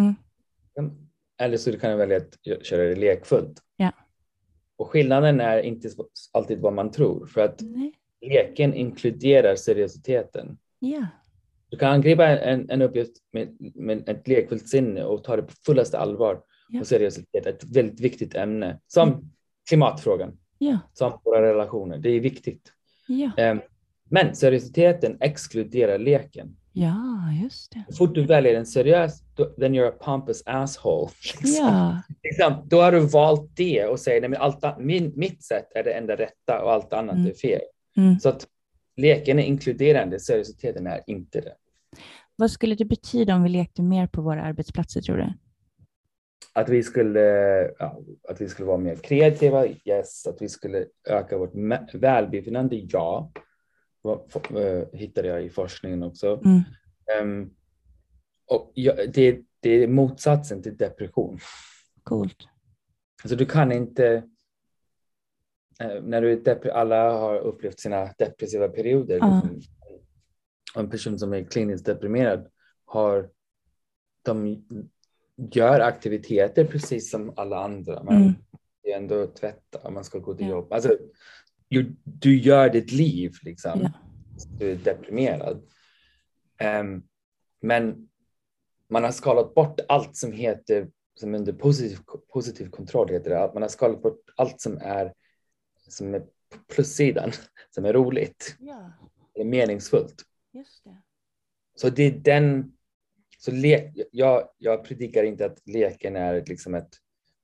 Mm. 1.41 1.45
Eller 1.47 1.57
så 1.57 1.79
kan 1.79 1.91
du 1.91 1.97
välja 1.97 2.17
att 2.17 2.65
köra 2.65 2.83
det 2.83 2.95
lekfullt. 2.95 3.59
Ja. 3.77 3.91
Och 4.77 4.87
skillnaden 4.89 5.39
är 5.39 5.59
inte 5.61 5.89
alltid 6.31 6.59
vad 6.59 6.73
man 6.73 6.91
tror. 6.91 7.25
För 7.25 7.41
att 7.41 7.61
Nej. 7.61 7.93
leken 8.21 8.73
inkluderar 8.73 9.55
seriositeten. 9.55 10.57
Ja. 10.79 11.07
Du 11.69 11.77
kan 11.77 11.91
angripa 11.93 12.27
en, 12.27 12.69
en 12.69 12.81
uppgift 12.81 13.17
med, 13.33 13.57
med 13.75 14.09
ett 14.09 14.27
lekfullt 14.27 14.69
sinne 14.69 15.03
och 15.03 15.23
ta 15.23 15.35
det 15.35 15.41
på 15.41 15.53
fullaste 15.65 15.97
allvar 15.99 16.41
Ja. 16.69 16.79
och 16.79 16.87
seriositet. 16.87 17.45
Ett 17.45 17.63
väldigt 17.63 17.99
viktigt 17.99 18.35
ämne 18.35 18.79
som 18.87 19.31
klimatfrågan, 19.69 20.37
Ja. 20.57 20.79
som 20.93 21.19
våra 21.23 21.41
relationer. 21.41 21.97
Det 21.97 22.09
är 22.09 22.19
viktigt. 22.19 22.73
Ja. 23.07 23.31
Ehm, 23.37 23.59
Men 24.09 24.35
seriositeten 24.35 25.17
exkluderar 25.19 25.97
leken. 25.97 26.55
Ja, 26.73 27.31
just 27.43 27.71
det. 27.71 27.83
Så 27.89 27.95
fort 27.95 28.15
du 28.15 28.25
väljer 28.25 28.55
en 28.55 28.65
seriös, 28.65 29.23
then 29.59 29.75
you're 29.75 29.89
a 29.89 29.93
pompous 29.99 30.43
asshole. 30.45 31.09
Liksom. 31.41 31.65
Ja, 31.65 32.01
Liksom, 32.23 32.67
då 32.69 32.81
har 32.81 32.91
du 32.91 32.99
valt 32.99 33.55
det 33.55 33.85
och 33.85 33.99
säger 33.99 34.21
nej, 34.21 34.29
men 34.29 34.41
allt, 34.41 34.79
min, 34.79 35.13
mitt 35.15 35.43
sätt 35.43 35.67
är 35.75 35.83
det 35.83 35.91
enda 35.93 36.15
rätta 36.15 36.63
och 36.63 36.71
allt 36.71 36.93
annat 36.93 37.15
Mm. 37.15 37.27
är 37.27 37.33
fel. 37.33 37.61
mm. 37.97 38.19
Så 38.19 38.29
att 38.29 38.47
leken 38.97 39.39
är 39.39 39.43
inkluderande, 39.43 40.19
seriositeten 40.19 40.87
är 40.87 41.01
inte 41.07 41.41
det. 41.41 41.55
Vad 42.35 42.51
skulle 42.51 42.75
det 42.75 42.85
betyda 42.85 43.35
om 43.35 43.43
vi 43.43 43.49
lekte 43.49 43.81
mer 43.81 44.07
på 44.07 44.21
våra 44.21 44.41
arbetsplatser, 44.43 45.01
tror 45.01 45.17
du? 45.17 45.33
Att 46.53 46.69
vi 46.69 46.83
skulle, 46.83 47.19
ja, 47.79 47.99
att 48.29 48.41
vi 48.41 48.49
skulle 48.49 48.67
vara 48.67 48.77
mer 48.77 48.95
kreativa, 48.95 49.65
yes. 49.67 50.27
Att 50.27 50.41
vi 50.41 50.49
skulle 50.49 50.85
öka 51.09 51.37
vårt 51.37 51.51
välbefinnande, 51.93 52.75
ja. 52.75 53.31
Eh, 54.05 54.87
hittade 54.99 55.27
jag 55.27 55.43
i 55.43 55.49
forskningen 55.49 56.03
också. 56.03 56.41
Mm. 56.45 56.61
Ehm, 57.19 57.49
och 58.45 58.71
ja, 58.75 58.93
det, 59.13 59.41
det 59.59 59.69
är 59.83 59.87
motsatsen 59.87 60.61
till 60.63 60.77
depression. 60.77 61.39
Coolt. 62.03 62.37
Alltså 63.23 63.35
du 63.35 63.45
kan 63.45 63.71
inte, 63.71 64.23
eh, 65.79 66.01
när 66.03 66.21
du 66.21 66.31
är 66.31 66.69
alla 66.69 67.11
har 67.11 67.39
upplevt 67.39 67.79
sina 67.79 68.13
depressiva 68.17 68.69
perioder. 68.69 69.13
Liksom, 69.13 69.61
en 70.75 70.89
person 70.89 71.19
som 71.19 71.33
är 71.33 71.43
kliniskt 71.43 71.85
deprimerad 71.85 72.47
har, 72.85 73.29
de 74.21 74.65
gör 75.37 75.79
aktiviteter 75.79 76.65
precis 76.65 77.11
som 77.11 77.33
alla 77.35 77.63
andra. 77.63 78.03
Man 78.03 78.15
Mm. 78.15 78.33
är 78.83 78.97
ändå 78.97 79.27
tvätta, 79.27 79.89
man 79.89 80.03
ska 80.03 80.19
gå 80.19 80.33
till 80.33 80.45
Ja. 80.45 80.51
jobb. 80.51 80.73
Alltså, 80.73 80.97
du, 82.03 82.37
gör 82.37 82.69
ditt 82.69 82.91
liv 82.91 83.31
liksom. 83.41 83.79
Ja. 83.81 83.91
Du 84.59 84.71
är 84.71 84.75
deprimerad. 84.75 85.61
Ehm, 86.57 87.03
men 87.61 88.09
man 88.89 89.03
har 89.03 89.11
skalat 89.11 89.53
bort 89.55 89.79
allt 89.87 90.15
som 90.15 90.31
heter, 90.31 90.87
som 91.19 91.35
under 91.35 91.53
positiv, 91.53 91.97
positiv 92.33 92.69
kontroll 92.69 93.09
heter 93.09 93.29
det, 93.29 93.51
man 93.53 93.61
har 93.61 93.69
skalat 93.69 94.01
bort 94.01 94.21
allt 94.35 94.61
som 94.61 94.77
är, 94.77 95.13
som 95.87 96.13
är 96.13 96.23
plussidan, 96.75 97.31
som 97.69 97.85
är 97.85 97.93
roligt, 97.93 98.55
Ja, 98.59 98.91
eller 99.35 99.45
meningsfullt. 99.45 100.23
just 100.53 100.83
det. 100.83 101.01
Så 101.75 101.89
det 101.89 102.03
är 102.03 102.11
den, 102.11 102.71
så 103.37 103.51
lek, 103.51 103.97
jag, 104.11 104.49
jag 104.57 104.83
predikar 104.85 105.23
inte 105.23 105.45
att 105.45 105.67
leken 105.67 106.15
är 106.15 106.45
liksom 106.45 106.75
ett 106.75 106.97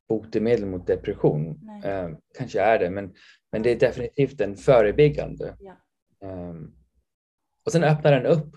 botemedel 0.08 0.66
mot 0.66 0.88
depression. 0.88 1.70
Eh, 1.84 2.10
kanske 2.38 2.62
är 2.62 2.80
det, 2.80 2.90
men, 2.90 3.14
men 3.52 3.64
det 3.64 3.72
är 3.72 3.80
definitivt 3.80 4.42
en 4.42 4.58
förebyggande. 4.58 5.56
Ja. 5.60 5.78
Ehm, 6.28 6.72
och 7.66 7.72
sen 7.72 7.84
öppnar 7.84 8.12
den 8.12 8.26
upp. 8.26 8.56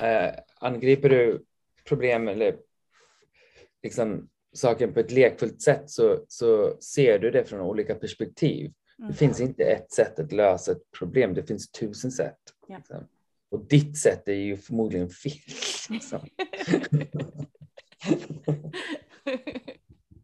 Eh, 0.00 0.34
angriper 0.60 1.08
du 1.08 1.44
problem 1.88 2.28
eller 2.28 2.56
liksom 3.82 4.28
saken 4.52 4.94
på 4.94 5.00
ett 5.00 5.10
lekfullt 5.10 5.62
sätt 5.62 5.90
så, 5.90 6.24
så 6.28 6.80
ser 6.80 7.18
du 7.18 7.30
det 7.30 7.44
från 7.44 7.60
olika 7.60 7.94
perspektiv. 7.94 8.72
Mm. 8.98 9.10
Det 9.10 9.16
finns 9.16 9.40
inte 9.40 9.64
ett 9.64 9.92
sätt 9.92 10.18
att 10.18 10.32
lösa 10.32 10.72
ett 10.72 10.90
problem, 10.98 11.34
det 11.34 11.46
finns 11.46 11.70
tusen 11.70 12.10
sätt. 12.10 12.38
Ja. 12.66 12.76
Liksom. 12.76 13.08
Och 13.50 13.66
ditt 13.66 13.98
sätt 13.98 14.28
är 14.28 14.32
ju 14.32 14.56
förmodligen 14.56 15.08
fel. 15.08 15.32
Liksom. 15.90 16.20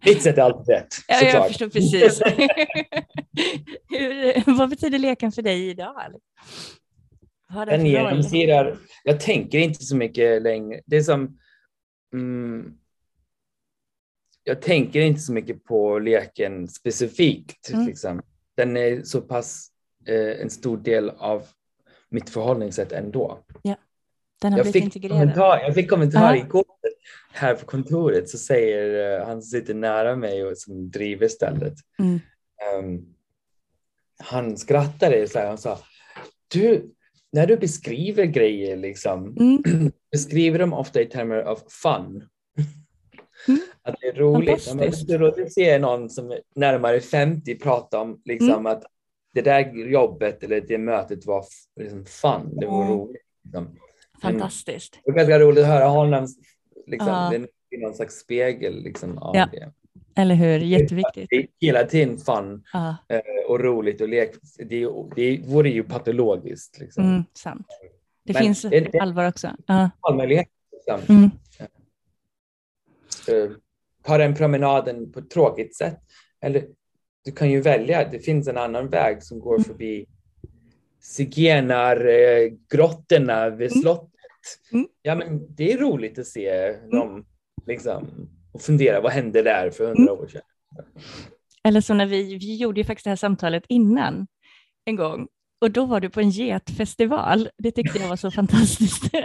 Mitt 0.04 0.22
sätt 0.22 0.38
är 0.38 0.42
alltid 0.42 0.74
rätt, 0.74 0.94
Ja, 1.08 1.14
jag 1.14 1.30
såklart. 1.30 1.48
förstår 1.48 1.68
precis. 1.68 2.20
Hur, 3.88 4.58
vad 4.58 4.70
betyder 4.70 4.98
leken 4.98 5.32
för 5.32 5.42
dig 5.42 5.68
idag? 5.68 5.94
Den 7.66 7.87
genomsyrar, 7.87 8.78
jag 9.04 9.20
tänker 9.20 9.58
inte 9.58 9.84
så 9.84 9.96
mycket 9.96 10.42
längre. 10.42 10.80
Det 10.87 10.96
är 10.96 11.02
som, 11.02 11.38
mm, 12.14 12.74
jag 14.44 14.62
tänker 14.62 15.00
inte 15.00 15.20
så 15.20 15.32
mycket 15.32 15.64
på 15.64 15.98
leken 15.98 16.68
specifikt. 16.68 17.70
Mm. 17.70 17.87
Liksom. 17.87 18.22
Den 18.56 18.76
är 18.76 19.02
så 19.02 19.20
pass 19.20 19.68
eh, 20.06 20.40
en 20.42 20.50
stor 20.50 20.76
del 20.76 21.11
av 21.11 21.46
mitt 22.11 22.30
förhållningssätt 22.30 22.92
ändå. 22.92 23.38
Den 24.40 24.53
har 24.53 24.59
Jag 24.59 24.64
blivit 24.64 24.72
fick, 24.72 24.85
integrerad. 24.96 25.18
kommentar, 25.20 25.59
jag 25.61 25.74
fick 25.74 25.90
kommentar 25.90 26.35
Ja. 26.35 26.42
igår 26.44 26.64
här 27.33 27.55
på 27.55 27.66
kontoret 27.66 28.29
så 28.29 28.38
säger 28.38 29.18
eh, 29.20 29.27
han 29.27 29.42
som 29.42 29.61
sitter 29.61 29.74
nära 29.74 30.16
mig 30.16 30.44
och 30.44 30.59
som 30.59 30.90
driver 30.90 31.29
stället. 31.29 31.74
Mm. 31.98 32.20
Ehm, 32.74 33.01
han 34.18 34.57
skrattade 34.57 35.29
så 35.29 35.38
här, 35.38 35.46
han 35.46 35.59
sa 35.59 35.79
du, 36.48 36.94
när 37.33 37.46
du 37.46 37.57
beskriver 37.57 38.24
grejer 38.24 38.77
liksom, 38.77 39.37
Mm. 39.40 39.62
beskriver 40.12 40.59
dem 40.59 40.72
ofta 40.72 41.01
i 41.01 41.07
termer 41.07 41.37
av 41.37 41.59
fun. 41.83 42.24
Mm. 43.48 43.61
Att 43.83 43.94
det 44.01 44.07
är 44.09 44.12
roligt. 44.12 44.64
Det 45.07 45.14
är 45.14 45.18
roligt 45.18 45.46
att 45.46 45.53
se 45.53 45.79
någon 45.79 46.11
som 46.11 46.31
är 46.31 46.40
närmare 46.55 47.01
50 47.01 47.55
prata 47.59 48.01
om 48.01 48.20
liksom 48.24 48.48
Mm. 48.51 48.66
att 48.66 48.83
det 49.35 49.42
där 49.42 49.90
jobbet 49.90 50.42
eller 50.42 50.61
det 50.61 50.79
mötet 50.79 51.27
var 51.27 51.44
liksom 51.81 52.05
fun. 52.05 52.57
Det 52.61 52.66
var 52.66 52.83
Mm. 52.85 52.94
roligt. 52.98 53.22
Liksom. 53.44 53.77
Fantastiskt. 54.22 54.98
Det 55.04 55.11
var 55.11 55.18
ganska 55.18 55.38
roligt 55.38 55.59
att 55.64 55.70
höra 55.70 55.85
honom. 55.88 56.26
Liksom, 56.87 57.09
Ja. 57.09 57.31
Det 57.70 57.76
är 57.76 57.81
någon 57.81 57.94
slags 57.94 58.14
spegel 58.14 58.83
liksom, 58.83 59.18
av 59.18 59.37
Ja. 59.37 59.48
det. 59.52 59.72
Eller 60.16 60.35
hur? 60.35 60.59
Jätteviktigt. 60.59 61.26
Det 61.31 61.37
är 61.37 61.46
hela 61.61 61.85
tiden 61.85 62.18
fun 62.18 62.62
Ja, 62.72 62.96
eh, 63.09 63.20
och 63.48 63.61
roligt 63.61 64.00
och 64.00 64.09
lek. 64.09 64.35
Det, 64.59 64.83
är- 64.83 65.14
det 65.14 65.40
vore 65.46 65.70
ju 65.70 65.83
patologiskt. 65.83 66.78
Liksom. 66.78 67.04
mm, 67.04 67.24
sant. 67.35 67.66
Det 68.24 68.33
Men 68.33 68.42
finns 68.42 68.62
det- 68.62 68.81
det- 68.92 68.98
allvar 69.00 69.28
också. 69.28 69.50
Ja. 69.66 69.90
Valmöjlighet. 70.02 70.48
Liksom. 70.73 71.16
Mm. 71.16 71.31
Eh, 73.29 73.50
Ta 74.02 74.19
den 74.19 74.35
promenaden 74.35 75.12
på 75.12 75.19
ett 75.19 75.31
tråkigt 75.31 75.77
sätt. 75.77 75.98
Eller 76.40 76.64
du 77.25 77.33
kan 77.33 77.50
ju 77.50 77.60
välja. 77.60 78.08
Det 78.10 78.19
finns 78.19 78.48
en 78.48 78.56
annan 78.58 78.88
väg 78.88 79.23
som 79.23 79.40
går 79.40 79.54
Mm. 79.54 79.64
förbi 79.64 80.06
zigenargrottorna 81.01 83.51
vid 83.51 83.71
Mm. 83.73 83.83
slottet. 83.83 84.11
Mm. 84.73 84.87
Ja, 85.03 85.15
men 85.15 85.55
det 85.55 85.73
är 85.73 85.79
roligt 85.79 86.19
att 86.19 86.27
se 86.27 86.73
dem 86.92 87.25
liksom, 87.67 88.29
och 88.53 88.61
fundera. 88.63 89.01
Vad 89.01 89.13
hände 89.13 89.42
där 89.42 89.71
för 89.71 89.87
hundra 89.87 90.13
Mm. 90.13 90.23
år 90.23 90.27
sedan? 90.29 90.42
Eller 91.65 91.81
så 91.81 91.94
när 91.94 92.07
vi, 92.07 92.35
vi 92.38 92.57
gjorde 92.57 92.81
ju 92.81 92.85
faktiskt 92.85 93.05
det 93.05 93.11
här 93.11 93.17
samtalet 93.17 93.65
innan 93.69 94.27
en 94.85 94.96
gång 94.96 95.29
och 95.61 95.71
då 95.71 95.85
var 95.87 96.01
du 96.01 96.11
på 96.11 96.21
en 96.21 96.31
getfestival. 96.31 97.49
Det 97.59 97.71
tyckte 97.71 97.99
jag 97.99 98.09
var 98.09 98.17
så 98.17 98.31
fantastiskt. 98.31 99.11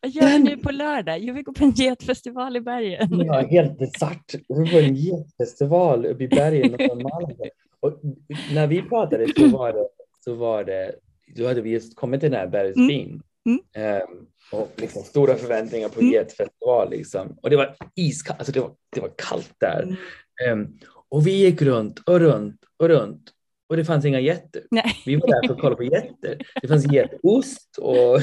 Vad 0.00 0.10
gör 0.10 0.28
du 0.28 0.38
nu 0.38 0.56
på 0.56 0.70
lördag? 0.70 1.18
Jo, 1.20 1.34
vi 1.34 1.42
går 1.42 1.52
på 1.52 1.64
en 1.64 1.70
getfestival 1.70 2.56
i 2.56 2.60
bergen. 2.60 3.20
Ja, 3.26 3.40
helt 3.46 3.78
bisarrt. 3.78 4.34
Vi 4.48 4.72
var 4.72 4.80
en 4.82 4.94
getfestival 4.94 6.06
uppe 6.06 6.24
i 6.24 6.28
bergen 6.28 6.90
om 6.90 6.98
Malaga. 7.02 7.50
Och 7.84 8.00
när 8.54 8.66
vi 8.66 8.82
pratade 8.82 9.26
så 9.36 9.48
var 9.48 9.72
det, 9.72 9.88
så 10.24 10.34
var 10.34 10.64
det, 10.64 10.94
då 11.36 11.46
hade 11.46 11.60
vi 11.60 11.70
just 11.70 11.96
kommit 11.96 12.20
till 12.20 12.30
den 12.30 12.40
här 12.40 12.46
bergsbyn. 12.46 13.22
Mm. 13.46 13.60
Ehm, 13.76 14.26
och 14.52 14.72
liksom 14.76 15.02
stora 15.02 15.34
förväntningar 15.34 15.88
på 15.88 16.00
Mm. 16.00 16.12
getfestival 16.12 16.90
liksom. 16.90 17.38
Och 17.42 17.50
det 17.50 17.56
var 17.56 17.76
iskallt, 17.94 18.38
alltså 18.40 18.52
det 18.52 18.60
var, 18.60 18.70
det 18.94 19.00
var 19.00 19.10
kallt 19.16 19.52
där. 19.58 19.82
Mm. 19.82 19.96
Ehm, 20.48 20.78
och 21.08 21.26
vi 21.26 21.30
gick 21.30 21.62
runt 21.62 21.98
och 21.98 22.20
runt 22.20 22.60
och 22.76 22.88
runt 22.88 23.30
och 23.68 23.76
det 23.76 23.84
fanns 23.84 24.04
inga 24.04 24.20
getter. 24.20 24.62
Vi 25.06 25.16
var 25.16 25.28
där 25.28 25.48
för 25.48 25.54
att 25.54 25.60
kolla 25.60 25.76
på 25.76 25.84
getter. 25.84 26.38
Det 26.62 26.68
fanns 26.68 26.92
getost 26.92 27.78
och 27.78 28.20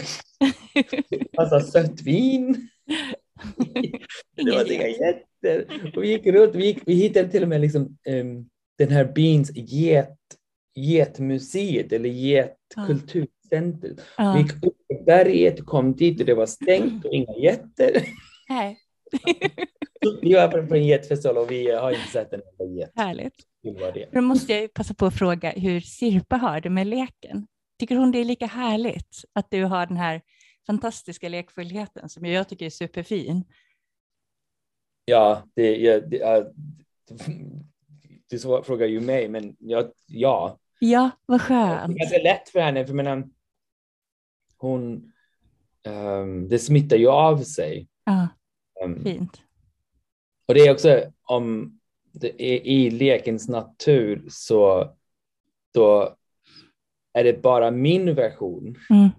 massa 1.37 1.59
sött 1.59 2.01
vin. 2.01 2.67
Det 4.35 4.51
var 4.51 4.71
inga 4.71 4.87
getter. 4.87 5.81
Och 5.95 6.03
vi 6.03 6.07
gick 6.09 6.25
runt, 6.27 6.55
vi, 6.55 6.65
gick, 6.65 6.79
vi 6.85 6.93
hittade 6.93 7.29
till 7.29 7.43
och 7.43 7.49
med 7.49 7.61
liksom, 7.61 7.97
um, 8.09 8.49
den 8.81 8.91
här 8.91 9.05
byns 9.05 9.51
get, 9.55 10.17
getmuseet 10.75 11.93
eller 11.93 12.09
getkulturcenter. 12.09 13.95
Ja. 14.17 14.33
Vi 14.33 14.41
gick 14.41 14.53
upp 14.53 14.77
på 14.87 15.03
berget, 15.05 15.65
kom 15.65 15.95
dit 15.95 16.19
och 16.19 16.25
det 16.25 16.33
var 16.33 16.45
stängt 16.45 17.05
och 17.05 17.13
inga 17.13 17.33
getter. 17.33 18.05
Nej. 18.49 18.77
Vi 20.21 20.33
var 20.33 20.67
på 20.67 20.75
en 20.75 20.85
getfestival 20.85 21.37
och 21.37 21.51
vi 21.51 21.71
har 21.71 21.91
inte 21.91 22.11
sett 22.11 22.33
en 22.33 22.41
enda 22.59 22.73
get. 22.73 22.91
Härligt. 22.95 23.35
Då 24.11 24.21
måste 24.21 24.53
jag 24.53 24.61
ju 24.61 24.67
passa 24.67 24.93
på 24.93 25.05
att 25.05 25.17
fråga 25.17 25.49
hur 25.49 25.79
Sirpa 25.79 26.35
har 26.35 26.61
det 26.61 26.69
med 26.69 26.87
leken. 26.87 27.47
Tycker 27.79 27.95
hon 27.95 28.11
det 28.11 28.17
är 28.17 28.25
lika 28.25 28.45
härligt 28.45 29.23
att 29.33 29.51
du 29.51 29.63
har 29.63 29.85
den 29.85 29.97
här 29.97 30.21
fantastiska 30.67 31.29
lekfullheten 31.29 32.09
som 32.09 32.25
jag 32.25 32.49
tycker 32.49 32.65
är 32.65 32.69
superfin? 32.69 33.43
Ja, 35.05 35.43
det, 35.53 35.75
ja, 35.77 35.99
det, 35.99 36.53
du 38.31 38.39
frågar 38.39 38.87
ju 38.87 38.99
mig, 38.99 39.27
men 39.29 39.55
ja, 39.59 39.91
ja. 40.07 40.57
Ja, 40.79 41.09
vad 41.25 41.39
Det 41.39 41.43
skönt. 41.43 41.95
är 41.95 41.99
ganska 41.99 42.17
lätt 42.17 42.49
för 42.49 42.59
henne, 42.59 42.85
för 42.85 42.89
jag 42.89 42.95
menar, 43.03 43.29
hon, 44.57 45.11
ehm, 45.83 46.47
det 46.47 46.59
smittar 46.59 46.97
ju 46.97 47.07
av 47.07 47.37
sig. 47.37 47.87
Ja, 48.05 48.27
Ehm, 48.83 49.03
fint. 49.03 49.41
och 50.45 50.53
det 50.53 50.59
är 50.67 50.71
också 50.71 51.01
om 51.23 51.77
det 52.11 52.43
är 52.43 52.61
i 52.67 52.89
lekens 52.91 53.47
natur 53.49 54.25
så 54.29 54.91
då 55.73 56.15
är 57.13 57.23
det 57.23 57.41
bara 57.41 57.71
min 57.71 58.15
version. 58.15 58.75
Mm. 58.89 59.09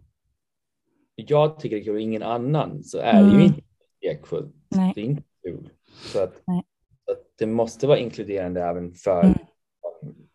Jag 1.15 1.61
tycker 1.61 1.77
det 1.77 1.83
är 1.83 1.85
kul 1.85 1.95
och 1.95 2.01
ingen 2.01 2.23
annan 2.23 2.85
så 2.85 2.99
är 2.99 3.13
det 3.13 3.19
Mm. 3.29 3.39
ju 3.41 3.45
inte 3.47 3.61
lekfullt. 4.03 4.55
Det 4.69 5.01
är 5.01 5.05
inte 5.05 5.23
kul. 5.43 5.69
Så 6.13 6.23
att, 6.23 6.43
Nej. 6.47 6.63
Så 7.43 7.47
det 7.47 7.53
måste 7.53 7.87
vara 7.87 7.99
inkluderande 7.99 8.63
även 8.63 8.95
för 8.95 9.23
Mm. 9.23 9.39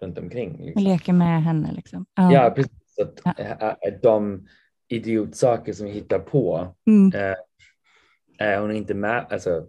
runt 0.01 0.17
omkring. 0.17 0.65
Liksom. 0.65 0.83
leker 0.83 1.13
med 1.13 1.43
henne 1.43 1.73
liksom. 1.73 2.05
Ja. 2.15 2.33
Ja, 2.33 2.49
precis. 2.55 2.71
Så 2.95 3.01
att, 3.03 3.21
Ja. 3.25 3.33
ä- 3.37 3.75
ä- 3.81 3.99
de 4.01 4.47
idiotsaker 4.87 5.73
som 5.73 5.85
vi 5.85 5.91
hittar 5.91 6.19
på 6.19 6.75
Mm. 6.87 7.13
eh, 7.21 7.35
är 8.47 8.59
hon 8.61 8.71
inte 8.71 8.93
med. 8.93 9.25
Alltså, 9.29 9.59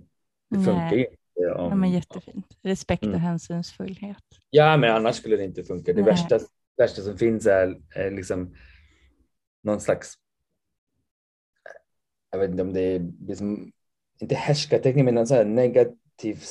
det 0.51 0.57
Nej. 0.57 0.64
funkar 0.64 0.93
ju 0.97 1.01
inte. 1.05 1.14
Om, 1.55 1.68
ja, 1.70 1.74
men 1.74 1.91
jättefint. 1.91 2.47
Respekt 2.62 3.03
och 3.03 3.09
Mm. 3.09 3.20
hänsynsfullhet. 3.20 4.24
Ja, 4.51 4.76
men 4.76 4.91
annars 4.97 5.16
skulle 5.16 5.36
det 5.36 5.45
inte 5.45 5.64
funka. 5.64 5.93
Det 5.93 6.03
värsta, 6.03 6.39
värsta 6.76 7.03
som 7.03 7.18
finns 7.18 7.47
är, 7.47 7.80
är 7.95 8.11
liksom 8.11 8.55
någon 9.62 9.80
slags, 9.80 10.14
jag 12.30 12.39
vet 12.39 12.51
inte 12.51 12.62
om 12.62 12.72
det 12.72 12.80
är, 12.80 13.12
liksom, 13.26 13.72
inte 14.20 14.34
härskarteknik, 14.34 15.05
men 15.05 15.14
någon 15.14 15.26
sån 15.26 15.36
här 15.36 15.45
negativ 15.45 16.43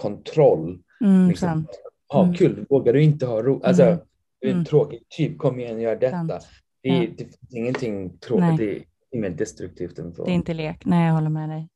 kontroll. 0.00 0.82
Mm, 1.04 1.28
Liksom. 1.28 1.66
Ha 2.08 2.22
Mm. 2.22 2.34
kul, 2.34 2.66
vågar 2.70 2.92
du 2.92 3.02
inte 3.02 3.26
ha 3.26 3.42
roligt? 3.42 3.64
Alltså, 3.64 3.82
Mm. 3.82 3.98
du 4.40 4.46
är 4.46 4.50
en 4.50 4.56
Mm. 4.56 4.64
tråkig 4.64 5.02
typ, 5.08 5.38
kom 5.38 5.60
igen, 5.60 5.80
gör 5.80 5.96
detta. 5.96 6.40
Det, 6.82 6.88
är, 6.88 7.02
Ja. 7.02 7.08
det 7.18 7.24
finns 7.24 7.54
ingenting 7.54 8.18
tråkigt, 8.18 8.56
det 8.58 8.76
är 8.76 8.84
inget 9.10 9.38
destruktivt 9.38 9.98
än 9.98 10.14
så. 10.14 10.24
Det 10.24 10.30
är 10.30 10.34
inte 10.34 10.54
lek. 10.54 10.84
Nej, 10.84 11.06
jag 11.06 11.14
håller 11.14 11.28
med 11.30 11.48
dig. 11.48 11.68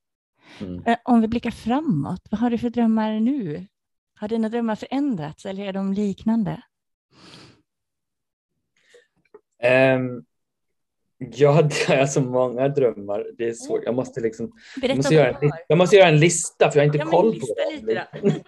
Mm. 0.60 0.82
Eh, 0.86 0.96
Om 1.04 1.20
vi 1.20 1.28
blickar 1.28 1.50
framåt, 1.50 2.20
vad 2.30 2.40
har 2.40 2.50
du 2.50 2.58
för 2.58 2.70
drömmar 2.70 3.20
nu? 3.20 3.66
Har 4.14 4.28
dina 4.28 4.48
drömmar 4.48 4.74
förändrats 4.74 5.46
eller 5.46 5.64
är 5.64 5.72
de 5.72 5.92
liknande? 5.92 6.62
Ehm, 9.62 10.24
jag 11.20 11.52
har 11.52 12.06
så 12.06 12.20
många 12.20 12.68
drömmar. 12.68 13.26
Det 13.38 13.48
är 13.48 13.52
svårt. 13.54 13.82
Jag 13.84 13.94
måste 13.94 14.20
liksom 14.20 14.52
Jag 14.82 14.96
måste, 14.96 15.14
göra 15.14 15.28
en, 15.28 15.50
jag 15.68 15.78
måste 15.78 15.96
göra 15.96 16.08
en 16.08 16.20
lista 16.20 16.70
för 16.70 16.78
jag 16.78 16.82
har 16.82 16.86
inte 16.86 16.98
Ja, 16.98 17.04
koll 17.06 17.40
på 17.40 17.46
det. 17.86 18.06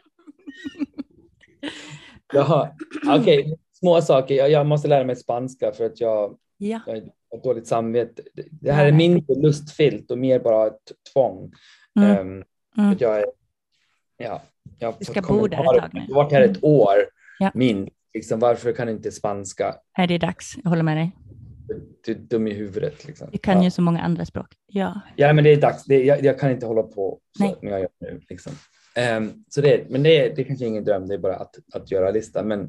Jaha, 2.34 2.70
okej. 3.20 3.56
Små 3.72 4.00
saker. 4.00 4.34
Jag, 4.34 4.50
jag 4.50 4.66
måste 4.66 4.88
lära 4.88 5.04
mig 5.04 5.16
spanska 5.16 5.72
för 5.72 5.84
att 5.86 6.00
jag, 6.00 6.36
Ja, 6.58 6.80
jag 6.86 6.94
har 7.30 7.42
dåligt 7.42 7.66
samvete. 7.66 8.22
Det- 8.50 8.72
här 8.72 8.86
är 8.86 8.92
mindre 8.92 9.34
lustfyllt 9.34 10.10
och 10.10 10.18
mer 10.18 10.38
bara 10.40 10.66
ett 10.66 10.92
tvång. 11.12 11.52
mm. 11.98 12.10
Ehm, 12.18 12.44
Mm. 12.78 12.90
att 12.92 13.00
jag 13.00 13.18
är, 13.20 13.26
ja, 14.16 14.42
jag 14.78 14.94
Du 14.98 15.04
ska 15.04 15.20
bo 15.22 15.46
där 15.46 15.58
ett 15.58 15.64
tag 15.82 15.90
nu. 15.92 16.00
Jag 16.08 16.14
har 16.14 16.22
varit 16.24 16.32
här 16.32 16.42
ett 16.42 16.64
år 16.64 16.94
Ja. 17.38 17.50
minst. 17.54 17.92
Liksom, 18.14 18.40
varför 18.40 18.72
kan 18.72 18.88
inte 18.88 19.12
spanska? 19.12 19.74
är 19.98 20.06
det 20.06 20.18
dags. 20.18 20.54
Jag 20.62 20.70
håller 20.70 20.82
med 20.82 20.96
dig. 20.96 21.12
Du 22.04 22.12
är 22.12 22.16
dum 22.16 22.46
i 22.46 22.52
huvudet. 22.54 23.04
Liksom. 23.04 23.28
Du 23.32 23.38
kan 23.38 23.56
ja. 23.58 23.64
ju 23.64 23.70
så 23.70 23.82
många 23.82 24.00
andra 24.02 24.24
språk. 24.26 24.46
Ja, 24.66 25.00
Ja, 25.16 25.32
men 25.32 25.44
det 25.44 25.50
är 25.52 25.56
dags. 25.60 25.84
Det, 25.84 26.04
jag, 26.04 26.24
jag 26.24 26.38
kan 26.40 26.50
inte 26.50 26.66
hålla 26.66 26.82
på 26.82 27.18
så 27.38 27.44
Nej. 27.44 27.54
som 27.60 27.68
jag 27.68 27.80
gör 27.80 27.88
nu. 28.00 28.20
Liksom. 28.28 28.52
Ehm, 28.94 29.44
så 29.48 29.60
det, 29.60 29.90
men 29.90 30.02
det, 30.02 30.16
är- 30.18 30.36
det 30.36 30.42
är 30.42 30.46
kanske 30.46 30.66
ingen 30.66 30.84
dröm, 30.84 31.06
det 31.08 31.14
är 31.14 31.18
bara 31.18 31.36
att, 31.36 31.54
att 31.72 31.90
göra 31.90 32.10
lista. 32.10 32.42
Men 32.42 32.62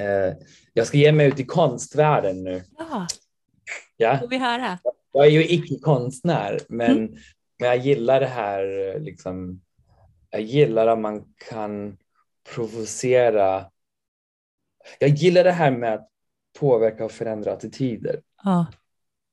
eh, 0.00 0.34
jag 0.72 0.86
ska 0.86 0.98
ge 0.98 1.12
mig 1.12 1.28
ut 1.28 1.40
i 1.40 1.44
konstvärlden 1.44 2.42
nu. 2.44 2.62
ja 2.78 3.06
Ja? 3.96 4.18
får 4.18 4.28
vi 4.28 4.38
höra. 4.38 4.78
Jag 5.12 5.26
är 5.26 5.30
ju 5.30 5.44
icke-konstnär, 5.48 6.60
men, 6.68 6.90
Mm. 6.98 7.12
men 7.58 7.68
jag 7.68 7.76
gillar 7.78 8.20
det 8.20 8.26
här. 8.26 8.96
Liksom, 9.00 9.60
jag 10.30 10.40
gillar 10.40 10.86
att 10.86 10.98
man 10.98 11.24
kan 11.50 11.96
provocera. 12.54 13.64
Jag 14.98 15.10
gillar 15.10 15.44
det 15.44 15.52
här 15.52 15.70
med 15.70 15.94
att 15.94 16.08
påverka 16.58 17.04
och 17.04 17.12
förändra 17.12 17.52
attityder. 17.52 18.20
Ja, 18.44 18.66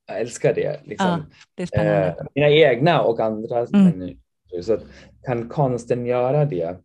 Jag 0.07 0.19
älskar 0.19 0.53
det. 0.53 0.81
Liksom. 0.85 1.07
Ja, 1.55 1.65
det 1.73 1.75
eh, 1.77 2.13
mina 2.35 2.49
egna 2.49 3.01
och 3.01 3.19
andra 3.19 3.59
Mm. 3.59 3.83
människor. 3.85 4.61
Så 4.61 4.79
kan 5.23 5.49
konsten 5.49 6.05
göra 6.05 6.45
det? 6.45 6.77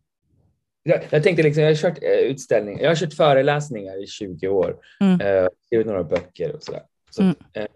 Jag, 0.83 1.01
jag 1.11 1.22
tänkte 1.22 1.43
liksom, 1.43 1.62
jag 1.62 1.70
har 1.70 1.75
kört 1.77 2.03
eh, 2.03 2.11
utställningar, 2.11 2.83
jag 2.83 2.91
har 2.91 2.97
kört 2.97 3.14
föreläsningar 3.14 4.03
i 4.03 4.07
20 4.07 4.49
år, 4.49 4.77
Mm. 5.01 5.20
eh, 5.20 5.49
skrivit 5.66 5.87
några 5.87 6.05
böcker 6.05 6.55
och 6.55 6.62
sådär. 6.62 6.83
Så, 7.11 7.22
Mm. 7.22 7.35
eh, 7.53 7.66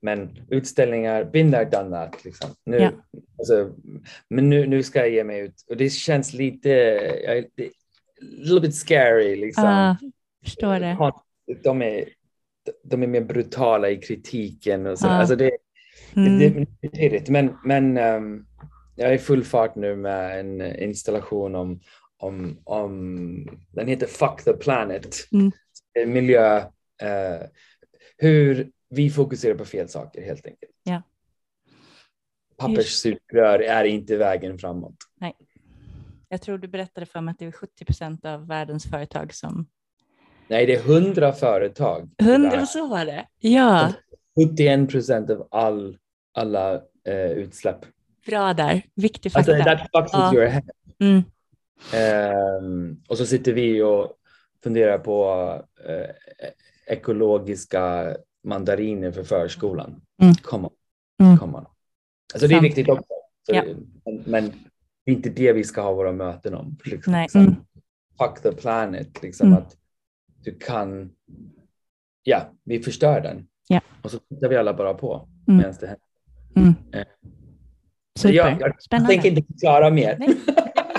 men 0.00 0.38
utställningar, 0.50 1.24
been 1.24 1.52
there, 1.52 1.64
done 1.64 1.90
that. 1.96 2.24
Liksom. 2.24 2.50
Nu, 2.64 2.76
Ja. 2.78 2.90
alltså, 3.38 3.70
men 4.30 4.50
nu, 4.50 4.66
nu 4.66 4.82
ska 4.82 4.98
jag 4.98 5.10
ge 5.10 5.24
mig 5.24 5.40
ut 5.40 5.64
och 5.70 5.76
det 5.76 5.90
känns 5.90 6.32
lite, 6.32 6.68
jag, 7.24 7.44
det, 7.54 7.70
little 8.20 8.60
bit 8.60 8.74
scary. 8.74 9.36
Liksom. 9.36 9.64
Ja, 9.64 9.96
förstår 10.44 10.80
det. 10.80 10.96
Kon- 10.98 11.20
De 11.62 11.82
är, 11.82 12.04
de 12.84 13.02
är 13.02 13.06
mer 13.06 13.20
brutala 13.20 13.90
i 13.90 13.96
kritiken 13.96 14.86
och 14.86 14.98
så. 14.98 15.06
Ja. 15.06 15.10
Alltså 15.10 15.36
det, 15.36 15.50
Mm. 16.16 16.38
det, 16.38 16.48
det, 16.48 16.66
det 16.80 16.86
är 16.86 16.90
pirrigt, 16.90 17.28
men, 17.28 17.56
men 17.64 17.96
ehm, 17.96 18.46
jag 18.96 19.10
är 19.10 19.14
i 19.14 19.18
full 19.18 19.44
fart 19.44 19.74
nu 19.76 19.96
med 19.96 20.40
en 20.40 20.80
installation 20.82 21.54
om, 21.54 21.80
om, 22.16 22.60
om 22.64 23.58
den 23.70 23.88
heter 23.88 24.06
Fuck 24.06 24.44
the 24.44 24.52
Planet. 24.52 25.16
Mm. 25.32 25.52
Miljö, 26.12 26.58
eh, 27.02 27.46
hur 28.16 28.70
vi 28.88 29.10
fokuserar 29.10 29.54
på 29.54 29.64
fel 29.64 29.88
saker 29.88 30.22
helt 30.22 30.46
enkelt. 30.46 30.72
Ja. 30.82 31.02
Papperssugrör 32.56 33.58
är 33.58 33.84
inte 33.84 34.16
vägen 34.16 34.58
framåt. 34.58 34.96
Jag 36.28 36.42
tror 36.42 36.58
du 36.58 36.68
berättade 36.68 37.06
för 37.06 37.20
mig 37.20 37.32
att 37.32 37.38
det 37.38 37.46
är 37.46 37.52
70 37.52 37.84
procent 37.84 38.24
av 38.24 38.46
världens 38.46 38.90
företag 38.90 39.34
som... 39.34 39.66
Nej, 40.48 40.66
det 40.66 40.74
är 40.74 40.82
hundra 40.82 41.32
företag. 41.32 42.10
i 42.18 42.24
Hundra, 42.24 42.50
världen. 42.50 42.66
så 42.66 42.86
var 42.86 43.04
det. 43.06 43.26
Ja, 43.40 43.92
71 44.40 44.90
procent 44.90 45.30
av 45.30 45.48
all, 45.50 45.98
alla 46.34 46.74
eh, 47.08 47.30
utsläpp. 47.30 47.76
bra 48.26 48.54
där. 48.54 48.82
Viktig 48.94 49.32
Alltså, 49.34 49.52
fakta. 49.52 49.64
that 49.78 49.80
fucks 49.92 50.10
Ja. 50.12 50.30
with 50.30 50.34
your 50.40 50.46
head. 50.46 50.62
Mm. 51.00 51.22
Ehm, 51.94 52.96
och 53.08 53.18
så 53.18 53.26
sitter 53.26 53.52
vi 53.52 53.82
och 53.82 54.12
funderar 54.62 54.98
på 54.98 55.24
eh, 55.88 56.10
ekologiska 56.86 58.16
mandariner 58.44 59.10
för 59.12 59.24
förskolan. 59.24 60.00
Mm. 60.22 60.34
Come 60.34 60.66
on. 60.68 60.72
Mm. 61.26 61.38
Come 61.38 61.58
on. 61.58 61.66
Alltså 62.34 62.48
det 62.48 62.54
är 62.54 62.60
viktigt 62.60 62.88
också. 62.88 63.04
Så, 63.46 63.54
Ja. 63.54 63.62
men, 64.04 64.22
men 64.26 64.44
det 65.04 65.10
är 65.10 65.14
inte 65.14 65.30
det 65.30 65.52
vi 65.52 65.64
ska 65.64 65.80
ha 65.80 65.92
våra 65.92 66.12
möten 66.12 66.54
om. 66.54 66.76
Liksom. 66.84 67.12
Nej. 67.12 67.28
Mm. 67.34 67.54
Fuck 68.18 68.42
the 68.42 68.52
planet. 68.52 69.22
Liksom 69.22 69.46
Mm. 69.46 69.58
att 69.58 69.76
du 70.46 70.58
kan, 70.58 71.10
ja, 72.22 72.50
vi 72.64 72.82
förstör 72.82 73.20
den. 73.20 73.46
Ja. 73.68 73.80
Och 74.02 74.10
så 74.10 74.18
tittar 74.18 74.48
vi 74.48 74.56
alla 74.56 74.74
bara 74.74 74.94
på 74.94 75.28
Mm. 75.48 75.56
medan 75.58 75.74
det 75.80 75.86
händer. 75.86 76.06
Mm. 76.56 76.74
Eh. 76.92 77.06
Super. 78.18 78.34
jag, 78.34 78.60
jag 78.60 78.82
Spännande. 78.82 79.08
tänker 79.12 79.28
inte 79.28 79.42
förklara 79.52 79.90
mer. 79.90 80.16
Nej, 80.18 80.28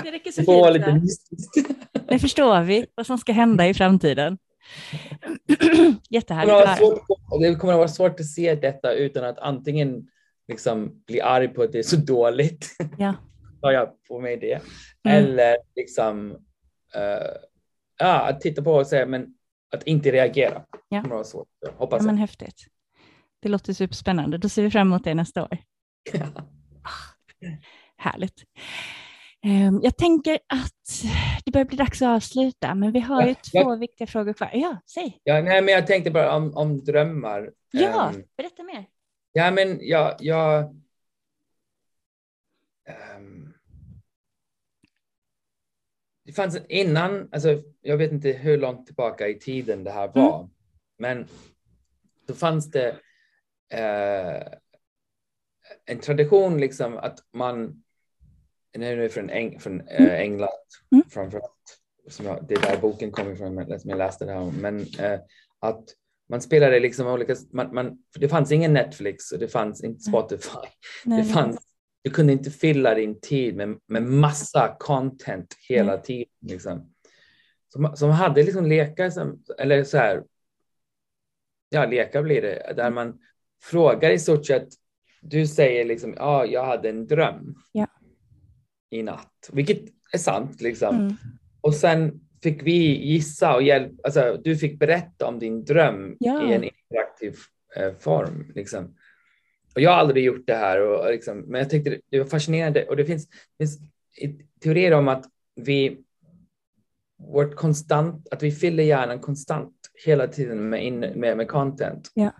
det 0.04 0.10
räcker 0.10 0.30
så 0.32 0.40
Det 0.40 0.64
fint. 0.72 0.72
lite 0.86 0.94
mystiskt. 0.94 1.56
Nu 2.10 2.18
förstår 2.18 2.62
vi 2.62 2.86
vad 2.94 3.06
som 3.06 3.18
ska 3.18 3.32
hända 3.32 3.68
i 3.68 3.74
framtiden. 3.74 4.38
Det 5.46 5.56
kommer, 5.56 5.94
Jättehärligt 6.10 6.52
vara 6.52 6.66
höra. 6.66 6.76
svårt, 6.76 7.00
det 7.40 7.54
kommer 7.54 7.72
att 7.72 7.78
vara 7.78 7.88
svårt 7.88 8.20
att 8.20 8.26
se 8.26 8.54
detta 8.54 8.92
utan 8.92 9.24
att 9.24 9.38
antingen 9.38 10.06
liksom 10.48 11.02
bli 11.06 11.20
arg 11.20 11.48
på 11.48 11.62
att 11.62 11.72
det 11.72 11.78
är 11.78 11.82
så 11.82 11.96
dåligt, 11.96 12.66
Ja. 12.98 13.14
tar 13.62 13.70
jag 13.72 14.04
på 14.08 14.20
mig 14.20 14.36
det, 14.36 14.60
Mm. 15.04 15.24
eller 15.24 15.56
liksom 15.76 16.30
uh, 16.96 17.28
ja, 17.98 18.28
att 18.28 18.40
titta 18.40 18.62
på 18.62 18.72
och 18.72 18.86
säga 18.86 19.06
men 19.06 19.34
att 19.76 19.82
inte 19.82 20.12
reagera. 20.12 20.62
Ja. 20.88 21.02
Det 21.02 21.08
var 21.08 21.24
svårt. 21.24 21.48
Jag 21.60 21.72
hoppas 21.72 22.02
Ja, 22.02 22.06
men 22.06 22.18
häftigt. 22.18 22.66
Det 23.42 23.48
låter 23.48 23.72
superspännande. 23.72 24.38
Då 24.38 24.48
ser 24.48 24.62
vi 24.62 24.70
fram 24.70 24.86
emot 24.88 25.04
det 25.04 25.14
nästa 25.14 25.42
år. 25.42 25.58
jag. 26.12 26.28
Härligt. 27.96 28.42
Ehm, 29.44 29.80
Jag 29.82 29.96
tänker 29.96 30.34
att 30.46 31.04
det 31.44 31.50
börjar 31.50 31.64
bli 31.64 31.76
dags 31.76 32.02
att 32.02 32.08
avsluta, 32.16 32.74
men 32.74 32.92
vi 32.92 33.00
har 33.00 33.22
ju 33.22 33.28
Ja, 33.28 33.34
två 33.34 33.58
jag- 33.70 33.78
viktiga 33.78 34.06
frågor 34.06 34.32
kvar. 34.32 34.50
Ja, 34.52 34.76
säg. 34.94 35.20
Ja, 35.24 35.40
nej, 35.42 35.62
men 35.62 35.74
jag 35.74 35.86
tänkte 35.86 36.10
bara 36.10 36.36
om, 36.36 36.56
om 36.56 36.84
drömmar. 36.84 37.50
Ja, 37.70 38.08
Ehm, 38.10 38.22
berätta 38.36 38.62
mer. 38.62 38.84
Ja, 39.32 39.50
men 39.50 39.78
jag... 39.82 40.16
jag 40.18 40.74
det 46.28 46.34
fanns 46.34 46.58
innan, 46.68 47.28
alltså 47.32 47.62
jag 47.80 47.96
vet 47.96 48.12
inte 48.12 48.30
hur 48.32 48.58
långt 48.58 48.86
tillbaka 48.86 49.28
i 49.28 49.38
tiden 49.38 49.84
det 49.84 49.90
här 49.90 50.08
var, 50.14 50.48
men 50.98 51.26
då 52.26 52.34
fanns 52.34 52.70
det 52.70 52.88
eh, 53.72 54.52
en 55.86 55.98
tradition 56.00 56.60
liksom 56.60 56.96
att 56.96 57.18
man, 57.32 57.82
nu 58.78 58.86
är 58.86 58.96
det 58.96 59.08
från, 59.08 59.30
Eng, 59.30 59.60
från 59.60 59.80
eh, 59.80 60.12
England 60.20 60.50
Mm. 60.92 61.04
framförallt, 61.10 61.78
som 62.08 62.26
jag, 62.26 62.44
det 62.48 62.54
är 62.54 62.60
där 62.62 62.80
boken 62.80 63.12
kommer 63.12 63.32
ifrån, 63.32 63.80
som 63.80 63.90
jag 63.90 63.98
läste 63.98 64.24
det 64.24 64.32
här 64.32 64.40
om, 64.40 64.54
men 64.54 64.80
eh, 64.80 65.20
att 65.58 65.84
man 66.28 66.40
spelade 66.40 66.80
liksom 66.80 67.06
olika, 67.06 67.36
man, 67.52 67.74
man, 67.74 67.98
det 68.18 68.28
fanns 68.28 68.52
ingen 68.52 68.72
Netflix 68.72 69.32
och 69.32 69.38
det 69.38 69.48
fanns 69.48 69.84
inte 69.84 70.00
Spotify. 70.00 70.58
Nej, 71.04 71.22
Det 71.22 71.28
fanns, 71.28 71.58
du 72.08 72.14
kunde 72.14 72.32
inte 72.32 72.50
fylla 72.50 72.94
din 72.94 73.20
tid 73.20 73.56
med, 73.56 73.78
med 73.86 74.02
massa 74.02 74.76
content 74.78 75.54
hela 75.68 75.92
Nej. 75.92 76.02
tiden. 76.02 76.26
Liksom. 76.40 76.92
Som, 77.72 77.96
som 77.96 78.10
hade 78.10 78.42
liksom 78.42 78.66
lekar 78.66 79.10
som, 79.10 79.42
eller 79.58 79.84
så 79.84 79.98
här, 79.98 80.24
ja 81.68 81.86
lekar 81.86 82.22
blir 82.22 82.42
det, 82.42 82.72
där 82.76 82.90
man 82.90 83.18
frågar 83.62 84.10
i 84.10 84.18
stort 84.18 84.46
sett, 84.46 84.68
du 85.22 85.46
säger 85.46 85.84
liksom, 85.84 86.14
ja 86.16 86.46
jag 86.46 86.66
hade 86.66 86.88
en 86.88 87.06
dröm 87.06 87.54
Ja. 87.72 87.86
i 88.90 89.02
natt, 89.02 89.50
vilket 89.52 89.80
är 90.12 90.18
sant 90.18 90.60
liksom. 90.60 90.96
Mm. 90.96 91.14
Och 91.60 91.74
sen 91.74 92.20
fick 92.42 92.62
vi 92.62 93.06
gissa 93.06 93.54
och 93.54 93.62
hjälpa, 93.62 94.02
alltså 94.04 94.40
du 94.44 94.56
fick 94.56 94.78
berätta 94.78 95.26
om 95.26 95.38
din 95.38 95.64
dröm 95.64 96.16
Ja. 96.20 96.50
i 96.50 96.54
en 96.54 96.64
interaktiv 96.64 97.36
eh, 97.76 97.92
form. 97.98 98.52
Liksom. 98.54 98.94
Och 99.74 99.80
jag 99.80 99.90
har 99.90 99.96
aldrig 99.96 100.24
gjort 100.24 100.46
det 100.46 100.54
här, 100.54 100.80
och, 100.80 101.10
liksom, 101.10 101.38
men 101.38 101.60
jag 101.60 101.70
tyckte 101.70 102.00
det, 102.10 102.18
var 102.18 102.26
fascinerande. 102.26 102.86
Och 102.86 102.96
det 102.96 103.04
finns, 103.04 103.28
finns 103.58 103.78
teorier 104.62 104.92
om 104.92 105.08
att 105.08 105.26
vi, 105.56 105.98
vårt 107.18 107.54
konstant, 107.54 108.28
att 108.30 108.42
vi 108.42 108.52
fyller 108.52 108.84
hjärnan 108.84 109.20
konstant 109.20 109.74
hela 110.04 110.26
tiden 110.26 110.68
med, 110.68 110.84
in, 110.86 111.00
med, 111.00 111.36
med 111.36 111.48
content. 111.48 112.10
Ja. 112.14 112.32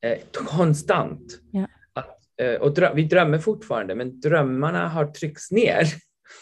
Eh, 0.00 0.18
konstant. 0.32 1.40
Ja. 1.52 1.66
Att, 1.92 2.18
eh, 2.36 2.54
och 2.54 2.74
dröm, 2.74 2.96
vi 2.96 3.04
drömmer 3.04 3.38
fortfarande, 3.38 3.94
men 3.94 4.20
drömmarna 4.20 4.88
har 4.88 5.06
tryckts 5.06 5.50
ner 5.50 5.84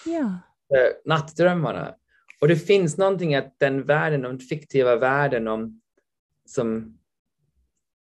Ja, 0.05 0.39
eh, 0.77 0.93
nattdrömmarna. 1.05 1.95
Och 2.41 2.49
det 2.49 2.57
finns 2.57 2.99
någonting 2.99 3.35
att 3.35 3.55
den 3.59 3.83
världen, 3.83 4.23
den 4.23 4.39
fiktiva 4.39 4.97
världen 4.97 5.49
om, 5.49 5.81
som, 6.47 6.99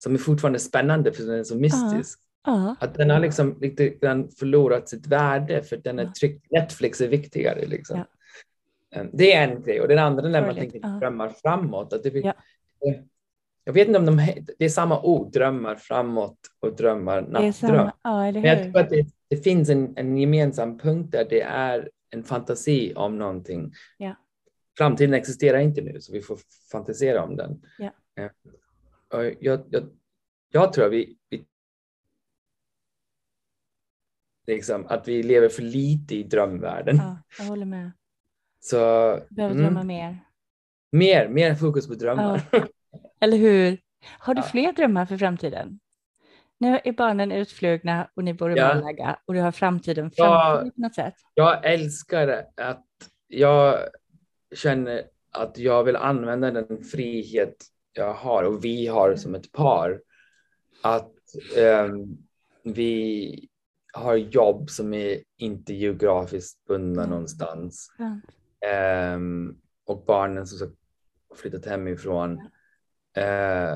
som 0.05 0.13
är 0.13 0.17
fortfarande 0.17 0.59
spännande 0.59 1.11
för 1.11 1.23
den 1.23 1.39
är 1.39 1.43
så 1.43 1.55
mystisk. 1.57 2.19
ja, 2.45 2.75
Att 2.79 2.93
den 2.93 3.09
har 3.09 3.19
liksom 3.19 3.57
lite 3.61 3.89
grann 3.89 4.29
förlorat 4.29 4.89
sitt 4.89 5.07
värde 5.07 5.63
för 5.63 5.77
den 5.77 5.99
är 5.99 6.05
tryckt, 6.05 6.51
Netflix 6.51 7.01
är 7.01 7.07
viktigare. 7.07 7.65
Liksom. 7.65 7.97
Ja. 7.97 8.99
Eh, 8.99 9.05
Det 9.13 9.33
är 9.33 9.47
en 9.51 9.61
grej. 9.63 9.81
Och 9.81 9.87
den 9.87 9.99
andra 9.99 10.29
när 10.29 10.45
man 10.45 10.55
tänker 10.55 10.99
drömmar 10.99 11.29
framåt. 11.29 11.93
Att 11.93 12.03
det, 12.03 12.09
Ja. 12.19 12.33
Jag 13.63 13.73
vet 13.73 13.87
inte 13.87 13.99
om 13.99 14.05
de, 14.05 14.17
det 14.57 14.65
är 14.65 14.69
samma 14.69 15.01
ord, 15.01 15.31
drömmar 15.31 15.75
framåt 15.75 16.37
och 16.59 16.75
drömmar 16.75 17.21
nattdröm. 17.21 17.89
Ja, 18.03 18.31
Men 18.31 18.43
jag 18.43 18.63
tror 18.63 18.77
att 18.79 18.89
det, 18.89 19.05
det 19.27 19.37
finns 19.37 19.69
en, 19.69 19.93
en 19.97 20.17
gemensam 20.17 20.77
punkt 20.77 21.11
där 21.11 21.25
det 21.29 21.41
är 21.41 21.89
en 22.09 22.23
fantasi 22.23 22.93
om 22.95 23.17
någonting. 23.17 23.73
Ja. 23.97 24.15
Framtiden 24.77 25.13
existerar 25.13 25.59
inte 25.59 25.81
nu, 25.81 26.01
så 26.01 26.13
vi 26.13 26.21
får 26.21 26.39
fantisera 26.71 27.23
om 27.23 27.35
den. 27.35 27.61
Ja. 27.77 27.89
Jag, 29.09 29.35
jag, 29.39 29.63
jag 30.51 30.73
tror 30.73 30.85
att 30.85 30.91
vi, 30.91 31.17
vi 31.29 31.45
liksom, 34.47 34.85
att 34.87 35.07
vi 35.07 35.23
lever 35.23 35.49
för 35.49 35.61
lite 35.61 36.15
i 36.15 36.23
drömvärlden. 36.23 36.95
Ja, 36.97 37.17
jag 37.37 37.45
håller 37.45 37.65
med. 37.65 37.91
Så 38.59 38.75
Behöver 39.29 39.55
mm, 39.55 39.63
drömma 39.63 39.83
mer. 39.83 40.17
mer, 40.91 41.27
mer 41.27 41.55
fokus 41.55 41.87
på 41.87 41.93
drömmar. 41.95 42.41
Eller 43.19 43.37
hur? 43.37 43.77
Har 44.19 44.33
du 44.33 44.41
Ja. 44.41 44.47
fler 44.47 44.71
drömmar 44.73 45.05
för 45.05 45.17
framtiden? 45.17 45.79
Nu 46.57 46.79
är 46.83 46.91
barnen 46.91 47.31
utflugna 47.31 48.09
och 48.13 48.23
ni 48.23 48.33
bor 48.33 48.51
i 48.51 48.57
Ja. 48.57 48.75
Malaga 48.75 49.19
och 49.25 49.33
du 49.33 49.39
har 49.39 49.51
framtiden 49.51 50.11
Ja. 50.15 50.25
framför 50.25 50.63
dig 50.63 50.71
på 50.71 50.81
något 50.81 50.95
sätt. 50.95 51.13
Jag 51.33 51.65
älskar 51.65 52.45
att 52.57 52.85
jag 53.27 53.79
känner 54.55 55.03
att 55.31 55.57
jag 55.57 55.83
vill 55.83 55.95
använda 55.95 56.51
den 56.51 56.83
frihet 56.83 57.55
jag 57.95 58.13
har 58.13 58.43
och 58.43 58.65
vi 58.65 58.87
har 58.87 59.15
som 59.15 59.35
ett 59.35 59.51
par. 59.51 60.01
Att 60.81 61.11
ehm, 61.57 62.17
vi 62.63 63.47
har 63.93 64.15
jobb 64.15 64.69
som 64.69 64.93
är 64.93 65.19
inte 65.37 65.73
geografiskt 65.73 66.65
bundna 66.67 67.01
Mm. 67.01 67.09
någonstans. 67.09 67.91
Ehm, 68.65 69.55
och 69.85 70.05
barnen 70.05 70.47
som 70.47 70.67
har 71.29 71.35
flyttat 71.35 71.65
hemifrån. 71.65 72.39
Eh, 73.17 73.75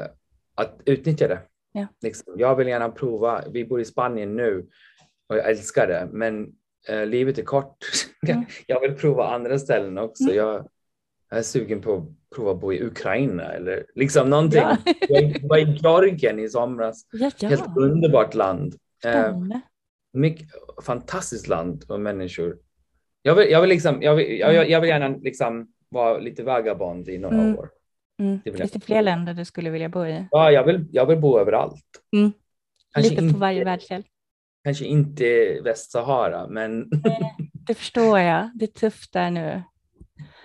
att 0.56 0.82
utnyttja 0.86 1.28
det. 1.28 1.42
Ja. 1.72 1.88
Liksom, 2.02 2.34
jag 2.38 2.56
vill 2.56 2.68
gärna 2.68 2.90
prova. 2.90 3.44
Vi 3.52 3.66
bor 3.66 3.82
i 3.82 3.86
Spanien 3.86 4.36
nu 4.36 4.68
och 5.28 5.38
jag 5.38 5.50
älskar 5.50 5.88
det. 5.88 6.10
Men 6.12 6.54
eh, 6.88 7.06
livet 7.06 7.38
är 7.38 7.44
kort. 7.44 7.78
Mm. 8.28 8.46
jag 8.68 8.82
vill 8.82 8.96
prova 8.96 9.28
andra 9.28 9.60
ställen 9.60 9.98
också. 9.98 10.24
Mm. 10.24 10.36
Jag, 10.36 10.70
jag 11.30 11.40
är 11.40 11.44
sugen 11.44 11.82
på 11.82 11.94
att 11.96 12.36
prova 12.36 12.52
att 12.52 12.60
bo 12.62 12.74
i 12.74 12.84
Ukraina 12.84 13.44
eller 13.44 13.86
liksom 13.96 14.30
någonting. 14.30 14.62
Ja. 14.62 14.78
Jag 15.10 15.48
var 15.50 15.58
i 15.58 15.78
Georgien 15.82 16.40
i 16.40 16.50
somras. 16.50 17.06
Ja, 17.12 17.32
Helt 17.42 17.64
ja. 17.66 17.74
underbart 17.78 18.34
land. 18.34 18.74
Eh, 19.06 19.12
Spännande. 19.12 19.62
mycket, 20.14 20.48
fantastiskt 20.86 21.48
land 21.48 21.86
och 21.90 22.00
människor. 22.00 22.58
Jag 23.22 23.36
vill, 23.36 23.52
jag 23.52 23.62
vill, 23.62 23.70
liksom, 23.70 24.02
jag 24.02 24.16
vill, 24.16 24.40
jag, 24.40 24.70
jag 24.70 24.82
vill 24.82 24.90
gärna 24.90 25.08
liksom 25.08 25.68
vara 25.90 26.18
lite 26.20 26.44
vagabond 26.44 27.10
i 27.10 27.18
några 27.18 27.36
Mm. 27.38 27.58
år. 27.60 27.70
Mm. 28.20 28.40
det 28.44 28.84
fler 28.86 29.02
länder 29.02 29.34
du 29.34 29.46
skulle 29.46 29.70
vilja 29.70 29.90
bo 29.90 30.06
i? 30.06 30.26
Ja, 30.32 30.52
jag, 30.52 30.64
vill, 30.64 30.86
jag 30.92 31.06
vill 31.06 31.18
bo 31.20 31.40
överallt. 31.40 31.84
Mm. 32.16 32.32
Kanske, 32.94 33.10
Lite 33.10 33.22
på 33.22 33.28
inte, 33.28 33.40
varje 33.40 33.64
världsdel. 33.66 34.04
kanske 34.64 34.86
inte 34.86 35.60
Västsahara, 35.64 36.48
men, 36.48 36.90
Det 37.68 37.74
förstår 37.76 38.20
jag. 38.20 38.50
Det 38.56 38.66
är 38.66 38.68
tufft 38.80 39.14
där 39.14 39.32
nu. 39.32 39.62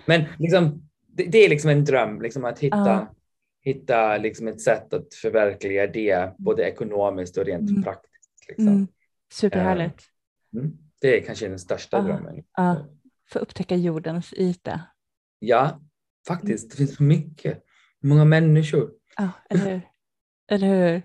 Men 0.05 0.23
liksom, 0.39 0.89
det, 1.07 1.23
det 1.23 1.37
är 1.37 1.49
liksom 1.49 1.69
en 1.69 1.85
dröm 1.85 2.21
liksom 2.21 2.45
att 2.45 2.59
hitta, 2.59 2.77
Ja. 2.77 3.13
hitta 3.61 4.17
liksom 4.17 4.47
ett 4.47 4.61
sätt 4.61 4.93
att 4.93 5.13
förverkliga 5.13 5.87
det, 5.87 6.33
både 6.37 6.63
ekonomiskt 6.63 7.37
och 7.37 7.45
rent 7.45 7.69
Mm. 7.69 7.83
praktiskt. 7.83 8.47
Liksom. 8.47 8.67
Mm. 8.67 8.87
Superhärligt. 9.33 10.03
Mm. 10.53 10.77
Det 11.01 11.19
är 11.19 11.25
kanske 11.25 11.47
den 11.47 11.59
största 11.59 11.97
Ja. 11.97 12.03
drömmen. 12.03 12.43
Ja. 12.57 12.85
Få 13.29 13.39
upptäcka 13.39 13.75
jordens 13.75 14.33
yta. 14.33 14.81
Ja, 15.39 15.81
faktiskt. 16.27 16.71
Det 16.71 16.77
finns 16.77 16.95
så 16.95 17.03
mycket. 17.03 17.63
Många 18.03 18.25
människor. 18.25 18.91
Ja, 19.17 19.29
eller 19.49 19.71
hur? 19.71 19.81
Eller 20.51 20.67
hur? 20.67 21.01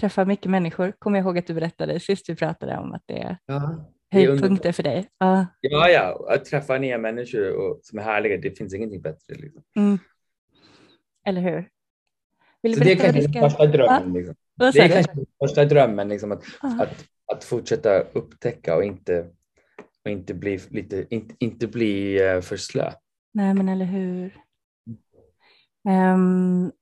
Träffa 0.00 0.24
mycket 0.24 0.50
människor. 0.50 0.92
Kommer 0.98 1.18
jag 1.18 1.24
ihåg 1.26 1.38
att 1.38 1.46
du 1.46 1.54
berättade 1.54 2.00
sist 2.00 2.28
vi 2.28 2.36
pratade 2.36 2.78
om 2.78 2.92
att 2.92 3.02
det 3.06 3.18
är 3.22 3.38
Ja, 3.46 3.54
det 3.54 3.58
är 3.64 3.84
höjdpunkter 4.16 4.72
för 4.72 4.82
dig. 4.82 5.08
Ja. 5.18 5.46
Ja, 5.60 5.88
ja, 5.88 6.26
att 6.34 6.44
träffa 6.44 6.78
nya 6.78 6.98
människor 6.98 7.56
och, 7.56 7.80
som 7.82 7.98
är 7.98 8.02
härliga, 8.02 8.36
det 8.36 8.50
finns 8.50 8.74
ingenting 8.74 9.00
bättre. 9.02 9.34
Liksom. 9.34 9.62
Mm. 9.76 9.98
Eller 11.26 11.40
hur? 11.40 11.68
Vill 12.62 12.72
du 12.72 12.78
Så 12.78 12.84
det 12.84 12.92
är 12.92 12.96
kanske 12.96 13.22
ska... 13.22 13.40
första 13.40 13.66
drömmen. 13.66 14.12
Liksom. 14.12 14.34
Det 14.56 14.78
är 14.78 14.88
kanske 14.88 15.12
den 15.14 15.26
första 15.38 15.64
drömmen, 15.64 16.08
liksom, 16.08 16.32
att, 16.32 16.44
Ja. 16.62 16.82
att, 16.82 17.04
att 17.32 17.44
fortsätta 17.44 18.00
upptäcka 18.00 18.76
och 18.76 18.84
inte, 18.84 19.26
och 20.04 20.10
inte 20.10 20.34
bli, 20.34 20.60
lite, 20.68 21.06
inte, 21.10 21.34
inte 21.38 21.66
bli 21.66 22.22
eh, 22.26 22.40
för 22.40 22.56
slö. 22.56 22.92
Nej, 23.34 23.54
men 23.54 23.68
eller 23.68 23.84
hur? 23.84 24.36
Ehm, 25.88 26.72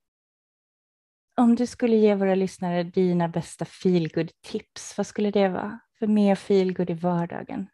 om 1.36 1.54
du 1.54 1.66
skulle 1.66 1.96
ge 1.96 2.14
våra 2.14 2.34
lyssnare 2.34 2.82
dina 2.82 3.28
bästa 3.28 3.64
feelgood 3.64 4.30
tips, 4.42 4.96
vad 4.96 5.06
skulle 5.06 5.30
det 5.30 5.48
vara? 5.48 5.78
För 6.04 6.08
mer 6.12 6.34
feelgood 6.34 6.90
i 6.90 6.94
vardagen. 6.94 7.66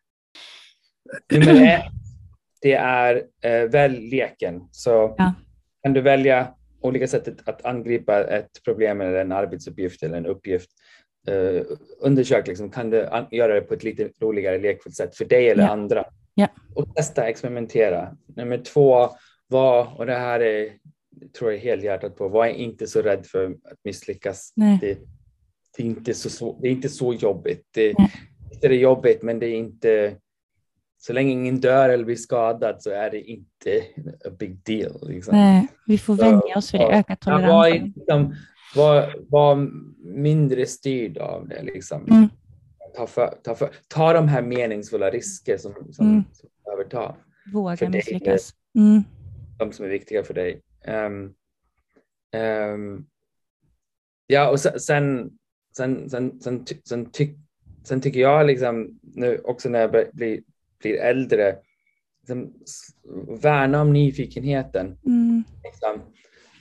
Nummer 1.33 1.67
ett, 1.75 1.83
det 2.63 2.73
är 2.75 3.23
eh, 3.43 3.69
välj 3.71 4.11
leken. 4.11 4.63
Så 4.71 5.15
Ja. 5.19 5.35
kan 5.83 5.93
du 5.93 6.01
välja 6.01 6.55
olika 6.81 7.07
sätt 7.09 7.49
att- 7.49 7.65
angripa 7.65 8.25
ett 8.25 8.51
problem 8.65 9.01
eller 9.01 9.21
en 9.21 9.33
arbetsuppgift 9.33 10.03
eller 10.03 10.17
en 10.19 10.27
uppgift. 10.27 10.71
Eh, 11.29 11.63
undersök, 12.01 12.47
liksom, 12.47 12.71
kan 12.71 12.91
du 12.91 12.97
göra 13.31 13.55
det 13.55 13.61
på 13.61 13.75
ett 13.75 13.85
lite 13.85 14.09
roligare 14.23 14.59
lekfullt 14.59 14.97
sätt 14.97 15.17
för 15.17 15.25
dig 15.25 15.49
eller 15.51 15.63
Ja. 15.63 15.69
andra? 15.71 16.05
Ja. 16.35 16.49
Och 16.75 16.95
testa, 16.95 17.29
experimentera. 17.29 18.17
Nummer 18.37 18.59
två 18.59 19.09
var, 19.49 19.99
och 19.99 20.07
det 20.07 20.15
här 20.15 20.41
är 20.41 20.73
tror 21.39 21.53
jag 21.53 21.59
helhjärtat 21.59 22.17
på. 22.17 22.29
Var 22.29 22.47
inte 22.47 22.87
så 22.87 23.03
rädd 23.03 23.27
för 23.27 23.45
att 23.47 23.79
misslyckas. 23.85 24.53
Det, 24.81 24.99
det, 25.77 25.83
är 25.83 25.87
inte 25.87 26.15
så, 26.15 26.59
det 26.63 26.69
är 26.69 26.73
inte 26.73 26.89
så 26.89 27.15
jobbigt. 27.15 27.67
Det, 27.71 27.95
det 28.61 28.67
är 28.67 28.71
jobbigt, 28.71 29.23
men 29.23 29.39
det 29.39 29.47
är 29.47 29.57
inte 29.57 30.17
så 30.99 31.13
länge 31.13 31.33
ingen 31.33 31.61
dör 31.61 31.89
eller 31.89 32.05
blir 32.05 32.17
skadad 32.17 32.83
så 32.83 32.91
är 32.91 33.11
det 33.11 33.21
inte 33.21 33.85
a 34.25 34.31
big 34.39 34.65
deal. 34.65 35.09
Liksom. 35.09 35.37
Nej, 35.37 35.69
vi 35.87 35.99
får 35.99 36.15
vänja 36.15 36.57
oss 36.57 36.71
för 36.71 36.79
det, 36.79 36.85
öka 36.85 37.17
toleransen. 37.17 37.51
Var, 37.51 37.71
liksom, 37.71 38.37
var, 38.77 39.15
var 39.29 39.71
mindre 40.05 40.67
styrd 40.67 41.19
av 41.19 41.49
det. 41.49 41.63
Liksom. 41.63 42.07
Mm. 42.11 42.29
Ta, 42.97 43.07
för, 43.07 43.35
ta, 43.43 43.55
för, 43.55 43.71
ta 43.89 44.13
de 44.13 44.29
här 44.29 44.43
meningsfulla 44.43 45.11
risker 45.11 45.57
som, 45.57 45.75
som, 45.93 46.07
mm. 46.07 46.25
som 46.33 46.49
du 46.49 46.65
behöver 46.65 46.85
ta. 46.85 47.17
Våga 47.53 47.91
misslyckas. 47.91 48.55
Mm. 48.75 49.03
De 49.59 49.73
som 49.73 49.85
är 49.85 49.91
viktiga 49.91 50.25
för 50.25 50.35
dig. 50.35 50.61
Um, 50.87 51.35
um, 52.43 53.07
ja, 54.27 54.51
och 54.51 54.61
sen, 54.61 55.31
sen, 55.81 56.11
sen, 56.11 56.41
sen, 56.41 56.65
sen, 56.85 57.11
ty, 57.11 57.29
sen 57.85 58.01
tycker 58.01 58.21
jag 58.21 58.47
liksom, 58.47 58.99
nu 59.03 59.39
också 59.39 59.69
när 59.69 59.81
jag 59.81 60.07
blir 60.13 60.41
blir 60.81 60.97
äldre, 61.01 61.57
liksom, 62.21 62.55
värna 63.43 63.81
om 63.81 63.93
nyfikenheten. 63.93 64.99
Mm. 65.07 65.45
Liksom, 65.65 66.01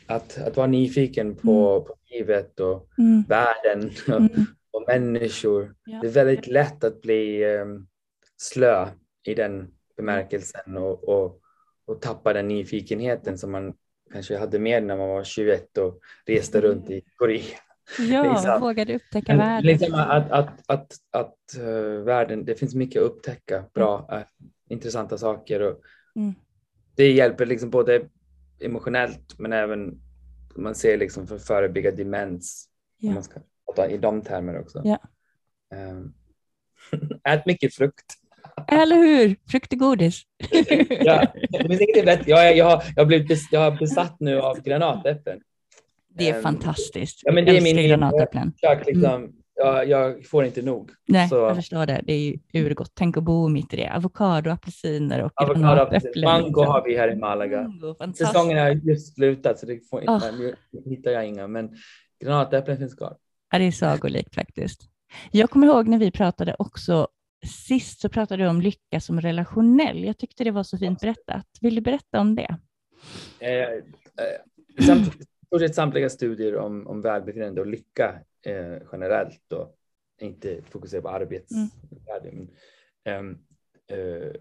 att, 0.06 0.38
att 0.38 0.58
vara 0.58 0.68
nyfiken 0.68 1.36
på, 1.36 1.72
mm. 1.72 1.84
på 1.84 1.96
livet 2.12 2.60
och 2.60 2.90
mm. 2.98 3.24
världen 3.28 3.92
och, 4.08 4.20
mm. 4.20 4.46
och 4.72 4.84
människor. 4.88 5.76
Ja. 5.86 6.00
Det 6.02 6.08
är 6.08 6.12
väldigt 6.12 6.48
lätt 6.48 6.84
att 6.84 7.02
bli 7.02 7.46
um, 7.46 7.88
slö 8.38 8.88
i 9.24 9.34
den 9.34 9.68
bemärkelsen 9.98 10.78
och, 10.78 11.04
och, 11.04 11.42
och 11.86 12.02
tappa 12.02 12.34
den 12.34 12.48
nyfikenheten 12.48 13.38
som 13.38 13.52
man 13.52 13.74
kanske 14.12 14.38
hade 14.38 14.60
med 14.60 14.84
när 14.84 14.98
man 14.98 15.10
var 15.10 15.24
21 15.24 15.78
och 15.78 16.00
reste 16.26 16.58
mm. 16.58 16.72
runt 16.72 16.90
i 16.90 17.02
Korea. 17.16 17.58
Ja, 17.98 18.34
liksom. 18.34 18.62
vågade 18.62 18.96
upptäcka 18.96 19.36
världen. 19.36 19.66
Liksom 19.66 19.94
att, 19.94 20.32
att, 20.32 20.50
att, 20.66 20.94
att 21.12 21.36
uh, 21.60 22.04
världen, 22.04 22.46
det 22.46 22.56
finns 22.56 22.76
mycket 22.76 23.02
att 23.02 23.08
upptäcka, 23.08 23.64
bra, 23.74 24.08
mm. 24.10 24.20
uh, 24.20 24.26
intressanta 24.70 25.18
saker. 25.18 25.62
Och 25.62 25.82
mm. 26.16 26.34
Det 26.96 27.12
hjälper 27.12 27.46
liksom 27.46 27.70
både 27.70 28.02
emotionellt 28.60 29.40
men 29.40 29.54
även 29.54 30.02
man 30.56 30.76
ser 30.76 30.98
liksom 30.98 31.28
för 31.28 31.36
att 31.36 31.48
förebygga 31.48 31.92
demens. 31.92 32.70
Ja. 32.98 33.08
Om 33.08 33.14
man 33.14 33.24
ska 33.24 33.40
prata 33.66 33.90
i 33.90 33.98
de 33.98 34.22
termer 34.22 34.60
också. 34.60 34.82
Ja. 34.84 35.00
Um, 35.76 36.14
ät 37.24 37.46
mycket 37.46 37.74
frukt. 37.74 38.16
Eller 38.68 38.96
hur? 38.96 39.36
Frukt 39.48 39.74
och 39.74 39.80
godis. 39.80 40.22
ja, 40.90 41.34
det 41.50 41.68
finns 41.68 41.82
inget 41.82 42.06
bättre. 42.06 42.32
Jag, 42.32 42.58
jag, 42.58 42.66
har, 42.66 42.84
jag, 42.96 43.02
har 43.02 43.06
blivit, 43.06 43.48
jag 43.52 43.60
har 43.60 43.80
besatt 43.80 44.20
nu 44.20 44.40
av 44.40 44.62
granatäpplen. 44.62 45.42
Det 46.10 46.30
är 46.30 46.36
um, 46.36 46.44
fantastiskt. 46.44 47.22
Ja, 47.24 47.32
men 47.32 47.46
det 47.46 47.58
är 47.58 47.62
min 47.62 47.88
granatäpplen. 47.88 48.54
Liksom, 48.86 49.14
mm. 49.14 49.32
jag, 49.56 49.90
jag, 49.90 50.26
får 50.26 50.46
inte 50.46 50.62
nog. 50.62 50.92
Nej, 51.08 51.30
så. 51.30 51.36
jag 51.36 51.56
förstår 51.56 51.86
det. 51.86 52.02
Det 52.04 52.14
är 52.14 52.20
ju 52.20 52.66
urgott. 52.66 52.92
Tänk 52.96 53.18
att 53.18 53.24
bo 53.24 53.48
mitt 53.48 53.74
i 53.74 53.78
det. 53.78 53.96
Avokado, 53.96 54.50
apelsiner 54.50 55.24
och 55.24 55.32
Avokado, 55.36 55.60
granatäpplen. 55.60 56.26
Mango 56.26 56.48
liksom. 56.48 56.68
har 56.68 56.84
vi 56.86 56.98
här 56.98 57.12
i 57.12 57.16
Malaga. 57.16 57.62
Mango, 57.62 58.14
Säsongen 58.14 58.58
har 58.58 58.70
just 58.70 59.16
slutat 59.16 59.60
så 59.60 59.66
det 59.66 59.90
får, 59.90 60.02
oh. 60.02 60.22
nej, 60.40 60.54
hittar 60.86 61.12
jag 61.12 61.28
inga. 61.28 61.48
Men 61.48 61.70
granatäpplen 62.24 62.78
finns 62.78 62.96
kvar. 62.96 63.16
Ja, 63.52 63.60
det 63.60 63.66
är 63.66 63.72
sagolikt 63.72 64.36
faktiskt. 64.36 64.82
Jag 65.32 65.50
kommer 65.50 65.68
ihåg 65.68 65.88
när 65.88 65.98
vi 65.98 66.12
pratade 66.12 66.56
också 66.60 67.08
Sist 67.46 68.02
så 68.02 68.10
pratade 68.10 68.44
du 68.44 68.50
om 68.50 68.62
lycka 68.62 69.00
som 69.00 69.22
relationell. 69.22 70.04
Jag 70.04 70.18
tyckte 70.18 70.44
det 70.44 70.52
var 70.52 70.64
så 70.64 70.78
fint 70.78 71.00
berättat. 71.00 71.46
Vill 71.62 71.76
du 71.76 71.82
berätta 71.82 72.20
om 72.20 72.36
det? 72.36 72.58
Eh, 73.40 73.52
eh, 73.52 73.78
stort 75.50 75.62
sett 75.62 75.76
samtliga 75.76 76.10
studier 76.10 76.56
om, 76.58 76.88
om 76.88 77.02
välbefinnande 77.02 77.62
och 77.62 77.68
lycka 77.68 78.20
eh, 78.46 78.78
generellt 78.92 79.54
och 79.54 79.78
inte 80.22 80.62
fokusera 80.70 81.02
på 81.02 81.10
arbetsvärde. 81.10 82.30
Mm. 82.30 82.48
Men, 83.06 83.40
eh, 83.88 84.32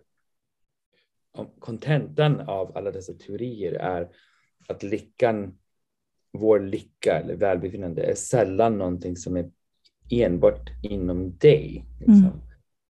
kontentan 1.58 2.40
av 2.40 2.76
alla 2.76 2.90
dessa 2.90 3.12
teorier 3.12 3.72
är 3.72 4.08
att 4.68 4.82
lyckan, 4.82 5.58
vår 6.32 6.60
lycka 6.60 7.20
eller 7.20 7.36
välbefinnande 7.36 8.02
är 8.02 8.14
sällan 8.14 8.78
någonting 8.78 9.16
som 9.16 9.36
är 9.36 9.50
enbart 10.10 10.70
inom 10.82 11.36
dig. 11.38 11.84
Liksom. 11.98 12.14
Mm. 12.14 12.38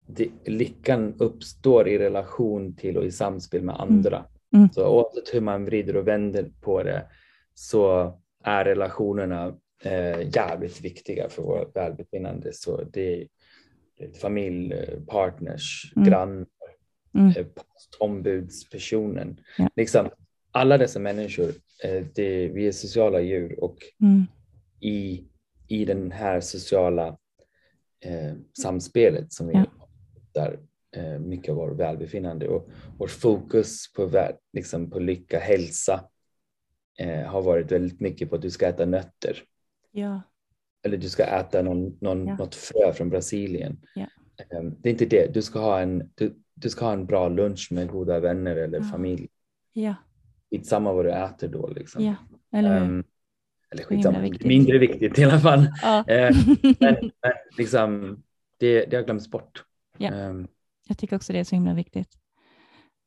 Det, 0.08 0.30
lyckan 0.46 1.14
uppstår 1.20 1.88
i 1.88 1.98
relation 1.98 2.76
till 2.76 2.98
och 2.98 3.06
i 3.06 3.12
samspel 3.12 3.64
med 3.64 3.82
andra. 3.82 4.18
Mm. 4.18 4.30
mm. 4.54 4.70
Så 4.70 4.88
oavsett 4.88 5.34
hur 5.34 5.42
man 5.42 5.66
vrider 5.66 5.96
och 5.96 6.08
vänder 6.08 6.52
på 6.62 6.84
det 6.84 7.06
så 7.60 8.14
är 8.44 8.66
relationerna 8.66 9.58
eh, 9.84 10.36
jävligt 10.36 10.82
viktiga 10.82 11.30
för 11.30 11.44
vårt 11.44 11.76
välbefinnande. 11.76 12.54
Så 12.54 12.84
det 12.84 13.22
är, 13.22 13.28
familj, 14.22 14.76
partners, 15.08 15.94
mm. 15.96 16.10
grannar, 16.10 16.48
mm. 17.14 17.30
Eh, 17.30 17.46
postombudspersonen. 17.46 19.40
Ja. 19.58 19.70
Liksom, 19.76 20.10
alla 20.52 20.78
dessa 20.78 21.00
människor, 21.00 21.50
eh, 21.84 22.06
det, 22.16 22.48
vi 22.48 22.68
är 22.68 22.72
sociala 22.72 23.22
djur 23.22 23.64
och 23.64 23.78
mm. 24.02 24.26
i, 24.80 25.24
i 25.68 25.86
den 25.86 26.12
här 26.12 26.40
sociala 26.40 27.18
eh, 28.06 28.34
samspelet 28.62 29.34
som 29.34 29.48
vi 29.48 29.54
ja. 29.54 29.66
där 30.32 30.60
eh, 30.96 31.20
mycket 31.20 31.50
av 31.50 31.56
vårt 31.56 31.80
välbefinnande 31.80 32.48
och 32.48 32.70
vårt 32.98 33.12
fokus 33.12 33.94
på, 33.94 34.30
liksom, 34.54 34.90
på 34.90 35.00
lycka, 35.00 35.40
hälsa 35.40 36.10
eh, 36.98 37.24
har 37.24 37.42
varit 37.42 37.72
väldigt 37.72 38.00
mycket 38.00 38.30
på 38.30 38.36
att 38.36 38.42
du 38.42 38.52
ska 38.52 38.68
äta 38.68 38.86
nötter. 38.86 39.44
Ja. 39.92 40.22
Eller 40.84 40.98
du 40.98 41.10
ska 41.10 41.24
äta 41.24 41.62
någon, 41.62 41.98
någon, 42.02 42.28
ja. 42.28 42.36
något 42.36 42.56
frö 42.56 42.94
från 42.94 43.10
Brasilien. 43.10 43.80
Ja. 43.96 44.08
Eh, 44.38 44.64
det 44.64 44.90
är 44.90 44.92
inte 44.92 45.06
det. 45.06 45.34
Du 45.34 45.42
ska, 45.42 45.60
ha 45.60 45.80
en, 45.80 46.12
du, 46.16 46.36
du 46.54 46.70
ska 46.70 46.86
ha 46.86 46.94
en 46.94 47.06
bra 47.06 47.30
lunch 47.30 47.68
med 47.72 47.90
goda 47.90 48.20
vänner 48.20 48.56
eller 48.56 48.78
ja. 48.78 48.84
familj. 48.84 49.28
Ja. 49.74 49.96
Skitsamma 50.50 50.94
vad 50.94 51.06
du 51.06 51.12
äter 51.12 51.48
då. 51.48 51.68
Liksom. 51.68 52.04
Ja, 52.04 52.16
eller 52.52 52.82
um, 52.82 53.04
eller 53.70 53.84
skitsamma, 53.84 54.20
viktigt. 54.20 54.48
mindre 54.48 54.78
viktigt 54.78 55.20
i 55.20 55.24
alla 55.24 55.40
fall. 55.40 55.68
Ja. 55.82 56.08
Eh, 56.08 56.36
men, 56.62 56.96
men 57.22 57.34
liksom, 57.58 58.18
det, 58.58 58.86
det 58.86 58.98
har 58.98 59.04
glömts 59.04 59.32
bort. 59.32 59.64
Ja. 59.98 60.30
Um, 60.30 60.48
jag 60.88 60.98
tycker 60.98 61.16
också 61.16 61.34
det 61.34 61.40
är 61.40 61.44
så 61.44 61.56
himla 61.56 61.74
viktigt. 61.74 62.10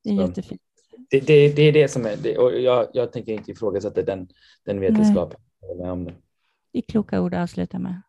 Det 0.04 0.10
är 0.10 0.16
så. 0.16 0.22
jättefint 0.22 0.62
det, 1.10 1.20
det, 1.20 1.52
det, 1.52 1.62
är 1.62 1.72
det 1.72 1.88
som 1.88 2.06
är 2.06 2.16
det. 2.16 2.38
Och 2.38 2.60
jag, 2.60 2.88
jag 2.92 3.12
tänker 3.12 3.32
inte 3.32 3.50
ifrågasätta 3.50 4.02
den, 4.02 4.28
den 4.64 4.80
vetenskapen. 4.80 5.40
Om 5.78 6.04
det. 6.04 6.14
är 6.72 6.82
kloka 6.82 7.20
ord 7.20 7.34
att 7.34 7.42
avsluta 7.42 7.78
med. 7.78 8.02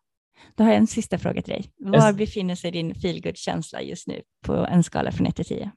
Då 0.56 0.64
har 0.64 0.70
jag 0.70 0.78
en 0.78 0.86
sista 0.86 1.18
fråga 1.18 1.42
till 1.42 1.52
dig. 1.52 1.64
Var 1.78 2.08
yes. 2.08 2.16
befinner 2.16 2.54
sig 2.54 2.70
din 2.70 2.94
feelgood-känsla 2.94 3.82
just 3.82 4.06
nu 4.06 4.22
på 4.46 4.52
en 4.52 4.82
skala 4.82 5.12
från 5.12 5.26
1 5.26 5.36
till 5.36 5.44
10? 5.44 5.70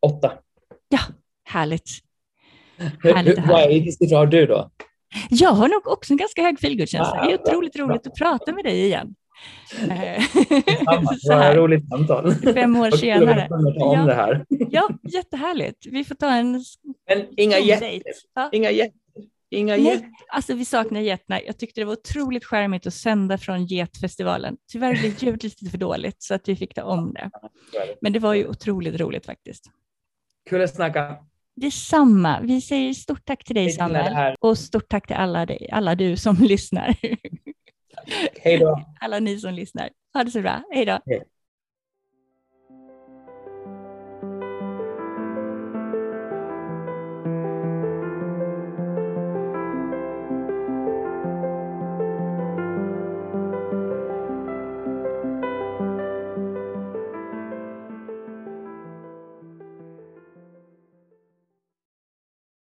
Åtta. 0.00 0.32
Ja, 0.88 1.00
härligt. 1.44 1.90
härligt 3.02 3.38
vad 3.38 3.60
är 3.60 3.90
siffra 3.90 4.18
har 4.18 4.26
du 4.26 4.46
då? 4.46 4.70
Jag 5.30 5.50
har 5.50 5.68
nog 5.68 5.86
också 5.86 6.12
en 6.12 6.16
ganska 6.16 6.42
hög 6.42 6.60
feelgood-känsla. 6.60 7.26
Det 7.26 7.32
är 7.32 7.40
otroligt 7.40 7.76
roligt 7.76 8.06
att 8.06 8.14
prata 8.14 8.52
med 8.52 8.64
dig 8.64 8.84
igen. 8.84 9.14
Vad 11.28 11.56
roligt 11.56 11.88
samtal. 11.88 12.34
Fem 12.34 12.76
år 12.76 12.90
senare. 12.90 13.48
Om 13.50 13.98
ja, 13.98 14.04
det 14.04 14.14
här. 14.14 14.44
ja, 14.48 14.88
jättehärligt. 15.02 15.86
Vi 15.86 16.04
får 16.04 16.14
ta 16.14 16.30
en 16.30 16.64
Men 17.08 17.26
inga 17.36 17.58
getter. 17.58 18.02
Ja. 18.34 18.48
Inga 19.52 19.76
Nej, 19.76 20.10
alltså 20.28 20.54
vi 20.54 20.64
saknar 20.64 21.00
getterna. 21.00 21.42
Jag 21.42 21.58
tyckte 21.58 21.80
det 21.80 21.84
var 21.84 21.92
otroligt 21.92 22.44
skärmigt 22.44 22.86
att 22.86 22.94
sända 22.94 23.38
från 23.38 23.66
Getfestivalen. 23.66 24.56
Tyvärr 24.72 25.00
blev 25.00 25.22
ljudet 25.24 25.42
lite 25.42 25.70
för 25.70 25.78
dåligt 25.78 26.22
så 26.22 26.34
att 26.34 26.48
vi 26.48 26.56
fick 26.56 26.74
ta 26.74 26.82
om 26.82 27.12
det. 27.12 27.30
Men 28.00 28.12
det 28.12 28.18
var 28.18 28.34
ju 28.34 28.46
otroligt 28.46 29.00
roligt 29.00 29.26
faktiskt. 29.26 29.64
Kul 30.50 30.62
att 30.62 30.74
snacka. 30.74 31.16
Detsamma. 31.56 32.40
Vi 32.40 32.60
säger 32.60 32.92
stort 32.92 33.24
tack 33.24 33.44
till 33.44 33.54
dig 33.54 33.70
Samuel 33.70 34.36
och 34.40 34.58
stort 34.58 34.88
tack 34.88 35.06
till 35.06 35.16
alla, 35.16 35.46
alla 35.72 35.94
du 35.94 36.16
som 36.16 36.36
lyssnar. 36.40 36.96
Hej 38.42 38.58
då. 38.58 38.84
Alla 39.00 39.18
ni 39.18 39.38
som 39.38 39.54
lyssnar. 39.54 39.90
Ha 40.14 40.24
det 40.24 40.30
så 40.30 40.40
bra. 40.40 40.62
Hej 40.70 40.84
då. 40.84 40.98
Hej. 41.06 41.22